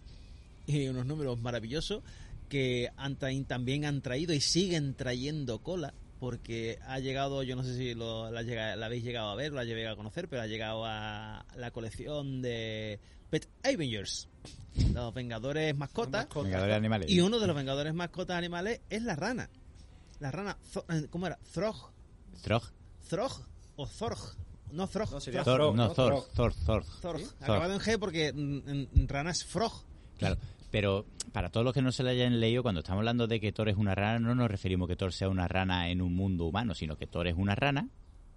y 0.67 0.87
unos 0.87 1.05
números 1.05 1.39
maravillosos 1.41 2.03
que 2.49 2.89
han 2.97 3.17
tra- 3.17 3.45
también 3.47 3.85
han 3.85 4.01
traído 4.01 4.33
y 4.33 4.39
siguen 4.41 4.93
trayendo 4.95 5.59
cola 5.59 5.93
porque 6.19 6.79
ha 6.87 6.99
llegado, 6.99 7.43
yo 7.43 7.55
no 7.57 7.63
sé 7.63 7.75
si 7.75 7.93
lo, 7.95 8.31
la, 8.31 8.43
llega- 8.43 8.75
la 8.77 8.85
habéis 8.85 9.03
llegado 9.03 9.29
a 9.29 9.35
ver, 9.35 9.51
la 9.51 9.63
llegado 9.65 9.93
a 9.93 9.97
conocer, 9.97 10.29
pero 10.29 10.41
ha 10.41 10.47
llegado 10.47 10.85
a 10.85 11.45
la 11.57 11.71
colección 11.71 12.41
de 12.41 12.99
Pet 13.29 13.49
Avengers, 13.63 14.29
los 14.93 15.13
Vengadores 15.13 15.75
mascotas, 15.75 16.27
Vengadores 16.33 16.75
animales. 16.77 17.09
y 17.11 17.19
uno 17.19 17.39
de 17.39 17.47
los 17.47 17.55
Vengadores 17.55 17.93
mascotas 17.93 18.37
animales 18.37 18.79
es 18.89 19.01
la 19.03 19.15
rana. 19.17 19.49
La 20.21 20.31
rana, 20.31 20.57
eh, 20.89 21.07
¿cómo 21.09 21.27
era? 21.27 21.37
Throg, 21.53 21.91
Throg. 22.41 22.63
Throg 23.09 23.45
o 23.75 23.85
Zorg, 23.85 24.19
no 24.73 24.87
Throg, 24.87 25.11
No, 25.11 25.19
sería 25.19 25.43
Thor, 25.43 25.57
Throg, 25.57 25.75
no, 25.75 25.87
¿no? 25.87 25.93
Thor. 25.93 26.23
Thor, 26.33 26.53
Thor. 26.65 26.83
Thor. 27.01 27.21
acabado 27.39 27.73
en 27.73 27.79
G 27.79 27.99
porque 27.99 28.33
mm, 28.33 29.07
rana 29.07 29.31
es 29.31 29.45
Frog. 29.45 29.71
Claro, 30.17 30.37
pero 30.71 31.05
para 31.31 31.49
todos 31.49 31.63
los 31.63 31.73
que 31.73 31.81
no 31.81 31.91
se 31.91 32.03
la 32.03 32.11
hayan 32.11 32.39
leído, 32.39 32.63
cuando 32.63 32.79
estamos 32.81 32.99
hablando 32.99 33.27
de 33.27 33.39
que 33.39 33.51
Thor 33.51 33.69
es 33.69 33.77
una 33.77 33.93
rana, 33.95 34.19
no 34.19 34.35
nos 34.35 34.49
referimos 34.49 34.87
que 34.87 34.95
Thor 34.95 35.13
sea 35.13 35.29
una 35.29 35.47
rana 35.47 35.89
en 35.89 36.01
un 36.01 36.15
mundo 36.15 36.45
humano, 36.45 36.73
sino 36.73 36.97
que 36.97 37.07
Thor 37.07 37.27
es 37.27 37.35
una 37.37 37.55
rana 37.55 37.87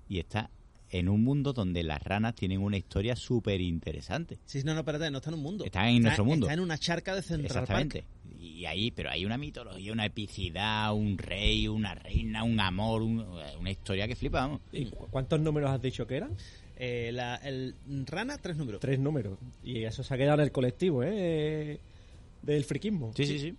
y 0.09 0.19
está 0.19 0.51
en 0.91 1.09
un 1.09 1.25
mundo 1.25 1.53
donde 1.53 1.83
las 1.83 2.03
ranas 2.03 2.35
tienen 2.35 2.61
una 2.61 2.77
historia 2.77 3.17
súper 3.17 3.61
interesante. 3.61 4.39
Sí, 4.45 4.63
no, 4.65 4.75
no, 4.75 4.81
espérate, 4.81 5.11
no 5.11 5.19
está 5.19 5.31
en 5.31 5.35
un 5.35 5.43
mundo. 5.43 5.65
Está 5.65 5.89
en 5.89 6.03
nuestro 6.03 6.25
mundo. 6.25 6.47
Está 6.47 6.55
en 6.55 6.61
una 6.61 6.79
charca 6.79 7.15
de 7.15 7.23
Central 7.23 7.47
Exactamente. 7.47 8.03
Park. 8.03 8.36
Y 8.57 8.65
ahí, 8.67 8.91
pero 8.91 9.11
hay 9.11 9.25
una 9.27 9.37
mitología, 9.37 9.93
una 9.93 10.07
epicidad, 10.07 10.95
un 10.95 11.19
rey, 11.19 11.69
una 11.69 11.95
reina, 11.95 12.43
un 12.43 12.59
amor, 12.59 13.03
un- 13.03 13.21
una 13.61 13.71
historia 13.71 14.09
que 14.09 14.17
flipa, 14.17 14.41
vamos. 14.41 14.61
¿Y 14.73 14.87
cu- 14.87 15.09
cuántos 15.11 15.39
números 15.41 15.71
has 15.71 15.83
dicho 15.83 16.07
que 16.07 16.17
eran? 16.17 16.31
Eh, 16.79 17.11
la, 17.13 17.37
el 17.37 17.75
rana, 18.07 18.39
tres 18.39 18.57
números. 18.57 18.81
Tres 18.81 18.99
números. 18.99 19.39
Y 19.63 19.85
eso 19.85 20.03
se 20.03 20.15
ha 20.15 20.17
quedado 20.17 20.39
en 20.41 20.45
el 20.47 20.53
colectivo, 20.53 21.03
¿eh? 21.05 21.79
Del 22.43 22.65
friquismo. 22.65 23.13
Sí, 23.15 23.27
sí, 23.27 23.39
sí. 23.39 23.55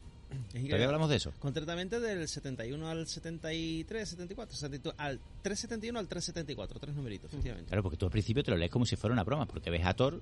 Todavía 0.65 0.85
hablamos 0.87 1.09
de 1.09 1.15
eso. 1.17 1.31
Concretamente 1.39 1.99
del 1.99 2.27
71 2.27 2.89
al 2.89 3.07
73, 3.07 4.09
74, 4.09 4.55
72, 4.55 4.95
al 4.97 5.19
371 5.41 5.99
al 5.99 6.07
374, 6.07 6.79
tres 6.79 6.95
numeritos, 6.95 7.31
efectivamente. 7.31 7.69
Claro, 7.69 7.83
porque 7.83 7.97
tú 7.97 8.05
al 8.05 8.11
principio 8.11 8.43
te 8.43 8.51
lo 8.51 8.57
lees 8.57 8.69
como 8.71 8.85
si 8.85 8.95
fuera 8.97 9.13
una 9.13 9.23
broma, 9.23 9.45
porque 9.45 9.69
ves 9.69 9.85
a 9.85 9.93
Thor, 9.93 10.21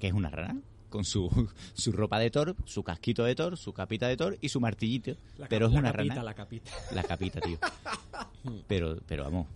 que 0.00 0.06
es 0.06 0.12
una 0.12 0.30
rana, 0.30 0.60
con 0.96 1.04
su, 1.04 1.28
su 1.74 1.92
ropa 1.92 2.18
de 2.18 2.30
Thor, 2.30 2.56
su 2.64 2.82
casquito 2.82 3.22
de 3.24 3.34
Thor, 3.34 3.58
su 3.58 3.74
capita 3.74 4.08
de 4.08 4.16
Thor 4.16 4.38
y 4.40 4.48
su 4.48 4.60
martillito. 4.60 5.14
La 5.36 5.46
pero 5.46 5.66
es 5.66 5.74
una 5.74 5.92
capita, 5.92 6.14
rana. 6.14 6.24
La 6.24 6.34
capita. 6.34 6.70
La 6.92 7.02
capita, 7.02 7.40
tío. 7.40 7.58
pero, 8.66 8.98
pero 9.06 9.24
vamos, 9.24 9.46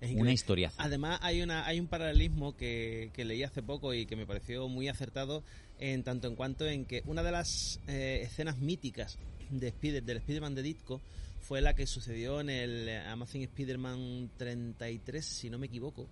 Es 0.00 0.14
una 0.14 0.32
historia. 0.32 0.70
Además 0.78 1.18
hay 1.20 1.42
una 1.42 1.66
hay 1.66 1.80
un 1.80 1.88
paralelismo 1.88 2.56
que, 2.56 3.10
que 3.12 3.24
leí 3.24 3.42
hace 3.42 3.60
poco 3.60 3.92
y 3.92 4.06
que 4.06 4.14
me 4.14 4.24
pareció 4.24 4.68
muy 4.68 4.86
acertado 4.86 5.42
en 5.80 6.04
tanto 6.04 6.28
en 6.28 6.36
cuanto 6.36 6.64
en 6.64 6.84
que 6.84 7.02
una 7.06 7.24
de 7.24 7.32
las 7.32 7.80
eh, 7.88 8.20
escenas 8.22 8.58
míticas 8.58 9.18
de 9.50 9.66
Spider, 9.68 10.04
del 10.04 10.18
Spider-Man 10.18 10.54
de 10.54 10.62
Ditko 10.62 11.00
fue 11.40 11.60
la 11.60 11.74
que 11.74 11.88
sucedió 11.88 12.40
en 12.40 12.50
el 12.50 12.88
Amazing 13.08 13.42
Spider-Man 13.42 14.30
33, 14.36 15.24
si 15.24 15.50
no 15.50 15.58
me 15.58 15.66
equivoco. 15.66 16.06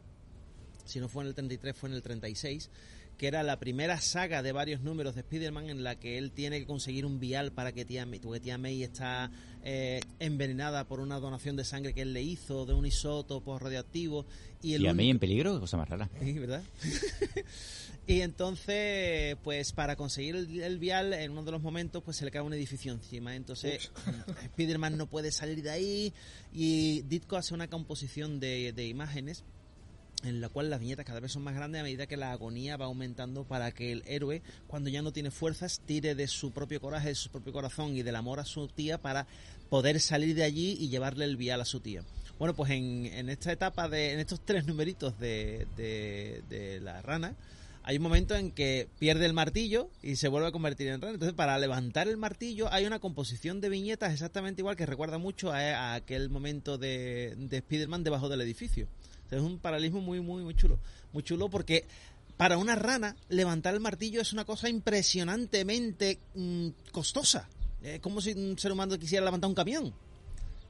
Si 0.85 0.99
no 0.99 1.09
fue 1.09 1.23
en 1.23 1.29
el 1.29 1.35
33, 1.35 1.77
fue 1.77 1.89
en 1.89 1.95
el 1.95 2.03
36 2.03 2.69
que 3.19 3.27
era 3.29 3.43
la 3.43 3.59
primera 3.59 4.01
saga 4.01 4.43
de 4.43 4.53
varios 4.53 4.81
números 4.81 5.15
de 5.15 5.21
Spider-Man 5.21 5.71
en 5.71 5.85
la 5.85 5.97
que 5.99 6.19
él 6.19 6.33
tiene 6.33 6.59
que 6.59 6.67
conseguir 6.67 7.07
un 7.07 7.21
vial 7.21 7.53
para 7.53 7.73
que 7.73 7.85
tía 7.85 8.07
May, 8.07 8.19
porque 8.21 8.41
tía 8.41 8.59
May 8.59 8.83
está 8.83 9.31
eh, 9.63 10.01
envenenada 10.19 10.87
por 10.89 11.01
una 11.01 11.19
donación 11.21 11.57
de 11.57 11.65
sangre 11.65 11.95
que 11.95 12.03
él 12.03 12.13
le 12.13 12.23
hizo 12.23 12.67
de 12.67 12.75
un 12.75 12.85
isótopo 12.87 13.59
radioactivo 13.59 14.27
y 14.63 14.75
el 14.75 14.83
Y 14.83 14.87
a 14.89 14.93
mí 14.95 15.05
único- 15.05 15.13
en 15.13 15.19
peligro, 15.21 15.61
cosa 15.61 15.77
más 15.77 15.89
rara. 15.89 16.11
Sí, 16.21 16.33
¿verdad? 16.35 16.63
y 18.07 18.21
entonces, 18.21 19.37
pues 19.43 19.73
para 19.73 19.97
conseguir 19.97 20.37
el, 20.37 20.61
el 20.61 20.79
vial, 20.79 21.13
en 21.15 21.33
uno 21.33 21.43
de 21.45 21.53
los 21.53 21.63
momentos, 21.63 22.03
pues 22.03 22.17
se 22.17 22.25
le 22.25 22.31
cae 22.31 22.43
un 22.43 22.53
edificio 22.53 22.93
encima. 22.93 23.35
Entonces, 23.37 23.91
Spider-Man 24.45 24.97
no 24.99 25.07
puede 25.07 25.31
salir 25.33 25.63
de 25.63 25.71
ahí 25.71 26.13
y 26.53 27.03
Ditko 27.03 27.37
hace 27.37 27.55
una 27.55 27.69
composición 27.69 28.41
de, 28.41 28.73
de 28.73 28.87
imágenes 28.87 29.45
en 30.25 30.41
la 30.41 30.49
cual 30.49 30.71
las 30.71 30.81
viñetas 30.81 31.05
cada 31.05 31.21
vez 31.21 31.33
son 31.33 31.43
más 31.43 31.55
grandes 31.55 31.81
a 31.81 31.85
medida 31.85 32.07
que 32.07 32.17
la 32.17 32.33
agonía 32.33 32.77
va 32.77 32.87
aumentando 32.87 33.45
para 33.45 33.73
que 33.73 33.93
el 33.93 34.03
héroe, 34.07 34.43
cuando 34.67 34.91
ya 34.91 35.03
no 35.03 35.13
tiene 35.13 35.31
fuerzas, 35.31 35.81
tire 35.85 36.15
de 36.15 36.27
su 36.27 36.51
propio 36.51 36.81
coraje, 36.81 37.09
de 37.09 37.15
su 37.15 37.31
propio 37.31 37.53
corazón 37.53 37.97
y 37.97 38.03
del 38.03 38.17
amor 38.17 38.41
a 38.41 38.45
su 38.45 38.69
tía 38.69 38.99
para 38.99 39.27
poder 39.69 40.01
salir 40.01 40.35
de 40.35 40.45
allí 40.45 40.77
y 40.81 40.89
llevarle 40.89 41.25
el 41.25 41.37
vial 41.37 41.61
a 41.61 41.65
su 41.65 41.81
tía. 41.81 42.03
Bueno, 42.39 42.55
pues 42.55 42.71
en, 42.73 43.07
en 43.07 43.29
esta 43.29 43.53
etapa, 43.53 43.89
de, 43.89 44.13
en 44.13 44.19
estos 44.19 44.41
tres 44.45 44.67
numeritos 44.67 45.19
de, 45.19 45.67
de, 45.77 46.43
de 46.49 46.81
la 46.81 47.01
rana, 47.01 47.37
hay 47.87 47.99
un 47.99 48.03
momento 48.03 48.35
en 48.35 48.51
que 48.51 48.89
pierde 48.99 49.27
el 49.27 49.35
martillo 49.35 49.91
y 50.03 50.17
se 50.17 50.29
vuelve 50.29 50.49
a 50.49 50.53
convertir 50.53 50.89
en 50.89 51.03
rana. 51.03 51.15
Entonces, 51.15 51.37
para 51.37 51.59
levantar 51.59 52.09
el 52.09 52.17
martillo 52.17 52.73
hay 52.73 52.87
una 52.87 52.99
composición 52.99 53.61
de 53.61 53.69
viñetas 53.69 54.13
exactamente 54.13 54.63
igual 54.63 54.75
que 54.75 54.87
recuerda 54.87 55.19
mucho 55.19 55.53
a, 55.53 55.59
a 55.59 55.95
aquel 55.95 56.31
momento 56.31 56.79
de, 56.79 57.35
de 57.37 57.59
Spider-Man 57.59 58.03
debajo 58.03 58.31
del 58.31 58.41
edificio. 58.41 58.89
O 59.27 59.29
sea, 59.29 59.39
es 59.39 59.45
un 59.45 59.59
paralelismo 59.59 60.01
muy, 60.01 60.21
muy, 60.21 60.43
muy 60.43 60.55
chulo. 60.55 60.79
Muy 61.13 61.23
chulo 61.23 61.49
porque 61.49 61.87
para 62.37 62.59
una 62.59 62.75
rana 62.75 63.17
levantar 63.29 63.75
el 63.75 63.81
martillo 63.81 64.21
es 64.21 64.33
una 64.33 64.45
cosa 64.45 64.69
impresionantemente 64.69 66.19
mm, 66.35 66.69
costosa. 66.93 67.49
Es 67.83 68.01
como 68.01 68.21
si 68.21 68.33
un 68.33 68.59
ser 68.59 68.73
humano 68.73 68.99
quisiera 68.99 69.25
levantar 69.25 69.49
un 69.49 69.55
camión. 69.55 69.95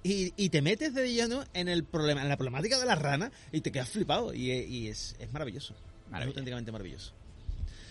Y, 0.03 0.35
y 0.37 0.51
te 0.51 0.61
metes 0.61 0.93
de 0.93 1.11
lleno 1.11 1.45
en 1.55 1.69
el 1.69 1.85
problema, 1.85 2.21
en 2.21 2.29
la 2.29 2.37
problemática 2.37 2.79
de 2.79 2.85
la 2.85 2.95
rana 2.95 3.33
y 3.53 3.63
te 3.63 3.73
quedas 3.73 3.89
flipado. 3.89 4.35
Y, 4.35 4.51
y 4.51 4.89
es, 4.89 5.17
es 5.19 5.33
maravilloso. 5.33 5.75
Es 6.09 6.27
auténticamente 6.27 6.71
maravilloso. 6.71 7.13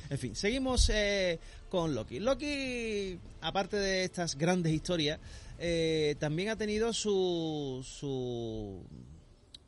En 0.09 0.19
fin, 0.19 0.35
seguimos 0.35 0.89
eh, 0.93 1.39
con 1.69 1.95
Loki. 1.95 2.19
Loki, 2.19 3.17
aparte 3.41 3.77
de 3.77 4.03
estas 4.03 4.37
grandes 4.37 4.71
historias, 4.71 5.19
eh, 5.57 6.15
también 6.19 6.49
ha 6.49 6.55
tenido 6.55 6.93
su 6.93 7.83
su 7.83 8.83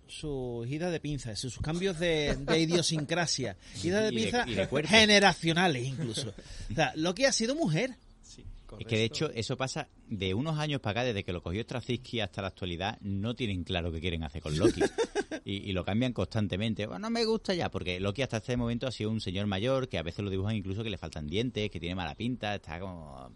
sus 0.07 0.67
idas 0.67 0.91
de 0.91 0.99
pinzas, 0.99 1.39
sus 1.39 1.57
cambios 1.59 1.99
de, 1.99 2.35
de 2.35 2.59
idiosincrasia, 2.59 3.57
idas 3.83 4.03
de 4.03 4.13
Y 4.13 4.15
de- 4.17 4.21
pinza 4.23 4.45
y 4.47 4.53
de 4.55 4.67
cuerpo. 4.67 4.89
generacionales 4.89 5.85
incluso. 5.85 6.33
O 6.71 6.75
sea, 6.75 6.93
Loki 6.95 7.25
ha 7.25 7.31
sido 7.31 7.55
mujer. 7.55 7.95
Sí, 8.21 8.43
Es 8.79 8.87
que 8.87 8.97
de 8.97 9.03
hecho 9.05 9.29
eso 9.33 9.55
pasa 9.55 9.87
de 10.09 10.33
unos 10.33 10.57
años 10.59 10.81
para 10.81 11.01
acá, 11.01 11.07
desde 11.07 11.23
que 11.23 11.31
lo 11.31 11.41
cogió 11.41 11.61
Straczynski 11.63 12.19
hasta 12.21 12.41
la 12.41 12.49
actualidad, 12.49 12.97
no 13.01 13.33
tienen 13.35 13.63
claro 13.63 13.91
qué 13.91 14.01
quieren 14.01 14.23
hacer 14.23 14.41
con 14.41 14.57
Loki. 14.57 14.81
y, 15.45 15.69
y 15.69 15.71
lo 15.73 15.85
cambian 15.85 16.11
constantemente. 16.13 16.85
Bueno, 16.85 16.99
no 16.99 17.09
me 17.11 17.23
gusta 17.23 17.53
ya, 17.53 17.69
porque 17.69 17.99
Loki 17.99 18.21
hasta 18.23 18.37
este 18.37 18.57
momento 18.57 18.87
ha 18.87 18.91
sido 18.91 19.09
un 19.11 19.21
señor 19.21 19.45
mayor, 19.47 19.87
que 19.87 19.97
a 19.97 20.03
veces 20.03 20.23
lo 20.25 20.29
dibujan 20.31 20.55
incluso 20.55 20.83
que 20.83 20.89
le 20.89 20.97
faltan 20.97 21.27
dientes, 21.27 21.69
que 21.69 21.79
tiene 21.79 21.95
mala 21.95 22.15
pinta, 22.15 22.55
está 22.55 22.79
como... 22.79 23.29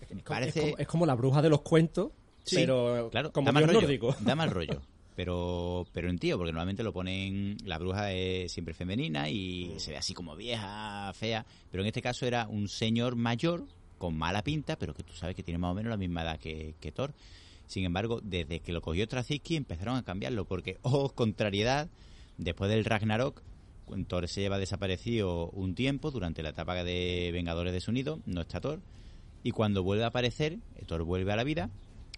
Es 0.00 0.08
como, 0.08 0.22
parece- 0.24 0.58
es 0.60 0.64
como- 0.66 0.78
es 0.78 0.86
como 0.86 1.06
la 1.06 1.14
bruja 1.14 1.42
de 1.42 1.48
los 1.50 1.60
cuentos, 1.62 2.12
Sí, 2.44 2.56
pero 2.56 3.08
Claro, 3.10 3.32
como 3.32 3.46
da 3.46 3.52
mal 3.52 3.62
dios 3.64 3.72
rollo. 3.74 3.80
nórdico. 3.86 4.16
Da 4.20 4.34
mal 4.34 4.50
rollo. 4.50 4.82
Pero, 5.16 5.86
pero 5.92 6.10
en 6.10 6.18
tío, 6.18 6.36
porque 6.36 6.52
normalmente 6.52 6.82
lo 6.82 6.92
ponen. 6.92 7.56
La 7.64 7.78
bruja 7.78 8.12
es 8.12 8.50
siempre 8.50 8.74
femenina 8.74 9.28
y 9.28 9.74
se 9.78 9.92
ve 9.92 9.96
así 9.96 10.12
como 10.12 10.34
vieja, 10.34 11.12
fea. 11.14 11.46
Pero 11.70 11.82
en 11.82 11.86
este 11.86 12.02
caso 12.02 12.26
era 12.26 12.48
un 12.48 12.68
señor 12.68 13.14
mayor, 13.14 13.64
con 13.98 14.16
mala 14.16 14.42
pinta, 14.42 14.76
pero 14.76 14.92
que 14.92 15.04
tú 15.04 15.14
sabes 15.14 15.36
que 15.36 15.42
tiene 15.42 15.58
más 15.58 15.70
o 15.70 15.74
menos 15.74 15.90
la 15.90 15.96
misma 15.96 16.22
edad 16.22 16.38
que, 16.38 16.74
que 16.80 16.90
Thor. 16.90 17.14
Sin 17.66 17.84
embargo, 17.84 18.20
desde 18.22 18.60
que 18.60 18.72
lo 18.72 18.82
cogió 18.82 19.04
Straczynski 19.04 19.56
empezaron 19.56 19.96
a 19.96 20.02
cambiarlo, 20.02 20.44
porque, 20.44 20.78
oh, 20.82 21.10
contrariedad, 21.10 21.88
después 22.36 22.70
del 22.70 22.84
Ragnarok, 22.84 23.42
Thor 24.08 24.28
se 24.28 24.40
lleva 24.40 24.58
desaparecido 24.58 25.50
un 25.50 25.74
tiempo 25.74 26.10
durante 26.10 26.42
la 26.42 26.50
etapa 26.50 26.82
de 26.82 27.30
Vengadores 27.32 27.72
de 27.72 27.80
su 27.80 27.92
Nido, 27.92 28.20
no 28.26 28.40
está 28.40 28.60
Thor, 28.60 28.80
y 29.42 29.52
cuando 29.52 29.82
vuelve 29.82 30.04
a 30.04 30.08
aparecer, 30.08 30.58
Thor 30.86 31.04
vuelve 31.04 31.32
a 31.32 31.36
la 31.36 31.44
vida 31.44 31.70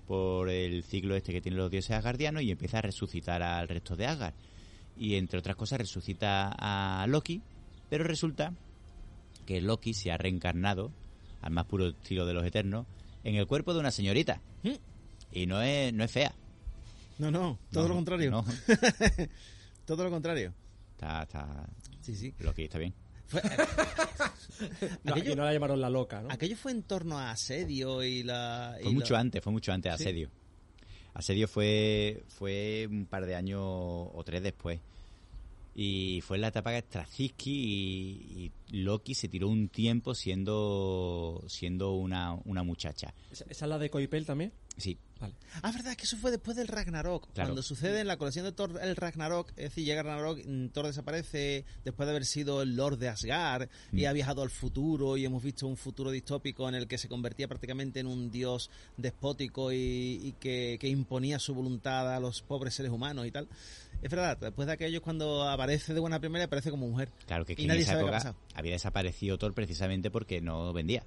por 0.06 0.48
el 0.50 0.82
ciclo 0.84 1.16
este 1.16 1.32
que 1.32 1.40
tienen 1.40 1.58
los 1.58 1.70
dioses 1.70 1.92
asgardianos 1.92 2.42
y 2.42 2.50
empieza 2.50 2.78
a 2.78 2.82
resucitar 2.82 3.42
al 3.42 3.68
resto 3.68 3.96
de 3.96 4.06
Asgard. 4.06 4.34
Y 4.96 5.16
entre 5.16 5.38
otras 5.38 5.56
cosas 5.56 5.78
resucita 5.78 6.54
a 6.58 7.06
Loki, 7.06 7.42
pero 7.90 8.04
resulta 8.04 8.52
que 9.44 9.60
Loki 9.60 9.94
se 9.94 10.10
ha 10.10 10.16
reencarnado, 10.16 10.90
al 11.42 11.52
más 11.52 11.66
puro 11.66 11.88
estilo 11.88 12.26
de 12.26 12.34
los 12.34 12.44
Eternos, 12.44 12.86
en 13.24 13.34
el 13.36 13.46
cuerpo 13.46 13.74
de 13.74 13.80
una 13.80 13.90
señorita. 13.90 14.40
¿Mm? 14.62 14.70
Y 15.32 15.46
no 15.46 15.60
es, 15.62 15.92
no 15.92 16.04
es 16.04 16.10
fea. 16.10 16.34
No, 17.18 17.30
no, 17.30 17.58
todo 17.72 17.84
No, 17.84 17.88
lo 17.90 17.94
contrario. 17.96 18.30
no. 18.30 18.44
todo 19.86 20.04
lo 20.04 20.10
contrario. 20.10 20.52
Está, 20.92 21.22
está, 21.22 21.66
Sí, 22.00 22.14
sí. 22.14 22.34
Loki 22.40 22.64
está 22.64 22.78
bien. 22.78 22.94
Fue- 23.28 23.42
No, 25.04 25.12
aquello, 25.14 25.36
no 25.36 25.44
la 25.44 25.52
llamaron 25.52 25.80
la 25.80 25.90
loca, 25.90 26.22
¿no? 26.22 26.30
aquello 26.30 26.56
fue 26.56 26.72
en 26.72 26.82
torno 26.82 27.18
a 27.18 27.30
asedio 27.30 28.02
y 28.02 28.22
la... 28.22 28.76
y 28.80 28.84
Fue 28.84 28.92
mucho 28.92 29.14
antes, 29.16 29.42
fue 29.42 29.52
mucho 29.52 29.72
antes, 29.72 29.94
Sí. 29.96 30.02
Asedio. 30.04 30.30
Asedio 31.14 31.48
fue, 31.48 32.22
fue 32.28 32.86
un 32.90 33.06
par 33.06 33.26
de 33.26 33.34
años 33.34 33.60
o 33.62 34.22
tres 34.24 34.42
después. 34.42 34.80
Y 35.74 36.22
fue 36.22 36.38
en 36.38 36.40
la 36.42 36.48
etapa 36.48 36.70
que 36.72 36.78
Straczynski 36.80 37.50
y, 37.52 38.52
y 38.70 38.82
Loki 38.82 39.14
se 39.14 39.28
tiró 39.28 39.48
un 39.48 39.68
tiempo 39.68 40.14
siendo 40.14 41.42
siendo 41.48 41.92
una, 41.92 42.32
una 42.46 42.62
muchacha. 42.62 43.12
¿Esa, 43.30 43.44
esa 43.48 43.64
es 43.66 43.68
la 43.68 43.78
de 43.78 43.90
Coipel 43.90 44.24
también? 44.24 44.52
Sí, 44.78 44.96
Vale. 45.18 45.34
Ah, 45.62 45.72
verdad, 45.72 45.96
que 45.96 46.04
eso 46.04 46.16
fue 46.18 46.30
después 46.30 46.56
del 46.58 46.68
Ragnarok. 46.68 47.32
Claro. 47.32 47.48
Cuando 47.48 47.62
sucede 47.62 48.00
en 48.00 48.06
la 48.06 48.18
colección 48.18 48.44
de 48.44 48.52
Thor 48.52 48.78
el 48.82 48.96
Ragnarok, 48.96 49.48
es 49.50 49.70
decir, 49.70 49.84
llega 49.86 50.02
Ragnarok, 50.02 50.40
mm, 50.44 50.68
Thor 50.68 50.86
desaparece 50.86 51.64
después 51.84 52.06
de 52.06 52.10
haber 52.10 52.26
sido 52.26 52.60
el 52.62 52.76
Lord 52.76 52.98
de 52.98 53.08
Asgard 53.08 53.68
y 53.92 54.02
Mm. 54.02 54.06
ha 54.08 54.12
viajado 54.12 54.42
al 54.42 54.50
futuro 54.50 55.16
y 55.16 55.24
hemos 55.24 55.42
visto 55.42 55.66
un 55.66 55.76
futuro 55.78 56.10
distópico 56.10 56.68
en 56.68 56.74
el 56.74 56.86
que 56.86 56.98
se 56.98 57.08
convertía 57.08 57.48
prácticamente 57.48 58.00
en 58.00 58.06
un 58.08 58.30
dios 58.30 58.70
despótico 58.98 59.72
y, 59.72 59.76
y 60.22 60.34
que, 60.38 60.76
que 60.80 60.88
imponía 60.88 61.38
su 61.38 61.54
voluntad 61.54 62.14
a 62.14 62.20
los 62.20 62.42
pobres 62.42 62.74
seres 62.74 62.92
humanos 62.92 63.26
y 63.26 63.30
tal. 63.30 63.48
Es 64.02 64.10
verdad, 64.10 64.36
después 64.38 64.66
de 64.66 64.74
aquello 64.74 65.00
cuando 65.00 65.48
aparece 65.48 65.94
de 65.94 66.00
buena 66.00 66.20
primera 66.20 66.44
aparece 66.44 66.70
como 66.70 66.86
mujer. 66.88 67.10
claro 67.26 67.46
que, 67.46 67.56
que 67.56 67.62
Y 67.62 67.64
en 67.64 67.68
nadie 67.68 67.80
esa 67.82 67.92
sabe 67.92 68.02
época 68.02 68.34
había 68.54 68.72
desaparecido 68.72 69.38
Thor 69.38 69.54
precisamente 69.54 70.10
porque 70.10 70.42
no 70.42 70.72
vendía. 70.74 71.04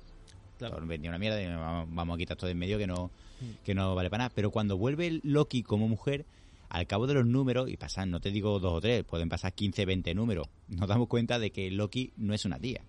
Claro. 0.60 0.76
Thor 0.76 0.88
vendía 0.88 1.10
una 1.10 1.18
mierda 1.18 1.41
y 1.41 1.47
vamos, 1.47 1.88
vamos 1.91 2.16
a 2.16 2.18
quitar 2.18 2.38
todo 2.38 2.45
de 2.45 2.51
en 2.51 2.60
medio 2.60 2.78
que 2.78 2.86
no, 2.88 3.10
Mm. 3.41 3.64
que 3.64 3.74
no 3.74 3.95
vale 3.95 4.10
para 4.10 4.26
nada. 4.26 4.32
Pero 4.36 4.51
cuando 4.51 4.78
vuelve 4.78 5.20
Loki 5.24 5.64
como 5.64 5.88
mujer, 5.88 6.26
al 6.70 6.86
cabo 6.86 7.07
de 7.07 7.16
los 7.16 7.26
números, 7.26 7.70
y 7.70 7.78
pasan, 7.78 8.12
no 8.12 8.20
te 8.20 8.32
digo 8.32 8.60
dos 8.60 8.74
o 8.74 8.82
tres, 8.82 9.03
pueden 9.03 9.30
pasar 9.30 9.53
15, 9.53 9.86
20 9.86 10.14
números, 10.14 10.47
nos 10.68 10.88
damos 10.88 11.07
cuenta 11.07 11.39
de 11.39 11.51
que 11.51 11.72
Loki 11.72 12.12
no 12.18 12.34
es 12.34 12.45
una 12.45 12.60
tía. 12.60 12.82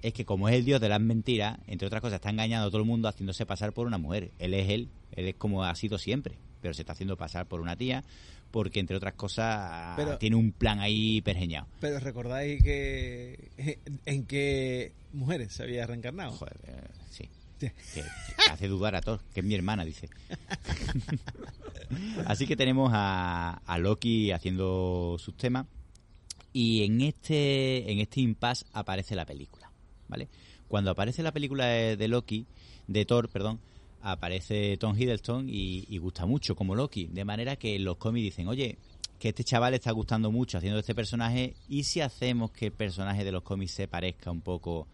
Es 0.00 0.12
que 0.12 0.24
como 0.24 0.48
es 0.48 0.54
el 0.54 0.64
dios 0.64 0.80
de 0.80 0.88
las 0.88 1.00
mentiras, 1.00 1.58
entre 1.66 1.86
otras 1.86 2.00
cosas, 2.02 2.16
está 2.16 2.30
engañando 2.30 2.66
a 2.68 2.70
todo 2.70 2.80
el 2.80 2.86
mundo 2.86 3.08
haciéndose 3.08 3.46
pasar 3.46 3.72
por 3.72 3.86
una 3.86 3.98
mujer. 3.98 4.30
Él 4.38 4.54
es 4.54 4.68
él, 4.70 4.88
él 5.12 5.28
es 5.28 5.34
como 5.34 5.64
ha 5.64 5.74
sido 5.74 5.98
siempre, 5.98 6.36
pero 6.60 6.72
se 6.74 6.82
está 6.82 6.92
haciendo 6.92 7.16
pasar 7.16 7.46
por 7.46 7.60
una 7.60 7.74
tía 7.76 8.04
porque, 8.54 8.78
entre 8.78 8.94
otras 8.96 9.14
cosas, 9.14 9.94
Pero- 9.96 10.16
tiene 10.16 10.36
un 10.36 10.52
plan 10.52 10.78
ahí 10.78 11.20
pergeñado. 11.22 11.66
Pero 11.80 11.98
recordáis 11.98 12.62
que 12.62 13.50
en 14.06 14.24
qué 14.26 14.92
mujeres 15.12 15.52
se 15.52 15.64
había 15.64 15.84
reencarnado. 15.88 16.30
Joder, 16.30 16.56
eh, 16.68 16.88
sí. 17.10 17.28
Que, 17.58 17.72
que 17.94 18.04
hace 18.50 18.68
dudar 18.68 18.94
a 18.94 19.00
todos, 19.00 19.20
que 19.32 19.40
es 19.40 19.46
mi 19.46 19.54
hermana, 19.54 19.84
dice. 19.84 20.08
Así 22.26 22.46
que 22.46 22.56
tenemos 22.56 22.90
a, 22.94 23.60
a 23.66 23.78
Loki 23.78 24.30
haciendo 24.32 25.16
sus 25.18 25.36
temas 25.36 25.66
y 26.52 26.84
en 26.84 27.00
este 27.00 27.90
en 27.90 27.98
este 28.00 28.20
impasse 28.20 28.66
aparece 28.72 29.14
la 29.16 29.24
película, 29.24 29.70
¿vale? 30.08 30.28
Cuando 30.68 30.90
aparece 30.90 31.22
la 31.22 31.32
película 31.32 31.66
de, 31.66 31.96
de 31.96 32.08
Loki, 32.08 32.46
de 32.86 33.04
Thor, 33.04 33.28
perdón, 33.28 33.60
aparece 34.06 34.76
Tom 34.76 34.94
Hiddleston 34.96 35.48
y, 35.48 35.86
y 35.88 35.98
gusta 35.98 36.26
mucho 36.26 36.54
como 36.54 36.74
Loki, 36.74 37.06
de 37.06 37.24
manera 37.24 37.56
que 37.56 37.78
los 37.78 37.96
cómics 37.96 38.24
dicen, 38.24 38.48
oye, 38.48 38.76
que 39.18 39.30
este 39.30 39.44
chaval 39.44 39.72
está 39.74 39.90
gustando 39.92 40.30
mucho 40.30 40.58
haciendo 40.58 40.78
este 40.78 40.94
personaje 40.94 41.54
y 41.68 41.84
si 41.84 42.00
hacemos 42.00 42.50
que 42.50 42.66
el 42.66 42.72
personaje 42.72 43.24
de 43.24 43.32
los 43.32 43.42
cómics 43.42 43.72
se 43.72 43.88
parezca 43.88 44.30
un 44.30 44.42
poco 44.42 44.86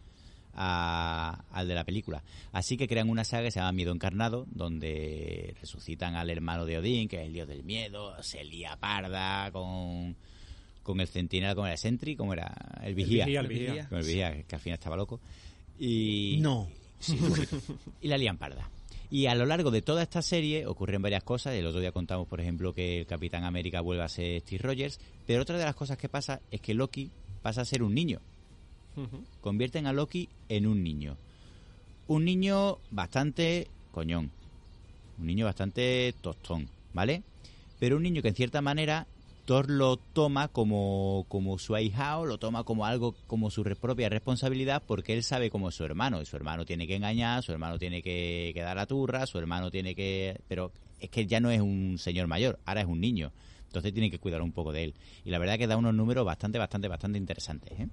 a- 0.54 1.44
al 1.52 1.66
de 1.68 1.74
la 1.74 1.84
película. 1.84 2.22
Así 2.52 2.76
que 2.76 2.86
crean 2.86 3.08
una 3.10 3.24
saga 3.24 3.44
que 3.44 3.50
se 3.50 3.58
llama 3.60 3.72
Miedo 3.72 3.92
Encarnado, 3.92 4.46
donde 4.50 5.54
resucitan 5.60 6.14
al 6.16 6.30
hermano 6.30 6.64
de 6.64 6.78
Odín, 6.78 7.08
que 7.08 7.20
es 7.20 7.26
el 7.26 7.32
dios 7.32 7.48
del 7.48 7.64
miedo, 7.64 8.20
se 8.22 8.44
lía 8.44 8.76
parda 8.76 9.50
con, 9.52 10.14
con 10.82 11.00
el 11.00 11.08
centinela, 11.08 11.54
con 11.54 11.68
el 11.68 11.78
Sentry, 11.78 12.14
como 12.16 12.32
era 12.32 12.54
el 12.84 12.94
vigía. 12.94 13.24
vigía, 13.26 13.40
el 13.40 13.46
vigía. 13.48 13.88
Con 13.88 13.98
el 13.98 14.04
vigía, 14.06 14.42
que 14.44 14.54
al 14.56 14.60
final 14.60 14.74
estaba 14.78 14.96
loco. 14.96 15.18
Y, 15.78 16.38
No. 16.40 16.68
Sí, 17.00 17.18
y 18.02 18.08
la 18.08 18.18
lían 18.18 18.36
parda. 18.36 18.68
Y 19.10 19.26
a 19.26 19.34
lo 19.34 19.44
largo 19.44 19.72
de 19.72 19.82
toda 19.82 20.02
esta 20.02 20.22
serie 20.22 20.66
ocurren 20.66 21.02
varias 21.02 21.24
cosas. 21.24 21.54
El 21.54 21.66
otro 21.66 21.80
día 21.80 21.90
contamos, 21.90 22.28
por 22.28 22.40
ejemplo, 22.40 22.72
que 22.72 23.00
el 23.00 23.06
Capitán 23.06 23.44
América 23.44 23.80
vuelve 23.80 24.04
a 24.04 24.08
ser 24.08 24.40
Steve 24.40 24.62
Rogers. 24.62 25.00
Pero 25.26 25.42
otra 25.42 25.58
de 25.58 25.64
las 25.64 25.74
cosas 25.74 25.98
que 25.98 26.08
pasa 26.08 26.40
es 26.50 26.60
que 26.60 26.74
Loki 26.74 27.10
pasa 27.42 27.62
a 27.62 27.64
ser 27.64 27.82
un 27.82 27.94
niño. 27.94 28.20
Convierten 29.40 29.86
a 29.86 29.92
Loki 29.92 30.28
en 30.48 30.66
un 30.66 30.84
niño. 30.84 31.16
Un 32.06 32.24
niño 32.24 32.78
bastante 32.90 33.66
coñón. 33.90 34.30
Un 35.18 35.26
niño 35.26 35.46
bastante 35.46 36.14
tostón, 36.20 36.68
¿vale? 36.92 37.22
Pero 37.78 37.96
un 37.96 38.02
niño 38.02 38.22
que 38.22 38.28
en 38.28 38.34
cierta 38.34 38.60
manera 38.60 39.06
Thor 39.44 39.68
lo 39.70 39.96
toma 39.96 40.48
como, 40.48 41.26
como 41.28 41.58
su 41.58 41.74
ahijado, 41.74 42.26
lo 42.26 42.38
toma 42.38 42.64
como 42.64 42.86
algo, 42.86 43.16
como 43.26 43.50
su 43.50 43.62
propia 43.64 44.08
responsabilidad, 44.08 44.82
porque 44.86 45.14
él 45.14 45.22
sabe 45.22 45.50
cómo 45.50 45.68
es 45.70 45.74
su 45.74 45.84
hermano, 45.84 46.22
y 46.22 46.26
su 46.26 46.36
hermano 46.36 46.64
tiene 46.64 46.86
que 46.86 46.96
engañar, 46.96 47.42
su 47.42 47.52
hermano 47.52 47.78
tiene 47.78 48.02
que, 48.02 48.52
que 48.54 48.60
dar 48.60 48.76
la 48.76 48.86
turra, 48.86 49.26
su 49.26 49.38
hermano 49.38 49.70
tiene 49.70 49.94
que... 49.94 50.38
Pero 50.48 50.72
es 51.00 51.10
que 51.10 51.26
ya 51.26 51.40
no 51.40 51.50
es 51.50 51.60
un 51.60 51.96
señor 51.98 52.26
mayor, 52.26 52.58
ahora 52.64 52.82
es 52.82 52.86
un 52.86 53.00
niño. 53.00 53.32
Entonces 53.66 53.92
tiene 53.92 54.10
que 54.10 54.18
cuidar 54.18 54.42
un 54.42 54.52
poco 54.52 54.72
de 54.72 54.84
él. 54.84 54.94
Y 55.24 55.30
la 55.30 55.38
verdad 55.38 55.56
que 55.58 55.66
da 55.66 55.76
unos 55.76 55.94
números 55.94 56.24
bastante, 56.24 56.58
bastante, 56.58 56.88
bastante 56.88 57.18
interesantes, 57.18 57.78
¿eh? 57.78 57.88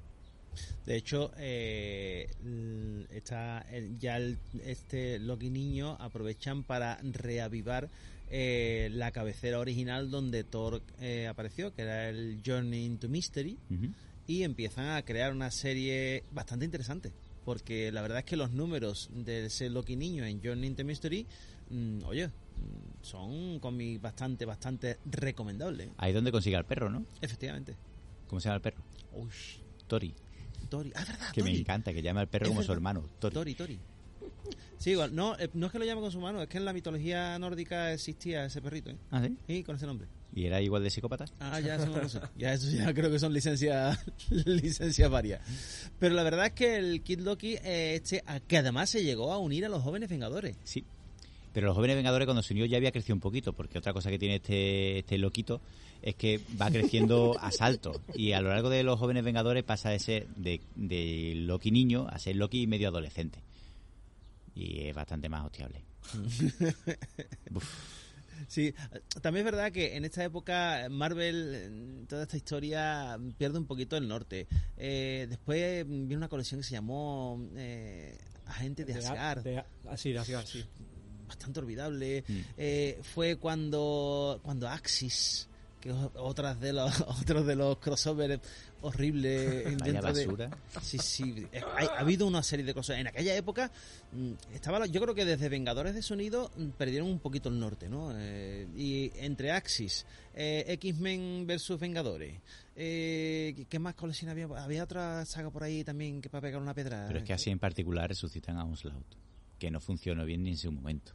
De 0.87 0.95
hecho, 0.95 1.31
eh, 1.37 2.27
está 3.11 3.65
ya 3.99 4.17
el- 4.17 4.37
este 4.63 5.19
Loki 5.19 5.49
niño 5.49 5.97
aprovechan 5.99 6.63
para 6.63 6.97
reavivar 7.03 7.89
eh, 8.29 8.89
la 8.91 9.11
cabecera 9.11 9.59
original 9.59 10.09
donde 10.09 10.43
Thor 10.43 10.81
eh, 10.99 11.27
apareció, 11.27 11.73
que 11.73 11.83
era 11.83 12.09
el 12.09 12.41
Journey 12.45 12.85
into 12.85 13.07
Mystery, 13.09 13.57
y 14.27 14.43
empiezan 14.43 14.89
a 14.89 15.01
crear 15.03 15.31
una 15.31 15.51
serie 15.51 16.23
bastante 16.31 16.65
interesante. 16.65 17.11
Porque 17.45 17.91
la 17.93 18.01
verdad 18.01 18.19
es 18.19 18.25
que 18.25 18.35
los 18.35 18.51
números 18.51 19.09
de 19.13 19.45
ese 19.45 19.69
Loki 19.69 19.95
niño 19.95 20.25
en 20.25 20.43
Journey 20.43 20.67
into 20.67 20.83
Mystery, 20.83 21.25
mm, 21.69 22.03
oye, 22.03 22.27
mm, 22.27 22.31
son 23.01 23.59
cómics 23.59 24.01
bastante, 24.01 24.43
bastante 24.45 24.97
recomendables. 25.05 25.89
Ahí 25.97 26.09
es 26.09 26.15
donde 26.15 26.31
consigue 26.33 26.57
al 26.57 26.65
perro, 26.65 26.89
¿no? 26.89 27.05
Efectivamente. 27.21 27.77
¿Cómo 28.27 28.41
se 28.41 28.49
llama 28.49 28.55
el 28.57 28.61
perro? 28.61 28.83
Uy, 29.13 29.29
Tori. 29.87 30.13
Tori. 30.69 30.91
Ah, 30.93 31.05
verdad, 31.07 31.31
Que 31.31 31.43
me 31.43 31.57
encanta, 31.57 31.93
que 31.93 32.01
llama 32.01 32.19
al 32.19 32.27
perro 32.27 32.47
Es 32.47 32.49
como 32.49 32.63
su 32.63 32.73
hermano. 32.73 33.09
Tori. 33.19 33.33
Tori, 33.33 33.55
Tori. 33.55 33.79
Sí, 34.77 34.91
igual, 34.91 35.13
no, 35.15 35.37
eh, 35.39 35.49
no 35.53 35.65
es 35.65 35.71
que 35.71 35.79
lo 35.79 35.85
llame 35.85 36.01
con 36.01 36.11
su 36.11 36.19
mano, 36.19 36.41
es 36.41 36.47
que 36.47 36.57
en 36.57 36.65
la 36.65 36.71
mitología 36.73 37.37
nórdica 37.39 37.91
existía 37.93 38.45
ese 38.45 38.61
perrito, 38.61 38.91
¿eh? 38.91 38.97
Ah, 39.11 39.23
¿sí? 39.25 39.35
Sí, 39.47 39.63
con 39.63 39.75
ese 39.75 39.87
nombre. 39.87 40.07
¿Y 40.35 40.45
era 40.45 40.61
igual 40.61 40.83
de 40.83 40.89
psicópata? 40.91 41.25
Ah, 41.39 41.59
ya 41.59 41.75
eso 41.75 41.87
no 41.87 41.97
lo 41.97 42.07
sé. 42.07 42.19
Ya 42.37 42.53
eso 42.53 42.69
ya 42.69 42.93
creo 42.93 43.09
que 43.09 43.17
son 43.17 43.33
licencias 43.33 43.97
licencias 44.29 45.09
varias. 45.09 45.41
Pero 45.99 46.13
la 46.13 46.23
verdad 46.23 46.47
es 46.47 46.51
que 46.53 46.75
el 46.75 47.01
Kid 47.01 47.21
Loki, 47.21 47.55
eh, 47.63 47.95
este, 47.95 48.21
a- 48.27 48.39
que 48.39 48.57
además 48.57 48.89
se 48.91 49.03
llegó 49.03 49.33
a 49.33 49.39
unir 49.39 49.65
a 49.65 49.69
los 49.69 49.81
jóvenes 49.81 50.09
vengadores. 50.09 50.55
Sí. 50.63 50.85
Pero 51.53 51.67
los 51.67 51.75
jóvenes 51.75 51.95
vengadores 51.95 52.27
cuando 52.27 52.43
se 52.43 52.53
unió 52.53 52.65
ya 52.67 52.77
había 52.77 52.91
crecido 52.91 53.15
un 53.15 53.21
poquito, 53.21 53.53
porque 53.53 53.79
otra 53.79 53.93
cosa 53.93 54.11
que 54.11 54.19
tiene 54.19 54.35
este, 54.35 54.99
este 54.99 55.17
loquito 55.17 55.59
es 56.03 56.13
que 56.13 56.39
va 56.61 56.69
creciendo 56.69 57.35
a 57.41 57.51
salto. 57.51 57.99
Y 58.13 58.33
a 58.33 58.41
lo 58.41 58.49
largo 58.49 58.69
de 58.69 58.83
los 58.83 58.99
jóvenes 58.99 59.23
vengadores 59.23 59.63
pasa 59.63 59.89
de 59.89 59.97
ser 59.97 60.27
de, 60.35 60.61
de 60.75 61.33
Loki 61.35 61.71
niño 61.71 62.05
a 62.11 62.19
ser 62.19 62.35
Loki 62.35 62.67
medio 62.67 62.89
adolescente. 62.89 63.39
Y 64.57 64.87
es 64.87 64.95
bastante 64.95 65.29
más 65.29 65.45
hostiable. 65.45 65.83
Sí, 68.47 68.73
también 69.21 69.45
es 69.47 69.51
verdad 69.51 69.71
que 69.71 69.95
en 69.97 70.05
esta 70.05 70.23
época 70.23 70.87
Marvel, 70.91 72.05
toda 72.07 72.21
esta 72.23 72.37
historia, 72.37 73.19
pierde 73.37 73.57
un 73.57 73.65
poquito 73.65 73.97
el 73.97 74.07
norte. 74.07 74.47
Eh, 74.77 75.25
después 75.27 75.85
viene 75.87 76.15
una 76.17 76.29
colección 76.29 76.61
que 76.61 76.67
se 76.67 76.73
llamó 76.73 77.43
eh, 77.55 78.15
Agente 78.45 78.85
de 78.85 78.93
Asgard. 78.93 79.41
de- 79.43 79.57
ah, 79.87 79.97
sí, 79.97 80.11
de 80.13 80.19
Asgard, 80.19 80.45
sí. 80.45 80.63
bastante 81.27 81.59
olvidable. 81.59 82.23
Mm. 82.27 82.39
Eh, 82.57 82.99
fue 83.01 83.37
cuando 83.37 84.39
cuando 84.43 84.69
Axis, 84.69 85.49
que 85.81 85.89
es 85.89 85.95
otras 86.15 86.59
de 86.59 86.73
los 86.73 87.01
otros 87.07 87.45
de 87.45 87.55
los 87.55 87.79
crossovers 87.79 88.39
horribles 88.81 89.63
Vaya 89.79 89.93
dentro 89.93 90.13
de- 90.13 90.25
basura. 90.25 90.49
Sí, 90.81 90.97
sí, 90.99 91.45
eh, 91.51 91.61
ha 91.61 91.99
habido 91.99 92.27
una 92.27 92.43
serie 92.43 92.65
de 92.65 92.73
cosas. 92.73 92.97
En 92.99 93.07
aquella 93.07 93.35
época 93.35 93.71
mm, 94.11 94.31
estaba, 94.53 94.85
yo 94.85 95.01
creo 95.01 95.15
que 95.15 95.25
desde 95.25 95.49
Vengadores 95.49 95.93
de 95.95 96.01
Sonido 96.01 96.51
mm, 96.55 96.69
perdieron 96.77 97.09
un 97.09 97.19
poquito 97.19 97.49
el 97.49 97.59
norte, 97.59 97.89
¿no? 97.89 98.11
Eh, 98.15 98.67
y 98.75 99.11
entre 99.15 99.51
Axis, 99.51 100.05
eh, 100.33 100.65
X-Men 100.67 101.45
versus 101.47 101.79
Vengadores, 101.79 102.39
eh, 102.75 103.53
¿qué- 103.55 103.65
¿qué 103.65 103.79
más 103.79 103.95
colección 103.95 104.29
había? 104.29 104.45
Había 104.45 104.83
otra 104.83 105.25
saga 105.25 105.49
por 105.49 105.63
ahí 105.63 105.83
también 105.83 106.21
que 106.21 106.29
para 106.29 106.41
pegar 106.41 106.61
una 106.61 106.73
pedra. 106.73 107.05
Pero 107.07 107.19
es 107.19 107.25
que 107.25 107.33
así 107.33 107.49
en 107.49 107.59
particular 107.59 108.07
resucitan 108.09 108.57
a 108.57 108.63
Onslaught, 108.65 109.05
que 109.57 109.71
no 109.71 109.79
funcionó 109.79 110.25
bien 110.25 110.43
ni 110.43 110.51
en 110.51 110.57
su 110.57 110.71
momento. 110.71 111.13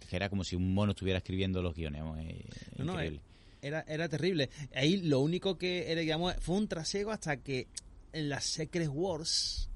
Es 0.00 0.06
que 0.06 0.16
era 0.16 0.28
como 0.28 0.44
si 0.44 0.56
un 0.56 0.72
mono 0.74 0.92
estuviera 0.92 1.18
escribiendo 1.18 1.60
los 1.60 1.74
guiones. 1.74 2.02
eh, 2.18 2.44
No, 2.78 2.84
no. 2.84 2.92
Era, 3.62 3.84
era 3.88 4.08
terrible. 4.08 4.50
Ahí 4.74 4.98
lo 5.02 5.20
único 5.20 5.58
que 5.58 5.90
era, 5.90 6.00
digamos, 6.00 6.34
fue 6.40 6.56
un 6.56 6.68
trasiego 6.68 7.10
hasta 7.10 7.38
que 7.38 7.66
en 8.12 8.28
las 8.28 8.44
Secret 8.44 8.88
Wars, 8.92 9.68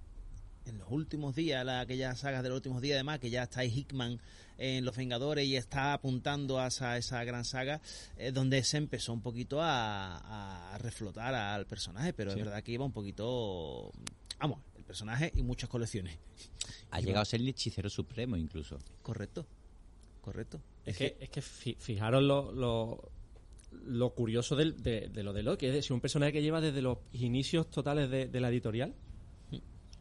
en 0.67 0.79
los 0.79 0.89
últimos 0.91 1.35
días, 1.35 1.65
la, 1.65 1.81
aquellas 1.81 2.21
sagas 2.21 2.43
de 2.43 2.49
los 2.49 2.57
últimos 2.57 2.81
días, 2.81 2.95
además, 2.97 3.19
que 3.19 3.31
ya 3.31 3.43
está 3.43 3.61
ahí 3.61 3.69
Hickman 3.77 4.21
en 4.59 4.85
Los 4.85 4.97
Vengadores 4.97 5.45
y 5.47 5.57
está 5.57 5.93
apuntando 5.93 6.61
a 6.61 6.69
esa, 6.69 6.97
esa 6.97 7.25
gran 7.25 7.45
saga, 7.45 7.81
eh, 8.17 8.31
donde 8.31 8.63
se 8.63 8.77
empezó 8.77 9.13
un 9.13 9.21
poquito 9.21 9.61
a, 9.61 10.73
a 10.75 10.79
reflotar 10.79 11.35
al 11.35 11.67
personaje, 11.67 12.13
pero 12.13 12.31
es 12.31 12.37
verdad 12.45 12.63
que 12.63 12.71
iba 12.73 12.85
un 12.85 12.93
poquito, 12.93 13.91
vamos, 14.39 14.61
el 14.77 14.85
personaje 14.85 15.33
y 15.35 15.43
muchas 15.43 15.69
colecciones. 15.69 16.17
Ha 16.93 17.01
llegado 17.01 17.23
a 17.23 17.25
ser 17.25 17.41
el 17.41 17.49
hechicero 17.49 17.91
supremo 17.91 18.37
incluso. 18.37 18.79
Correcto, 19.03 19.45
correcto. 20.21 20.61
Es 20.87 20.97
que, 20.97 21.17
es 21.19 21.29
que 21.31 21.43
fi- 21.43 21.77
fijaros 21.81 22.23
lo, 22.23 22.53
lo, 22.53 23.11
lo 23.87 24.11
curioso 24.15 24.55
del- 24.57 24.83
de, 24.83 25.09
de 25.09 25.23
lo 25.23 25.33
de 25.33 25.43
Loki. 25.43 25.67
Es 25.67 25.75
decir, 25.75 25.93
un 25.93 26.01
personaje 26.01 26.33
que 26.33 26.43
lleva 26.43 26.61
desde 26.61 26.83
los 26.83 26.99
inicios 27.13 27.71
totales 27.71 28.11
de, 28.11 28.27
de 28.29 28.41
la 28.41 28.49
editorial, 28.49 28.95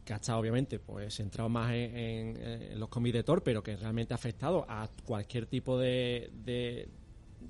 que 0.05 0.13
ha 0.13 0.15
estado 0.15 0.39
obviamente 0.39 0.79
pues 0.79 1.15
centrado 1.15 1.47
más 1.49 1.71
en, 1.73 1.95
en- 1.95 2.37
en 2.71 2.79
los 2.79 2.89
cómics 2.89 3.13
de 3.13 3.23
Thor, 3.23 3.43
pero 3.43 3.61
que 3.63 3.75
realmente 3.77 4.13
ha 4.13 4.15
afectado 4.15 4.65
a 4.67 4.89
cualquier 5.05 5.45
tipo 5.45 5.77
de, 5.77 6.31
de, 6.43 6.89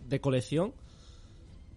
de 0.07 0.19
colección. 0.21 0.73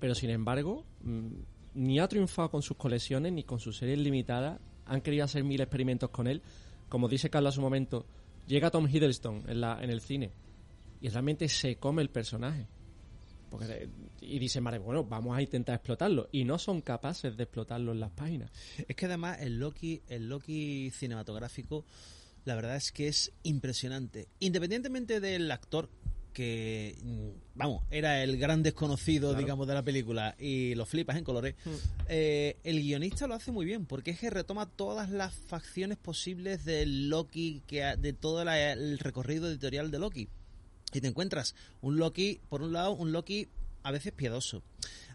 Pero 0.01 0.14
sin 0.14 0.30
embargo, 0.30 0.84
mm, 1.03 1.28
ni 1.74 1.99
ha 2.01 2.09
triunfado 2.09 2.51
con 2.51 2.62
sus 2.62 2.76
colecciones 2.76 3.32
ni 3.32 3.45
con 3.45 3.61
sus 3.61 3.76
series 3.76 3.99
limitadas. 3.99 4.61
Han 4.86 5.01
querido 5.01 5.24
hacer 5.24 5.45
mil 5.45 5.61
experimentos 5.61 6.11
con 6.11 6.26
él. 6.26 6.42
Como 6.88 7.09
dice 7.09 7.30
Carlos 7.30 7.55
a 7.55 7.57
su 7.57 7.61
momento, 7.62 8.05
llega 8.47 8.70
Tom 8.70 8.86
Hiddleston 8.86 9.45
en, 9.49 9.61
la, 9.61 9.82
en 9.82 9.90
el 9.90 10.01
cine 10.01 10.30
y 11.01 11.09
realmente 11.09 11.49
se 11.49 11.76
come 11.76 12.03
el 12.03 12.11
personaje. 12.11 12.66
Porque, 13.51 13.88
y 14.20 14.38
dicen, 14.38 14.64
vale, 14.64 14.78
bueno, 14.78 15.05
vamos 15.05 15.36
a 15.36 15.42
intentar 15.42 15.76
explotarlo. 15.76 16.28
Y 16.32 16.45
no 16.45 16.59
son 16.59 16.80
capaces 16.80 17.36
de 17.36 17.42
explotarlo 17.45 17.92
en 17.92 18.01
las 18.01 18.11
páginas. 18.11 18.51
Es 18.88 18.97
que 18.97 19.07
además 19.07 19.38
el 19.40 19.59
Loki, 19.59 20.03
el 20.09 20.28
Loki 20.28 20.90
cinematográfico, 20.90 21.84
la 22.45 22.55
verdad 22.57 22.76
es 22.76 22.90
que 22.92 23.09
es 23.09 23.32
impresionante. 23.42 24.28
Independientemente 24.40 25.20
del 25.20 25.51
actor 25.51 25.88
que, 26.32 26.97
mm, 27.01 27.28
vamos, 27.55 27.84
era 27.92 28.22
el 28.24 28.36
gran 28.38 28.61
desconocido, 28.64 29.30
digamos, 29.38 29.68
de 29.68 29.74
la 29.74 29.84
película 29.84 30.34
y 30.36 30.74
lo 30.74 30.84
flipas 30.84 31.16
en 31.16 31.22
colores, 31.22 31.55
eh, 32.09 32.57
el 32.64 32.80
guionista 32.82 33.28
lo 33.28 33.34
hace 33.34 33.53
muy 33.53 33.64
bien, 33.64 33.86
porque 33.86 34.11
es 34.11 34.18
que 34.18 34.30
retoma 34.30 34.66
todas 34.66 35.11
las 35.11 35.32
facciones 35.32 35.97
posibles 35.97 36.64
del 36.64 37.09
Loki, 37.09 37.62
que 37.68 37.84
de 37.97 38.12
todo 38.14 38.45
la- 38.45 38.72
el 38.72 38.99
recorrido 38.99 39.49
editorial 39.49 39.92
de 39.92 39.99
Loki. 40.01 40.28
Y 40.95 41.01
te 41.01 41.09
encuentras 41.09 41.55
un 41.82 41.97
Loki, 41.99 42.40
por 42.49 42.62
un 42.62 42.72
lado, 42.72 42.92
un 42.92 43.12
Loki 43.12 43.49
a 43.82 43.90
veces 43.90 44.12
piadoso, 44.12 44.62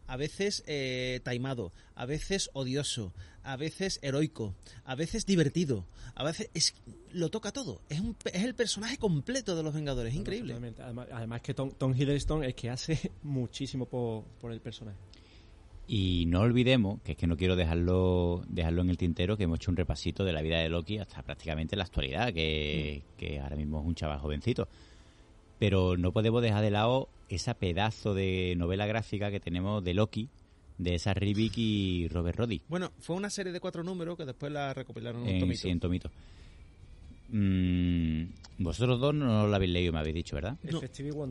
a 0.08 0.16
veces 0.18 0.64
eh, 0.68 1.22
taimado, 1.24 1.72
a 1.96 2.06
veces 2.06 2.50
odioso, 2.54 3.14
a 3.44 3.56
veces 3.56 4.00
heroico, 4.04 4.54
a 4.84 4.94
veces 4.96 5.26
divertido, 5.26 5.86
a 6.16 6.24
veces 6.24 6.50
es, 6.54 6.76
lo 7.14 7.30
toca 7.30 7.52
todo. 7.52 7.82
Es, 7.90 8.00
un, 8.00 8.14
pe- 8.14 8.36
es 8.38 8.44
el 8.44 8.54
personaje 8.56 8.98
completo 8.98 9.56
de 9.56 9.64
los 9.64 9.74
Vengadores, 9.74 10.14
es 10.14 10.20
increíble. 10.20 10.54
Además, 10.80 11.08
además 11.12 11.42
que 11.42 11.54
Tom, 11.54 11.72
Tom 11.72 11.96
Hiddleston 11.96 12.44
es 12.44 12.54
que 12.56 12.70
hace 12.70 13.12
muchísimo 13.24 13.86
por, 13.86 14.24
por 14.42 14.52
el 14.52 14.60
personaje. 14.60 14.98
Y 15.88 16.26
no 16.28 16.42
olvidemos, 16.42 17.02
que 17.02 17.14
es 17.14 17.18
que 17.18 17.26
no 17.26 17.36
quiero 17.36 17.56
dejarlo 17.56 18.44
dejarlo 18.48 18.84
en 18.84 18.92
el 18.92 18.98
tintero, 18.98 19.36
que 19.38 19.46
hemos 19.46 19.58
hecho 19.58 19.72
un 19.72 19.78
repasito 19.78 20.24
de 20.24 20.34
la 20.34 20.44
vida 20.44 20.60
de 20.60 20.70
Loki 20.70 21.00
hasta 21.00 21.24
prácticamente 21.24 21.76
la 21.76 21.86
actualidad, 21.86 22.32
que, 22.32 23.02
que 23.18 23.40
ahora 23.40 23.56
mismo 23.56 23.80
es 23.80 23.88
un 23.88 23.96
chaval 23.96 24.20
jovencito. 24.20 24.68
Pero 25.60 25.98
no 25.98 26.12
podemos 26.12 26.42
dejar 26.42 26.64
de 26.64 26.72
lado 26.72 27.10
esa 27.30 27.54
pedazo 27.54 28.14
de 28.14 28.56
novela 28.58 28.88
gráfica 28.88 29.30
que 29.30 29.40
tenemos 29.40 29.84
de 29.84 29.94
Loki, 29.94 30.30
de 30.78 30.96
esa 30.96 31.14
Rivik 31.14 31.58
y 31.58 32.08
Robert 32.08 32.40
Roddy. 32.40 32.62
Bueno, 32.70 32.92
fue 33.00 33.16
una 33.16 33.30
serie 33.30 33.52
de 33.52 33.60
cuatro 33.60 33.84
números 33.84 34.18
que 34.18 34.26
después 34.26 34.52
la 34.52 34.74
recopilaron 34.74 35.28
en 35.28 35.36
un 35.36 35.40
tomito. 35.42 35.62
sí, 35.62 35.70
en 35.70 35.80
tomito. 35.80 36.10
Mm, 37.32 38.24
vosotros 38.64 39.00
dos 39.00 39.14
no 39.16 39.48
lo 39.48 39.56
habéis 39.56 39.72
leído, 39.72 39.94
me 39.94 40.00
habéis 40.00 40.16
dicho, 40.16 40.36
¿verdad? 40.36 40.58
No. 40.64 40.82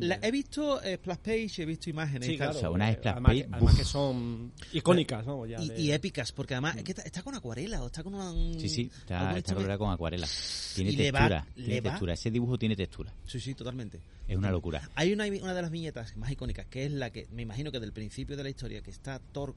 La- 0.01 0.19
he 0.23 0.31
visto 0.31 0.83
eh, 0.83 0.97
Splash 0.97 1.19
Page, 1.19 1.63
he 1.63 1.67
visto 1.67 1.91
imágenes 1.91 2.27
Sí, 2.29 2.37
claro. 2.37 2.57
O 2.57 2.61
sea, 2.61 2.71
unas 2.71 2.91
eh, 2.91 2.95
splash 2.95 3.13
además, 3.13 3.31
page, 3.31 3.41
que, 3.43 3.49
además 3.55 3.73
uf. 3.75 3.79
que 3.79 3.85
son 3.85 4.53
icónicas, 4.73 5.27
ya. 5.49 5.63
y, 5.63 5.69
de- 5.69 5.81
y 5.81 5.93
épicas, 5.93 6.33
porque 6.33 6.55
además 6.55 6.77
es 6.77 6.85
que 6.85 6.93
está, 6.93 7.03
está 7.03 7.23
con 7.23 7.35
acuarela 7.35 7.83
o 7.83 7.87
está 7.87 8.03
con 8.03 8.15
una... 8.15 8.33
Sí, 8.59 8.69
sí, 8.69 8.91
está, 8.99 9.41
colorada 9.55 9.79
con 9.79 9.91
acuarela. 9.93 10.27
Tiene 10.75 10.93
Y 10.93 10.97
le 10.97 11.11
va- 11.13 11.19
textura, 11.21 11.47
le 11.57 11.65
tiene 11.65 11.81
va- 11.81 11.91
textura. 11.91 12.13
Ese 12.15 12.31
dibujo 12.31 12.59
tiene 12.59 12.77
textura. 12.77 13.13
Sí, 13.27 13.41
sí, 13.41 13.55
totalmente. 13.55 14.01
Es 14.27 14.37
una 14.37 14.51
locura. 14.51 14.89
Hay 14.95 15.13
una, 15.13 15.27
una 15.27 15.55
de 15.55 15.63
las 15.63 15.71
viñetas 15.71 16.17
más 16.17 16.31
icónicas, 16.31 16.67
que 16.67 16.87
es 16.87 16.93
la 16.93 17.11
que 17.11 17.27
me 17.33 17.43
imagino 17.43 17.71
que 17.73 17.81
del 17.81 17.93
principio 17.93 18.37
de 18.37 18.43
la 18.45 18.51
historia, 18.51 18.81
que 18.83 18.91
está 18.91 19.19
Thor 19.19 19.55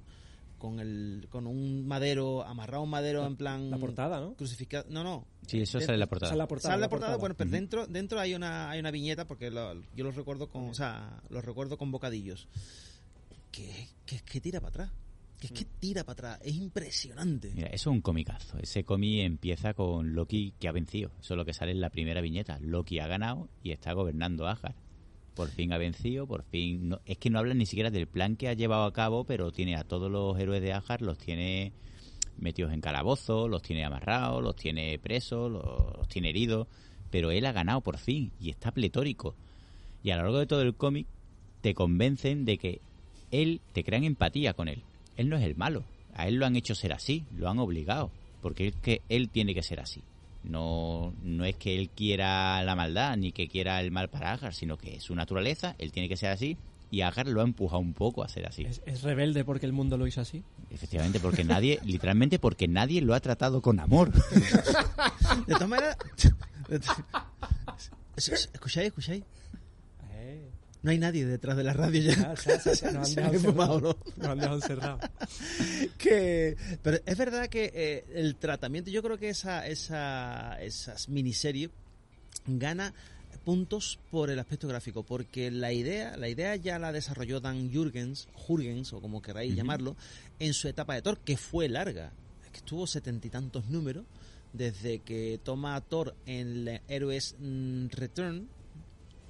con 0.61 0.79
el 0.79 1.25
con 1.31 1.47
un 1.47 1.87
madero, 1.87 2.43
amarrado 2.45 2.83
un 2.83 2.89
madero 2.91 3.25
en 3.25 3.35
plan... 3.35 3.71
La 3.71 3.79
portada, 3.79 4.19
¿no? 4.19 4.35
Crucificado. 4.35 4.85
No, 4.89 5.03
no. 5.03 5.25
Sí, 5.47 5.59
eso 5.59 5.79
De- 5.79 5.85
sale 5.85 5.95
en 5.95 5.99
la 6.01 6.07
portada. 6.07 6.31
Es 6.31 6.37
la 6.37 6.47
portada. 6.47 6.73
Sale 6.73 6.81
la 6.81 6.85
la 6.85 6.89
portada, 6.89 7.17
bueno, 7.17 7.33
pero 7.35 7.49
dentro, 7.49 7.87
dentro 7.87 8.19
hay 8.19 8.35
una, 8.35 8.69
hay 8.69 8.79
una 8.79 8.91
viñeta, 8.91 9.25
porque 9.25 9.49
lo- 9.49 9.73
yo 9.95 10.03
los 10.03 10.15
recuerdo 10.15 10.49
con, 10.49 10.69
o 10.69 10.73
sea, 10.75 11.23
los 11.29 11.43
recuerdo 11.43 11.79
con 11.79 11.89
bocadillos. 11.91 12.47
Que, 13.51 13.87
que, 14.05 14.19
que 14.19 14.39
tira 14.39 14.59
para 14.61 14.69
atrás. 14.69 14.91
Que 15.39 15.47
es 15.47 15.53
que 15.53 15.65
tira 15.65 16.03
para 16.03 16.13
atrás. 16.35 16.39
Es 16.47 16.55
impresionante. 16.55 17.51
Mira, 17.55 17.67
eso 17.69 17.89
es 17.89 17.95
un 17.95 18.01
comicazo. 18.01 18.59
Ese 18.59 18.83
cómic 18.83 19.21
empieza 19.21 19.73
con 19.73 20.13
Loki 20.13 20.53
que 20.59 20.67
ha 20.67 20.71
vencido. 20.71 21.09
Eso 21.19 21.33
es 21.33 21.37
lo 21.37 21.45
que 21.45 21.53
sale 21.55 21.71
en 21.71 21.81
la 21.81 21.89
primera 21.89 22.21
viñeta. 22.21 22.59
Loki 22.59 22.99
ha 22.99 23.07
ganado 23.07 23.49
y 23.63 23.71
está 23.71 23.93
gobernando 23.93 24.45
Asgard. 24.47 24.75
Por 25.35 25.49
fin 25.49 25.71
ha 25.73 25.77
vencido, 25.77 26.27
por 26.27 26.43
fin... 26.43 26.89
No, 26.89 26.99
es 27.05 27.17
que 27.17 27.29
no 27.29 27.39
hablan 27.39 27.57
ni 27.57 27.65
siquiera 27.65 27.89
del 27.89 28.07
plan 28.07 28.35
que 28.35 28.49
ha 28.49 28.53
llevado 28.53 28.83
a 28.83 28.93
cabo, 28.93 29.23
pero 29.23 29.51
tiene 29.51 29.75
a 29.75 29.83
todos 29.83 30.11
los 30.11 30.37
héroes 30.37 30.61
de 30.61 30.73
Asgard, 30.73 31.01
los 31.01 31.17
tiene 31.17 31.71
metidos 32.37 32.73
en 32.73 32.81
calabozo, 32.81 33.47
los 33.47 33.61
tiene 33.61 33.85
amarrados, 33.85 34.43
los 34.43 34.55
tiene 34.55 34.99
presos, 34.99 35.51
los, 35.51 35.97
los 35.97 36.07
tiene 36.07 36.29
heridos. 36.29 36.67
Pero 37.09 37.31
él 37.31 37.45
ha 37.45 37.51
ganado 37.51 37.81
por 37.81 37.97
fin 37.97 38.31
y 38.39 38.49
está 38.49 38.71
pletórico. 38.71 39.35
Y 40.03 40.11
a 40.11 40.17
lo 40.17 40.23
largo 40.23 40.39
de 40.39 40.47
todo 40.47 40.61
el 40.61 40.75
cómic 40.75 41.07
te 41.61 41.73
convencen 41.73 42.45
de 42.45 42.57
que 42.57 42.81
él, 43.31 43.61
te 43.73 43.83
crean 43.83 44.03
empatía 44.03 44.53
con 44.53 44.67
él. 44.67 44.83
Él 45.15 45.29
no 45.29 45.37
es 45.37 45.43
el 45.43 45.55
malo. 45.55 45.83
A 46.13 46.27
él 46.27 46.35
lo 46.35 46.45
han 46.45 46.55
hecho 46.55 46.75
ser 46.75 46.93
así, 46.93 47.23
lo 47.35 47.49
han 47.49 47.59
obligado. 47.59 48.11
Porque 48.41 48.67
es 48.67 48.75
que 48.75 49.01
él 49.09 49.29
tiene 49.29 49.53
que 49.53 49.63
ser 49.63 49.79
así. 49.79 50.01
No, 50.43 51.13
no 51.21 51.45
es 51.45 51.55
que 51.55 51.77
él 51.77 51.89
quiera 51.89 52.63
la 52.63 52.75
maldad 52.75 53.15
ni 53.17 53.31
que 53.31 53.47
quiera 53.47 53.79
el 53.79 53.91
mal 53.91 54.09
para 54.09 54.33
Agar, 54.33 54.53
sino 54.53 54.77
que 54.77 54.95
es 54.95 55.03
su 55.03 55.15
naturaleza, 55.15 55.75
él 55.77 55.91
tiene 55.91 56.09
que 56.09 56.17
ser 56.17 56.31
así 56.31 56.57
y 56.91 57.01
Agar 57.01 57.27
lo 57.27 57.41
ha 57.41 57.43
empujado 57.43 57.79
un 57.79 57.93
poco 57.93 58.23
a 58.23 58.27
ser 58.27 58.45
así. 58.45 58.63
¿Es, 58.63 58.81
es 58.85 59.01
rebelde 59.01 59.45
porque 59.45 59.65
el 59.65 59.71
mundo 59.71 59.97
lo 59.97 60.05
hizo 60.07 60.19
así. 60.19 60.43
Efectivamente, 60.69 61.19
porque 61.19 61.43
nadie, 61.43 61.79
literalmente 61.85 62.37
porque 62.37 62.67
nadie 62.67 63.01
lo 63.01 63.13
ha 63.13 63.19
tratado 63.21 63.61
con 63.61 63.79
amor. 63.79 64.11
De 65.47 65.53
todas 65.53 65.69
maneras... 65.69 65.97
¿Escucháis? 68.15 68.49
¿Escucháis? 68.87 69.23
No 70.83 70.89
hay 70.89 70.97
nadie 70.97 71.25
detrás 71.25 71.57
de 71.57 71.63
la 71.63 71.73
radio 71.73 72.01
ya. 72.01 72.33
Ah, 72.33 72.91
nos 72.91 73.17
han 73.17 74.39
dejado 74.39 74.55
encerrados. 74.55 75.01
que 75.97 76.57
pero 76.81 76.97
es 77.05 77.17
verdad 77.17 77.47
que 77.49 77.71
eh, 77.73 78.05
el 78.15 78.35
tratamiento 78.35 78.89
yo 78.89 79.03
creo 79.03 79.17
que 79.17 79.29
esa 79.29 79.67
esa 79.67 80.59
esas 80.61 81.07
miniseries 81.09 81.69
gana 82.47 82.93
puntos 83.45 83.99
por 84.09 84.29
el 84.29 84.39
aspecto 84.39 84.67
gráfico 84.67 85.03
porque 85.03 85.51
la 85.51 85.71
idea 85.71 86.17
la 86.17 86.29
idea 86.29 86.55
ya 86.55 86.79
la 86.79 86.91
desarrolló 86.91 87.39
Dan 87.39 87.71
Jurgens 87.73 88.27
Jurgens 88.33 88.93
o 88.93 89.01
como 89.01 89.21
queráis 89.21 89.55
llamarlo 89.55 89.95
en 90.39 90.53
su 90.53 90.67
etapa 90.67 90.95
de 90.95 91.01
Thor 91.01 91.19
que 91.19 91.37
fue 91.37 91.69
larga 91.69 92.11
que 92.51 92.57
estuvo 92.57 92.85
setenta 92.85 93.27
y 93.27 93.29
tantos 93.29 93.67
números 93.67 94.05
desde 94.53 94.99
que 94.99 95.39
toma 95.43 95.75
a 95.75 95.81
Thor 95.81 96.15
en 96.25 96.81
Héroes 96.87 97.35
mm, 97.39 97.87
Return 97.87 98.47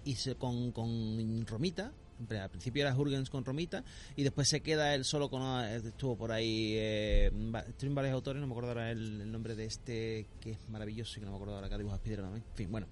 y 0.05 0.15
se, 0.15 0.35
con, 0.35 0.71
con 0.71 1.45
Romita. 1.45 1.91
Al 2.29 2.49
principio 2.51 2.83
era 2.83 2.93
Jurgens 2.93 3.31
con 3.31 3.43
Romita 3.43 3.83
y 4.15 4.21
después 4.21 4.47
se 4.47 4.61
queda 4.61 4.93
él 4.93 5.05
solo 5.05 5.29
con. 5.29 5.41
eh, 5.65 5.77
Estuvo 5.77 6.15
por 6.15 6.31
ahí. 6.31 6.73
Eh, 6.75 7.31
en 7.33 7.95
varios 7.95 8.13
autores, 8.13 8.39
no 8.39 8.47
me 8.47 8.53
acuerdo 8.53 8.69
ahora 8.69 8.91
el, 8.91 9.31
nombre 9.31 9.55
de 9.55 9.65
este 9.65 10.27
que 10.39 10.51
es 10.51 10.69
maravilloso 10.69 11.17
y 11.17 11.19
que 11.19 11.25
no 11.25 11.31
me 11.31 11.37
acuerdo 11.37 11.55
ahora 11.55 11.69
que 11.69 11.77
dibuja 11.77 11.95
Spider-Man. 11.95 12.35
En 12.35 12.55
fin, 12.55 12.71
bueno. 12.71 12.87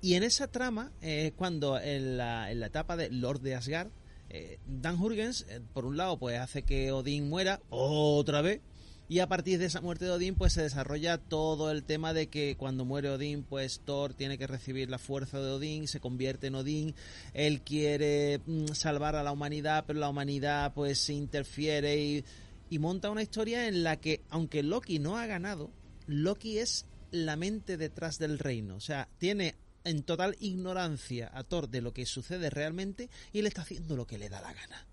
Y 0.00 0.14
en 0.14 0.22
esa 0.22 0.48
trama, 0.48 0.92
eh, 1.00 1.32
cuando 1.36 1.80
en 1.80 2.16
la, 2.16 2.50
en 2.50 2.60
la 2.60 2.66
etapa 2.66 2.96
de 2.96 3.10
Lord 3.10 3.40
de 3.40 3.54
Asgard, 3.54 3.90
eh, 4.28 4.58
Dan 4.66 4.96
Jurgens, 4.96 5.46
eh, 5.48 5.60
por 5.72 5.84
un 5.84 5.96
lado, 5.96 6.18
pues 6.18 6.38
hace 6.38 6.62
que 6.62 6.92
Odín 6.92 7.28
muera 7.28 7.60
otra 7.70 8.42
vez. 8.42 8.60
Y 9.06 9.18
a 9.18 9.28
partir 9.28 9.58
de 9.58 9.66
esa 9.66 9.82
muerte 9.82 10.06
de 10.06 10.12
Odín, 10.12 10.34
pues 10.34 10.54
se 10.54 10.62
desarrolla 10.62 11.18
todo 11.18 11.70
el 11.70 11.84
tema 11.84 12.14
de 12.14 12.28
que 12.28 12.56
cuando 12.56 12.86
muere 12.86 13.10
Odín, 13.10 13.42
pues 13.42 13.80
Thor 13.84 14.14
tiene 14.14 14.38
que 14.38 14.46
recibir 14.46 14.88
la 14.88 14.98
fuerza 14.98 15.40
de 15.40 15.50
Odín, 15.50 15.88
se 15.88 16.00
convierte 16.00 16.46
en 16.46 16.54
Odín, 16.54 16.94
él 17.34 17.60
quiere 17.60 18.40
mm, 18.46 18.68
salvar 18.68 19.14
a 19.14 19.22
la 19.22 19.32
humanidad, 19.32 19.84
pero 19.86 19.98
la 20.00 20.08
humanidad 20.08 20.72
pues 20.72 21.00
se 21.00 21.12
interfiere 21.12 22.02
y, 22.02 22.24
y 22.70 22.78
monta 22.78 23.10
una 23.10 23.22
historia 23.22 23.68
en 23.68 23.82
la 23.82 24.00
que, 24.00 24.22
aunque 24.30 24.62
Loki 24.62 24.98
no 24.98 25.18
ha 25.18 25.26
ganado, 25.26 25.70
Loki 26.06 26.58
es 26.58 26.86
la 27.10 27.36
mente 27.36 27.76
detrás 27.76 28.18
del 28.18 28.38
reino. 28.38 28.76
O 28.76 28.80
sea, 28.80 29.10
tiene 29.18 29.56
en 29.84 30.02
total 30.02 30.34
ignorancia 30.40 31.30
a 31.34 31.44
Thor 31.44 31.68
de 31.68 31.82
lo 31.82 31.92
que 31.92 32.06
sucede 32.06 32.48
realmente 32.48 33.10
y 33.34 33.40
él 33.40 33.46
está 33.46 33.62
haciendo 33.62 33.96
lo 33.96 34.06
que 34.06 34.16
le 34.16 34.30
da 34.30 34.40
la 34.40 34.54
gana 34.54 34.86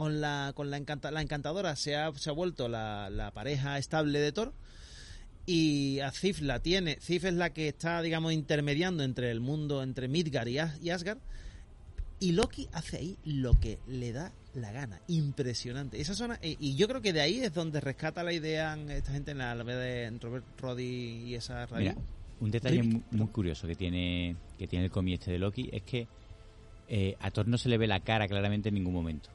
con 0.00 0.22
la 0.22 0.52
con 0.54 0.70
la, 0.70 0.78
encanta- 0.78 1.10
la 1.10 1.20
encantadora 1.20 1.76
se 1.76 1.94
ha, 1.94 2.10
se 2.14 2.30
ha 2.30 2.32
vuelto 2.32 2.68
la, 2.68 3.10
la 3.10 3.32
pareja 3.32 3.76
estable 3.76 4.18
de 4.18 4.32
Thor 4.32 4.54
y 5.44 6.00
a 6.00 6.10
Sif 6.10 6.40
la 6.40 6.60
tiene. 6.60 6.96
Sif 7.00 7.24
es 7.26 7.34
la 7.34 7.50
que 7.52 7.68
está, 7.68 8.00
digamos, 8.00 8.32
intermediando 8.32 9.02
entre 9.02 9.30
el 9.30 9.40
mundo, 9.40 9.82
entre 9.82 10.08
Midgard 10.08 10.48
y, 10.48 10.58
As- 10.58 10.80
y 10.82 10.88
Asgard. 10.88 11.18
Y 12.18 12.32
Loki 12.32 12.66
hace 12.72 12.96
ahí 12.96 13.18
lo 13.24 13.58
que 13.60 13.78
le 13.86 14.12
da 14.12 14.32
la 14.54 14.72
gana. 14.72 15.00
Impresionante. 15.08 16.00
Esa 16.00 16.14
zona, 16.14 16.38
eh, 16.40 16.56
y 16.58 16.76
yo 16.76 16.88
creo 16.88 17.02
que 17.02 17.12
de 17.12 17.20
ahí 17.20 17.40
es 17.40 17.52
donde 17.52 17.80
rescata 17.80 18.22
la 18.22 18.32
idea 18.32 18.78
esta 18.88 19.12
gente 19.12 19.32
en 19.32 19.38
la, 19.38 19.54
la 19.54 19.64
de 19.64 20.10
Robert 20.20 20.44
Roddy 20.58 21.24
y 21.26 21.34
esa 21.34 21.66
radio. 21.66 21.90
Mira, 21.94 22.06
un 22.40 22.50
detalle 22.50 22.82
muy, 22.82 23.02
muy 23.10 23.26
curioso 23.28 23.66
que 23.66 23.74
tiene 23.74 24.34
que 24.58 24.66
tiene 24.66 24.86
el 24.86 24.90
cómic 24.90 25.20
este 25.20 25.32
de 25.32 25.38
Loki 25.38 25.68
es 25.72 25.82
que 25.82 26.08
eh, 26.88 27.16
a 27.20 27.30
Thor 27.30 27.46
no 27.48 27.56
se 27.58 27.68
le 27.68 27.76
ve 27.78 27.86
la 27.86 28.00
cara 28.00 28.26
claramente 28.28 28.68
en 28.70 28.74
ningún 28.76 28.94
momento. 28.94 29.28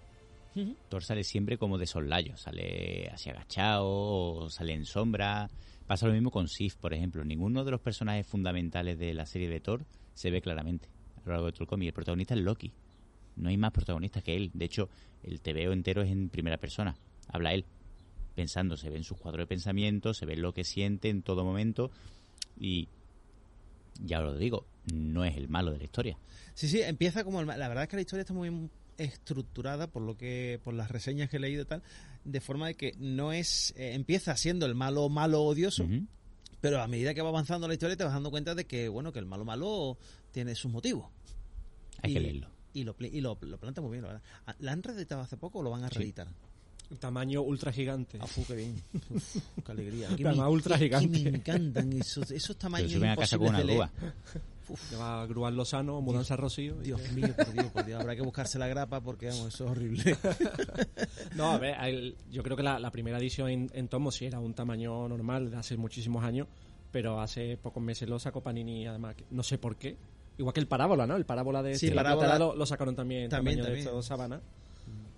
Thor 0.89 1.03
sale 1.03 1.23
siempre 1.23 1.57
como 1.57 1.77
de 1.77 1.85
soslayo, 1.85 2.37
sale 2.37 3.09
así 3.13 3.29
agachado, 3.29 3.87
o 3.87 4.49
sale 4.49 4.73
en 4.73 4.85
sombra. 4.85 5.49
Pasa 5.85 6.07
lo 6.07 6.13
mismo 6.13 6.31
con 6.31 6.47
Sif, 6.47 6.75
por 6.75 6.93
ejemplo. 6.93 7.23
Ninguno 7.25 7.63
de 7.63 7.71
los 7.71 7.81
personajes 7.81 8.25
fundamentales 8.25 8.97
de 8.97 9.13
la 9.13 9.25
serie 9.25 9.49
de 9.49 9.59
Thor 9.59 9.85
se 10.13 10.31
ve 10.31 10.41
claramente 10.41 10.87
a 11.17 11.25
lo 11.25 11.31
largo 11.33 11.45
de 11.47 11.51
todo 11.51 11.63
el 11.63 11.67
cómic. 11.67 11.87
El 11.87 11.93
protagonista 11.93 12.33
es 12.33 12.41
Loki. 12.41 12.71
No 13.35 13.49
hay 13.49 13.57
más 13.57 13.71
protagonistas 13.71 14.23
que 14.23 14.35
él. 14.35 14.51
De 14.53 14.65
hecho, 14.65 14.89
el 15.23 15.41
TVO 15.41 15.73
entero 15.73 16.01
es 16.01 16.09
en 16.09 16.29
primera 16.29 16.57
persona. 16.57 16.95
Habla 17.27 17.53
él, 17.53 17.65
pensando. 18.33 18.77
Se 18.77 18.89
ve 18.89 18.97
en 18.97 19.03
sus 19.03 19.17
cuadros 19.17 19.43
de 19.43 19.47
pensamiento, 19.47 20.13
se 20.13 20.25
ve 20.25 20.37
lo 20.37 20.53
que 20.53 20.63
siente 20.63 21.09
en 21.09 21.21
todo 21.21 21.43
momento. 21.43 21.91
Y 22.57 22.87
ya 24.01 24.19
os 24.19 24.25
lo 24.25 24.37
digo, 24.37 24.65
no 24.93 25.25
es 25.25 25.35
el 25.35 25.49
malo 25.49 25.71
de 25.71 25.79
la 25.79 25.83
historia. 25.83 26.17
Sí, 26.53 26.67
sí, 26.69 26.81
empieza 26.81 27.23
como 27.23 27.41
el 27.41 27.47
la 27.47 27.67
verdad 27.67 27.83
es 27.83 27.89
que 27.89 27.97
la 27.97 28.01
historia 28.01 28.21
está 28.21 28.33
muy 28.33 28.49
bien 28.49 28.69
estructurada 28.97 29.87
por 29.87 30.01
lo 30.01 30.17
que 30.17 30.59
por 30.63 30.73
las 30.73 30.89
reseñas 30.91 31.29
que 31.29 31.37
he 31.37 31.39
leído 31.39 31.63
y 31.63 31.65
tal, 31.65 31.83
de 32.23 32.41
forma 32.41 32.67
de 32.67 32.75
que 32.75 32.93
no 32.97 33.31
es 33.33 33.73
eh, 33.77 33.93
empieza 33.93 34.35
siendo 34.37 34.65
el 34.65 34.75
malo 34.75 35.09
malo 35.09 35.43
odioso, 35.43 35.85
pero 36.61 36.81
a 36.81 36.87
medida 36.87 37.13
que 37.13 37.21
va 37.21 37.29
avanzando 37.29 37.67
la 37.67 37.73
historia 37.73 37.95
te 37.97 38.03
vas 38.03 38.13
dando 38.13 38.31
cuenta 38.31 38.55
de 38.55 38.65
que 38.65 38.89
bueno, 38.89 39.11
que 39.13 39.19
el 39.19 39.25
malo 39.25 39.45
malo 39.45 39.97
tiene 40.31 40.55
sus 40.55 40.71
motivos. 40.71 41.07
Hay 42.01 42.11
Y- 42.11 42.13
que 42.13 42.19
leerlo. 42.19 42.49
Y 42.73 42.83
lo 42.83 42.93
y 42.99 43.21
lo, 43.21 43.37
lo 43.39 43.57
planta 43.57 43.79
muy 43.81 43.91
bien, 43.91 44.01
la 44.01 44.07
verdad. 44.09 44.23
Ah, 44.47 44.55
¿La 44.59 44.73
han 44.73 44.83
reeditado 44.83 45.21
hace 45.21 45.37
poco 45.37 45.59
o 45.59 45.63
lo 45.63 45.69
van 45.69 45.85
a 45.85 45.89
Sí. 45.89 45.95
reeditar? 45.99 46.27
Tamaño 46.99 47.41
ultra 47.41 47.71
gigante. 47.71 48.19
Ah, 48.21 48.27
qué 48.47 48.53
bien. 48.55 48.75
Uf, 49.09 49.37
qué 49.65 49.71
alegría. 49.71 50.09
Me- 50.09 50.47
ultra 50.47 50.77
gigante. 50.77 51.19
me 51.23 51.29
encantan 51.37 51.93
esos, 51.93 52.29
esos 52.31 52.55
Que 52.57 52.61
tamaños 52.61 53.01
a 53.01 53.15
casa 53.15 53.37
con 53.37 53.47
una 53.47 53.59
de 53.63 53.65
Uf, 54.67 54.91
Lleva 54.91 55.21
a 55.21 55.25
Grúa 55.27 55.51
Lozano, 55.51 56.01
Mudanza 56.01 56.33
a 56.33 56.37
Rocío. 56.37 56.75
y- 56.81 56.85
Dios 56.85 57.11
mío, 57.11 57.33
por 57.35 57.51
Dios, 57.53 57.65
por 57.67 57.85
Dios. 57.85 57.99
Habrá 58.01 58.15
que 58.15 58.21
buscarse 58.21 58.57
la 58.59 58.67
grapa 58.67 59.01
porque, 59.01 59.27
vamos, 59.29 59.53
eso 59.53 59.65
es 59.65 59.71
horrible. 59.71 60.17
No, 61.35 61.51
a 61.51 61.57
ver, 61.57 61.75
el- 61.83 62.15
yo 62.31 62.43
creo 62.43 62.55
que 62.57 62.63
la, 62.63 62.79
la 62.79 62.91
primera 62.91 63.17
edición 63.17 63.49
en, 63.49 63.69
en 63.73 63.87
tomo 63.87 64.11
sí 64.11 64.25
era 64.25 64.39
un 64.39 64.53
tamaño 64.53 65.07
normal 65.07 65.51
de 65.51 65.57
hace 65.57 65.75
muchísimos 65.77 66.23
años, 66.23 66.47
pero 66.91 67.19
hace 67.19 67.57
pocos 67.57 67.83
meses 67.83 68.07
lo 68.07 68.17
sacó 68.19 68.41
Panini, 68.41 68.87
además, 68.87 69.15
que 69.15 69.25
no 69.31 69.43
sé 69.43 69.57
por 69.57 69.75
qué. 69.75 69.97
Igual 70.37 70.53
que 70.53 70.59
el 70.59 70.67
Parábola, 70.67 71.05
¿no? 71.07 71.15
El 71.15 71.25
Parábola 71.25 71.61
de 71.63 71.77
Sí, 71.77 71.89
Parábola- 71.91 72.27
Platera 72.27 72.39
lo, 72.39 72.55
lo 72.55 72.65
sacaron 72.65 72.95
también 72.95 73.23
en 73.23 73.29
También, 73.29 73.57
tamaño 73.59 73.75
también. 73.75 73.95
de 73.97 74.03
Sabana. 74.03 74.41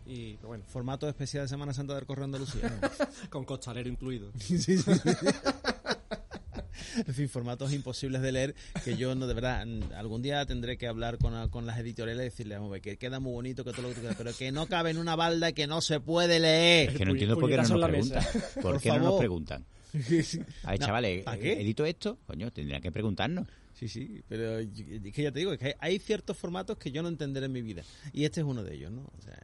Y 0.06 0.36
pero 0.36 0.48
bueno, 0.50 0.64
Formato 0.68 1.08
especial 1.10 1.44
de 1.44 1.50
Semana 1.50 1.74
Santa 1.74 1.94
del 1.96 2.06
Correo 2.06 2.24
Andalucía. 2.26 2.70
¿no? 2.82 2.90
con 3.30 3.44
costalero 3.44 3.90
incluido. 3.90 4.32
Sí, 4.40 4.58
sí, 4.58 4.78
sí. 4.78 4.92
En 6.96 7.14
fin, 7.14 7.30
formatos 7.30 7.74
imposibles 7.74 8.22
de 8.22 8.32
leer 8.32 8.56
que 8.84 8.96
yo 8.98 9.14
no, 9.16 9.28
de 9.28 9.34
verdad, 9.34 9.66
algún 9.96 10.22
día 10.22 10.46
tendré 10.46 10.78
que 10.78 10.88
hablar 10.88 11.18
con, 11.18 11.50
con 11.50 11.66
las 11.66 11.80
editoriales 11.80 12.22
y 12.22 12.30
decirles, 12.30 12.58
vamos 12.58 12.70
a 12.70 12.74
ver, 12.74 12.82
que 12.82 12.98
queda 12.98 13.20
muy 13.20 13.34
bonito, 13.34 13.64
que 13.64 13.72
todo 13.72 13.84
lo 13.84 13.90
que 13.90 13.96
tú 13.96 14.00
quieras, 14.02 14.18
pero 14.18 14.34
que 14.36 14.52
no 14.52 14.68
cabe 14.68 14.92
en 14.92 14.98
una 14.98 15.16
balda 15.16 15.50
y 15.50 15.54
que 15.54 15.68
no 15.68 15.82
se 15.82 16.00
puede 16.00 16.40
leer. 16.40 16.90
Es 16.90 16.96
que 16.98 17.06
no 17.06 17.12
entiendo 17.12 17.40
por 17.40 17.50
qué 17.50 17.58
no 17.58 17.64
nos 17.64 17.90
preguntan. 17.90 18.24
¿Por, 18.56 18.64
Por 18.64 18.82
qué 18.82 18.90
no 18.90 19.00
nos 19.00 19.20
preguntan? 19.20 19.66
A 20.64 20.72
ver, 20.72 20.80
No, 20.80 20.86
chavales, 20.86 21.24
¿para 21.24 21.38
eh, 21.38 21.40
qué? 21.42 21.62
¿edito 21.62 21.86
esto? 21.86 22.18
Coño, 22.28 22.52
tendrían 22.52 22.82
que 22.82 22.92
preguntarnos. 22.92 23.48
Sí, 23.74 23.88
sí, 23.88 24.22
pero 24.28 24.58
es 24.58 24.70
que 25.14 25.24
ya 25.24 25.32
te 25.32 25.40
digo, 25.40 25.54
es 25.54 25.60
que 25.60 25.66
hay, 25.68 25.74
hay 25.80 26.00
ciertos 26.00 26.36
formatos 26.36 26.78
que 26.78 26.92
yo 26.92 27.04
no 27.04 27.10
entenderé 27.10 27.46
en 27.46 27.52
mi 27.52 27.62
vida. 27.62 27.84
Y 28.12 28.26
este 28.26 28.42
es 28.42 28.46
uno 28.46 28.64
de 28.64 28.74
ellos, 28.74 28.92
¿no? 28.92 29.02
O 29.02 29.22
sea, 29.22 29.38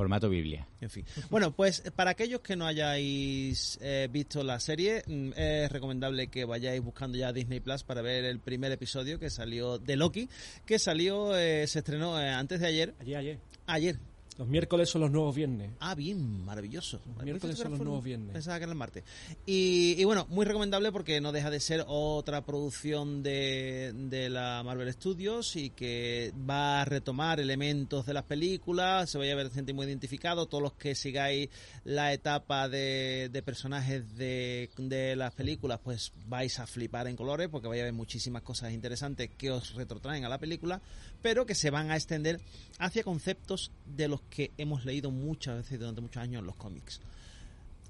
Formato 0.00 0.30
Biblia. 0.30 0.66
En 0.80 0.88
fin. 0.88 1.04
Bueno, 1.28 1.52
pues 1.54 1.82
para 1.94 2.12
aquellos 2.12 2.40
que 2.40 2.56
no 2.56 2.64
hayáis 2.66 3.78
eh, 3.82 4.08
visto 4.10 4.42
la 4.42 4.58
serie, 4.58 5.02
mm, 5.06 5.32
es 5.36 5.70
recomendable 5.70 6.28
que 6.28 6.46
vayáis 6.46 6.80
buscando 6.82 7.18
ya 7.18 7.34
Disney 7.34 7.60
Plus 7.60 7.82
para 7.84 8.00
ver 8.00 8.24
el 8.24 8.38
primer 8.40 8.72
episodio 8.72 9.18
que 9.18 9.28
salió 9.28 9.76
de 9.78 9.96
Loki, 9.96 10.30
que 10.64 10.78
salió, 10.78 11.36
eh, 11.36 11.66
se 11.66 11.80
estrenó 11.80 12.18
eh, 12.18 12.30
antes 12.30 12.60
de 12.60 12.66
ayer, 12.68 12.94
Ayer, 12.98 13.16
ayer. 13.18 13.38
ayer. 13.66 13.96
Los 14.40 14.48
miércoles 14.48 14.88
son 14.88 15.02
los 15.02 15.10
nuevos 15.10 15.36
viernes. 15.36 15.72
Ah, 15.80 15.94
bien, 15.94 16.42
maravilloso. 16.46 16.98
miércoles 17.22 17.58
son 17.58 17.72
los 17.72 17.80
nuevos 17.80 18.02
viernes. 18.02 18.32
Pensaba 18.32 18.56
que 18.56 18.62
era 18.62 18.72
el 18.72 18.78
martes. 18.78 19.04
Y, 19.44 19.96
y 19.98 20.04
bueno, 20.04 20.26
muy 20.30 20.46
recomendable 20.46 20.90
porque 20.92 21.20
no 21.20 21.30
deja 21.30 21.50
de 21.50 21.60
ser 21.60 21.84
otra 21.86 22.42
producción 22.42 23.22
de, 23.22 23.92
de 23.94 24.30
la 24.30 24.62
Marvel 24.64 24.90
Studios 24.94 25.56
y 25.56 25.68
que 25.68 26.32
va 26.48 26.80
a 26.80 26.84
retomar 26.86 27.38
elementos 27.38 28.06
de 28.06 28.14
las 28.14 28.24
películas, 28.24 29.10
se 29.10 29.18
vaya 29.18 29.34
a 29.34 29.36
ver 29.36 29.50
gente 29.50 29.74
muy 29.74 29.84
identificado, 29.84 30.46
todos 30.46 30.62
los 30.62 30.72
que 30.72 30.94
sigáis 30.94 31.50
la 31.84 32.14
etapa 32.14 32.70
de, 32.70 33.28
de 33.30 33.42
personajes 33.42 34.16
de, 34.16 34.70
de 34.78 35.16
las 35.16 35.34
películas, 35.34 35.80
pues 35.84 36.12
vais 36.28 36.58
a 36.60 36.66
flipar 36.66 37.08
en 37.08 37.16
colores 37.16 37.50
porque 37.50 37.68
vaya 37.68 37.82
a 37.82 37.84
haber 37.84 37.92
muchísimas 37.92 38.40
cosas 38.40 38.72
interesantes 38.72 39.28
que 39.36 39.50
os 39.50 39.74
retrotraen 39.74 40.24
a 40.24 40.30
la 40.30 40.38
película, 40.38 40.80
pero 41.20 41.44
que 41.44 41.54
se 41.54 41.68
van 41.68 41.90
a 41.90 41.96
extender 41.96 42.40
hacia 42.78 43.04
conceptos 43.04 43.70
de 43.84 44.08
los 44.08 44.22
que 44.30 44.52
hemos 44.56 44.84
leído 44.84 45.10
muchas 45.10 45.56
veces 45.56 45.78
durante 45.78 46.00
muchos 46.00 46.22
años 46.22 46.40
en 46.40 46.46
los 46.46 46.56
cómics. 46.56 47.00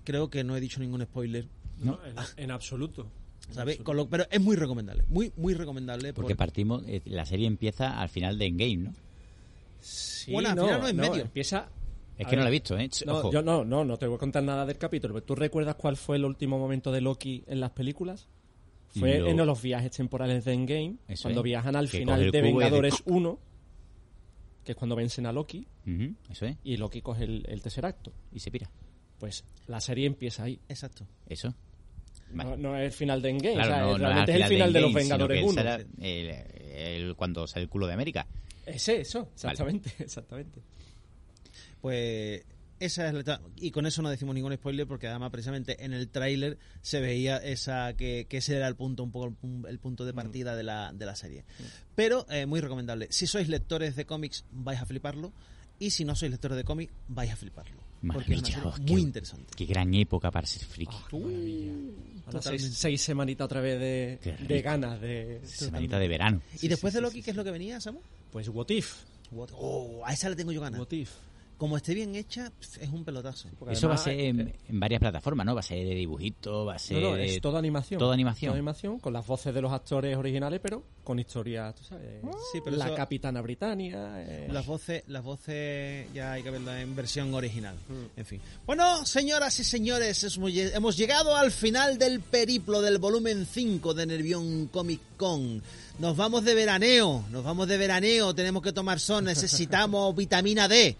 Creo 0.04 0.30
que 0.30 0.42
no 0.42 0.56
he 0.56 0.60
dicho 0.60 0.80
ningún 0.80 1.02
spoiler, 1.02 1.46
No, 1.78 1.98
en, 2.04 2.44
en 2.44 2.50
absoluto. 2.50 3.06
¿sabes? 3.50 3.74
absoluto. 3.74 3.84
Con 3.84 3.96
lo- 3.96 4.08
pero 4.08 4.24
es 4.30 4.40
muy 4.40 4.56
recomendable, 4.56 5.04
muy 5.08 5.32
muy 5.36 5.54
recomendable. 5.54 6.12
Porque 6.12 6.34
por- 6.34 6.46
partimos, 6.46 6.82
eh, 6.86 7.02
la 7.04 7.24
serie 7.26 7.46
empieza 7.46 8.00
al 8.00 8.08
final 8.08 8.38
de 8.38 8.46
Endgame, 8.46 8.76
¿no? 8.76 8.94
Sí, 9.80 10.32
Bueno, 10.32 10.50
al 10.50 10.56
no, 10.56 10.64
final 10.64 10.80
no, 10.80 10.88
en 10.88 10.96
no, 10.96 11.02
medio. 11.02 11.22
Empieza. 11.22 11.68
Es 12.18 12.26
que 12.26 12.36
no 12.36 12.42
la 12.42 12.48
he 12.48 12.52
visto, 12.52 12.76
¿eh? 12.76 12.88
No, 13.06 13.18
ojo. 13.18 13.32
yo 13.32 13.40
no, 13.42 13.64
no, 13.64 13.82
no 13.84 13.96
te 13.96 14.06
voy 14.06 14.16
a 14.16 14.18
contar 14.18 14.42
nada 14.42 14.66
del 14.66 14.76
capítulo, 14.76 15.14
pero 15.14 15.24
¿tú 15.24 15.34
recuerdas 15.34 15.76
cuál 15.76 15.96
fue 15.96 16.16
el 16.16 16.26
último 16.26 16.58
momento 16.58 16.92
de 16.92 17.00
Loki 17.00 17.44
en 17.46 17.60
las 17.60 17.70
películas? 17.70 18.28
Fue 18.88 19.18
Lo- 19.20 19.28
en 19.28 19.36
los 19.38 19.62
viajes 19.62 19.92
temporales 19.92 20.44
de 20.44 20.52
Endgame, 20.52 20.96
Eso 21.08 21.22
cuando 21.22 21.40
es. 21.40 21.44
viajan 21.44 21.76
al 21.76 21.88
Que 21.88 21.98
final 21.98 22.30
de 22.30 22.42
Vengadores 22.42 22.96
¡cuc! 23.02 23.06
1, 23.06 23.38
que 24.64 24.72
es 24.72 24.76
cuando 24.76 24.96
vencen 24.96 25.26
a 25.26 25.32
Loki, 25.32 25.66
eso 26.30 26.46
es. 26.46 26.56
y 26.64 26.76
Loki 26.76 27.00
coge 27.02 27.24
el, 27.24 27.44
el 27.48 27.62
tercer 27.62 27.86
acto. 27.86 28.12
Y 28.32 28.40
se 28.40 28.50
pira. 28.50 28.70
Pues 29.18 29.44
la 29.66 29.80
serie 29.80 30.06
empieza 30.06 30.44
ahí. 30.44 30.58
Exacto. 30.68 31.06
Eso. 31.26 31.54
Vale. 32.32 32.50
No, 32.50 32.56
no 32.56 32.76
es 32.76 32.86
el 32.86 32.92
final 32.92 33.20
de 33.22 33.30
Endgame, 33.30 33.54
Claro, 33.56 33.70
o 33.70 33.98
sea, 33.98 33.98
no, 33.98 33.98
realmente 33.98 34.32
al 34.32 34.38
es 34.40 34.44
el 34.46 34.52
final 34.56 34.72
de 34.72 34.80
los 34.80 34.92
Vengadores 34.94 35.34
que 35.36 35.40
él 35.40 35.44
1. 35.50 35.52
será 35.54 35.74
el- 35.76 36.28
el- 37.08 37.16
cuando 37.16 37.46
sale 37.46 37.64
el 37.64 37.68
culo 37.68 37.86
de 37.86 37.94
América. 37.94 38.26
Ese, 38.66 39.00
eso, 39.00 39.28
exactamente, 39.34 39.90
exactamente. 39.98 40.60
Pues 41.80 42.42
esa 42.80 43.06
es 43.06 43.14
la 43.14 43.20
etapa. 43.20 43.46
y 43.56 43.70
con 43.70 43.86
eso 43.86 44.02
no 44.02 44.10
decimos 44.10 44.34
ningún 44.34 44.52
spoiler 44.54 44.86
porque 44.86 45.06
además 45.06 45.30
precisamente 45.30 45.84
en 45.84 45.92
el 45.92 46.08
tráiler 46.08 46.58
se 46.82 47.00
veía 47.00 47.36
esa 47.36 47.92
que, 47.94 48.26
que 48.28 48.38
ese 48.38 48.56
era 48.56 48.66
el 48.66 48.74
punto 48.74 49.04
un 49.04 49.12
poco 49.12 49.26
el, 49.26 49.32
pun- 49.38 49.68
el 49.68 49.78
punto 49.78 50.04
de 50.04 50.12
partida 50.12 50.56
de 50.56 50.62
la, 50.64 50.92
de 50.92 51.06
la 51.06 51.14
serie 51.14 51.44
pero 51.94 52.26
eh, 52.30 52.46
muy 52.46 52.60
recomendable 52.60 53.06
si 53.10 53.26
sois 53.26 53.48
lectores 53.48 53.94
de 53.96 54.04
cómics 54.06 54.44
vais 54.50 54.80
a 54.80 54.86
fliparlo 54.86 55.32
y 55.78 55.90
si 55.90 56.04
no 56.04 56.16
sois 56.16 56.30
lectores 56.32 56.56
de 56.56 56.64
cómics 56.64 56.92
vais 57.08 57.30
a 57.30 57.36
fliparlo 57.36 57.76
porque 58.12 58.32
es 58.34 58.40
una 58.40 58.48
Maravilla, 58.48 58.54
serie 58.54 58.62
oh, 58.64 58.78
muy 58.78 58.86
qué- 58.86 59.06
interesante 59.08 59.52
Qué 59.56 59.66
gran 59.66 59.94
época 59.94 60.30
para 60.30 60.46
ser 60.46 60.64
friki. 60.64 60.96
Ah. 60.96 61.08
Ahora 62.26 62.42
seis, 62.42 62.70
seis 62.74 63.02
semanitas 63.02 63.44
otra 63.44 63.60
vez 63.60 63.78
de, 63.78 64.36
de 64.46 64.62
ganas 64.62 65.00
de... 65.00 65.40
Semanita 65.44 65.98
de 65.98 66.08
verano. 66.08 66.40
y 66.62 66.68
después 66.68 66.94
de 66.94 67.00
Loki 67.02 67.22
¿qué 67.22 67.30
es 67.32 67.36
lo 67.36 67.44
que 67.44 67.50
venía 67.50 67.80
Samu? 67.80 68.00
Pues 68.32 68.48
What 68.48 68.70
If. 68.70 69.02
What- 69.32 69.50
oh 69.52 70.02
a 70.06 70.12
esa 70.12 70.28
le 70.30 70.36
tengo 70.36 70.52
yo 70.52 70.60
ganas 70.60 70.80
What 70.80 70.92
If. 70.92 71.10
Como 71.60 71.76
esté 71.76 71.92
bien 71.94 72.14
hecha 72.16 72.50
pf, 72.58 72.82
es 72.82 72.88
un 72.88 73.04
pelotazo 73.04 73.48
Eso 73.70 73.86
va 73.88 73.94
a 73.94 73.98
ser 73.98 74.18
en, 74.18 74.40
eh, 74.40 74.54
en 74.66 74.80
varias 74.80 74.98
plataformas, 74.98 75.44
¿no? 75.44 75.52
Va 75.54 75.60
a 75.60 75.62
ser 75.62 75.86
de 75.86 75.94
dibujito, 75.94 76.64
va 76.64 76.76
a 76.76 76.78
ser... 76.78 77.02
No, 77.02 77.10
no, 77.10 77.16
de- 77.16 77.34
es 77.36 77.40
toda 77.42 77.58
animación. 77.58 77.98
Toda 77.98 78.14
animación. 78.14 78.48
Toda 78.48 78.58
animación, 78.58 78.98
con 78.98 79.12
las 79.12 79.26
voces 79.26 79.52
de 79.54 79.60
los 79.60 79.70
actores 79.70 80.16
originales, 80.16 80.58
pero 80.62 80.82
con 81.04 81.18
historias, 81.18 81.74
tú 81.74 81.84
sabes. 81.84 82.22
Sí, 82.50 82.60
pero 82.64 82.76
la 82.78 82.86
eso- 82.86 82.94
Capitana 82.94 83.42
Britannia. 83.42 84.14
eh, 84.22 84.48
Las 84.50 84.64
voces, 84.64 85.04
las 85.08 85.22
voces 85.22 86.06
ya 86.14 86.32
hay 86.32 86.42
que 86.42 86.50
verlas 86.50 86.80
en 86.80 86.96
versión 86.96 87.34
original. 87.34 87.76
Mm. 87.88 88.18
En 88.20 88.24
fin. 88.26 88.40
Bueno, 88.64 89.04
señoras 89.04 89.60
y 89.60 89.64
señores, 89.64 90.24
es 90.24 90.38
muy- 90.38 90.58
hemos 90.58 90.96
llegado 90.96 91.36
al 91.36 91.50
final 91.50 91.98
del 91.98 92.20
periplo 92.20 92.80
del 92.80 92.96
volumen 92.96 93.44
5 93.44 93.92
de 93.92 94.06
Nervión 94.06 94.68
Comic 94.68 95.00
Nos 95.98 96.16
vamos 96.16 96.44
de 96.44 96.54
veraneo, 96.54 97.24
nos 97.30 97.44
vamos 97.44 97.68
de 97.68 97.76
veraneo, 97.76 98.34
tenemos 98.34 98.62
que 98.62 98.72
tomar 98.72 98.98
sol, 98.98 99.22
necesitamos 99.22 100.16
vitamina 100.16 100.66
D. 100.66 100.96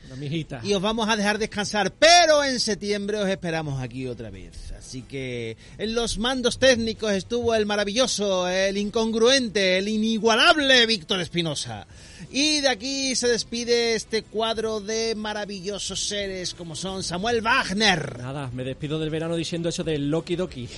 Y 0.62 0.74
os 0.74 0.82
vamos 0.82 1.08
a 1.08 1.16
dejar 1.16 1.38
descansar, 1.38 1.90
pero 1.92 2.44
en 2.44 2.60
septiembre 2.60 3.16
os 3.16 3.28
esperamos 3.28 3.82
aquí 3.82 4.06
otra 4.06 4.28
vez. 4.28 4.72
Así 4.78 5.02
que 5.02 5.56
en 5.78 5.94
los 5.94 6.18
mandos 6.18 6.58
técnicos 6.58 7.12
estuvo 7.12 7.54
el 7.54 7.64
maravilloso, 7.64 8.46
el 8.46 8.76
incongruente, 8.76 9.78
el 9.78 9.88
inigualable 9.88 10.84
Víctor 10.84 11.20
Espinosa. 11.20 11.86
Y 12.32 12.60
de 12.60 12.68
aquí 12.68 13.16
se 13.16 13.26
despide 13.26 13.94
este 13.94 14.22
cuadro 14.22 14.80
de 14.80 15.14
maravillosos 15.16 15.98
seres 16.06 16.54
como 16.54 16.76
son 16.76 17.02
Samuel 17.02 17.40
Wagner, 17.42 18.18
Nada, 18.20 18.50
me 18.52 18.62
despido 18.62 19.00
del 19.00 19.10
verano 19.10 19.34
diciendo 19.34 19.68
eso 19.68 19.82
del 19.82 20.10
Loki 20.10 20.36
Doki. 20.36 20.68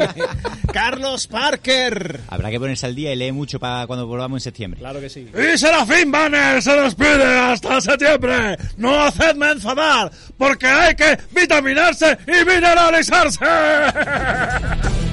Carlos 0.72 1.26
Parker, 1.28 2.20
Habrá 2.28 2.50
que 2.50 2.58
ponerse 2.58 2.86
al 2.86 2.94
día 2.96 3.12
y 3.12 3.16
lee 3.16 3.30
mucho 3.32 3.60
para 3.60 3.86
cuando 3.86 4.06
volvamos 4.06 4.38
en 4.38 4.40
septiembre. 4.40 4.80
claro 4.80 5.00
que 5.00 5.08
sí. 5.08 5.28
Y 5.54 5.56
Serafín 5.58 6.10
Banner 6.10 6.60
se 6.60 6.72
despide 6.72 7.24
hasta 7.38 7.80
septiembre. 7.80 8.56
No 8.76 9.04
hacedme 9.04 9.52
enfadar, 9.52 10.10
porque 10.36 10.66
hay 10.66 10.94
que 10.96 11.16
vitaminarse 11.32 12.18
y 12.26 12.44
mineralizarse. 12.44 13.38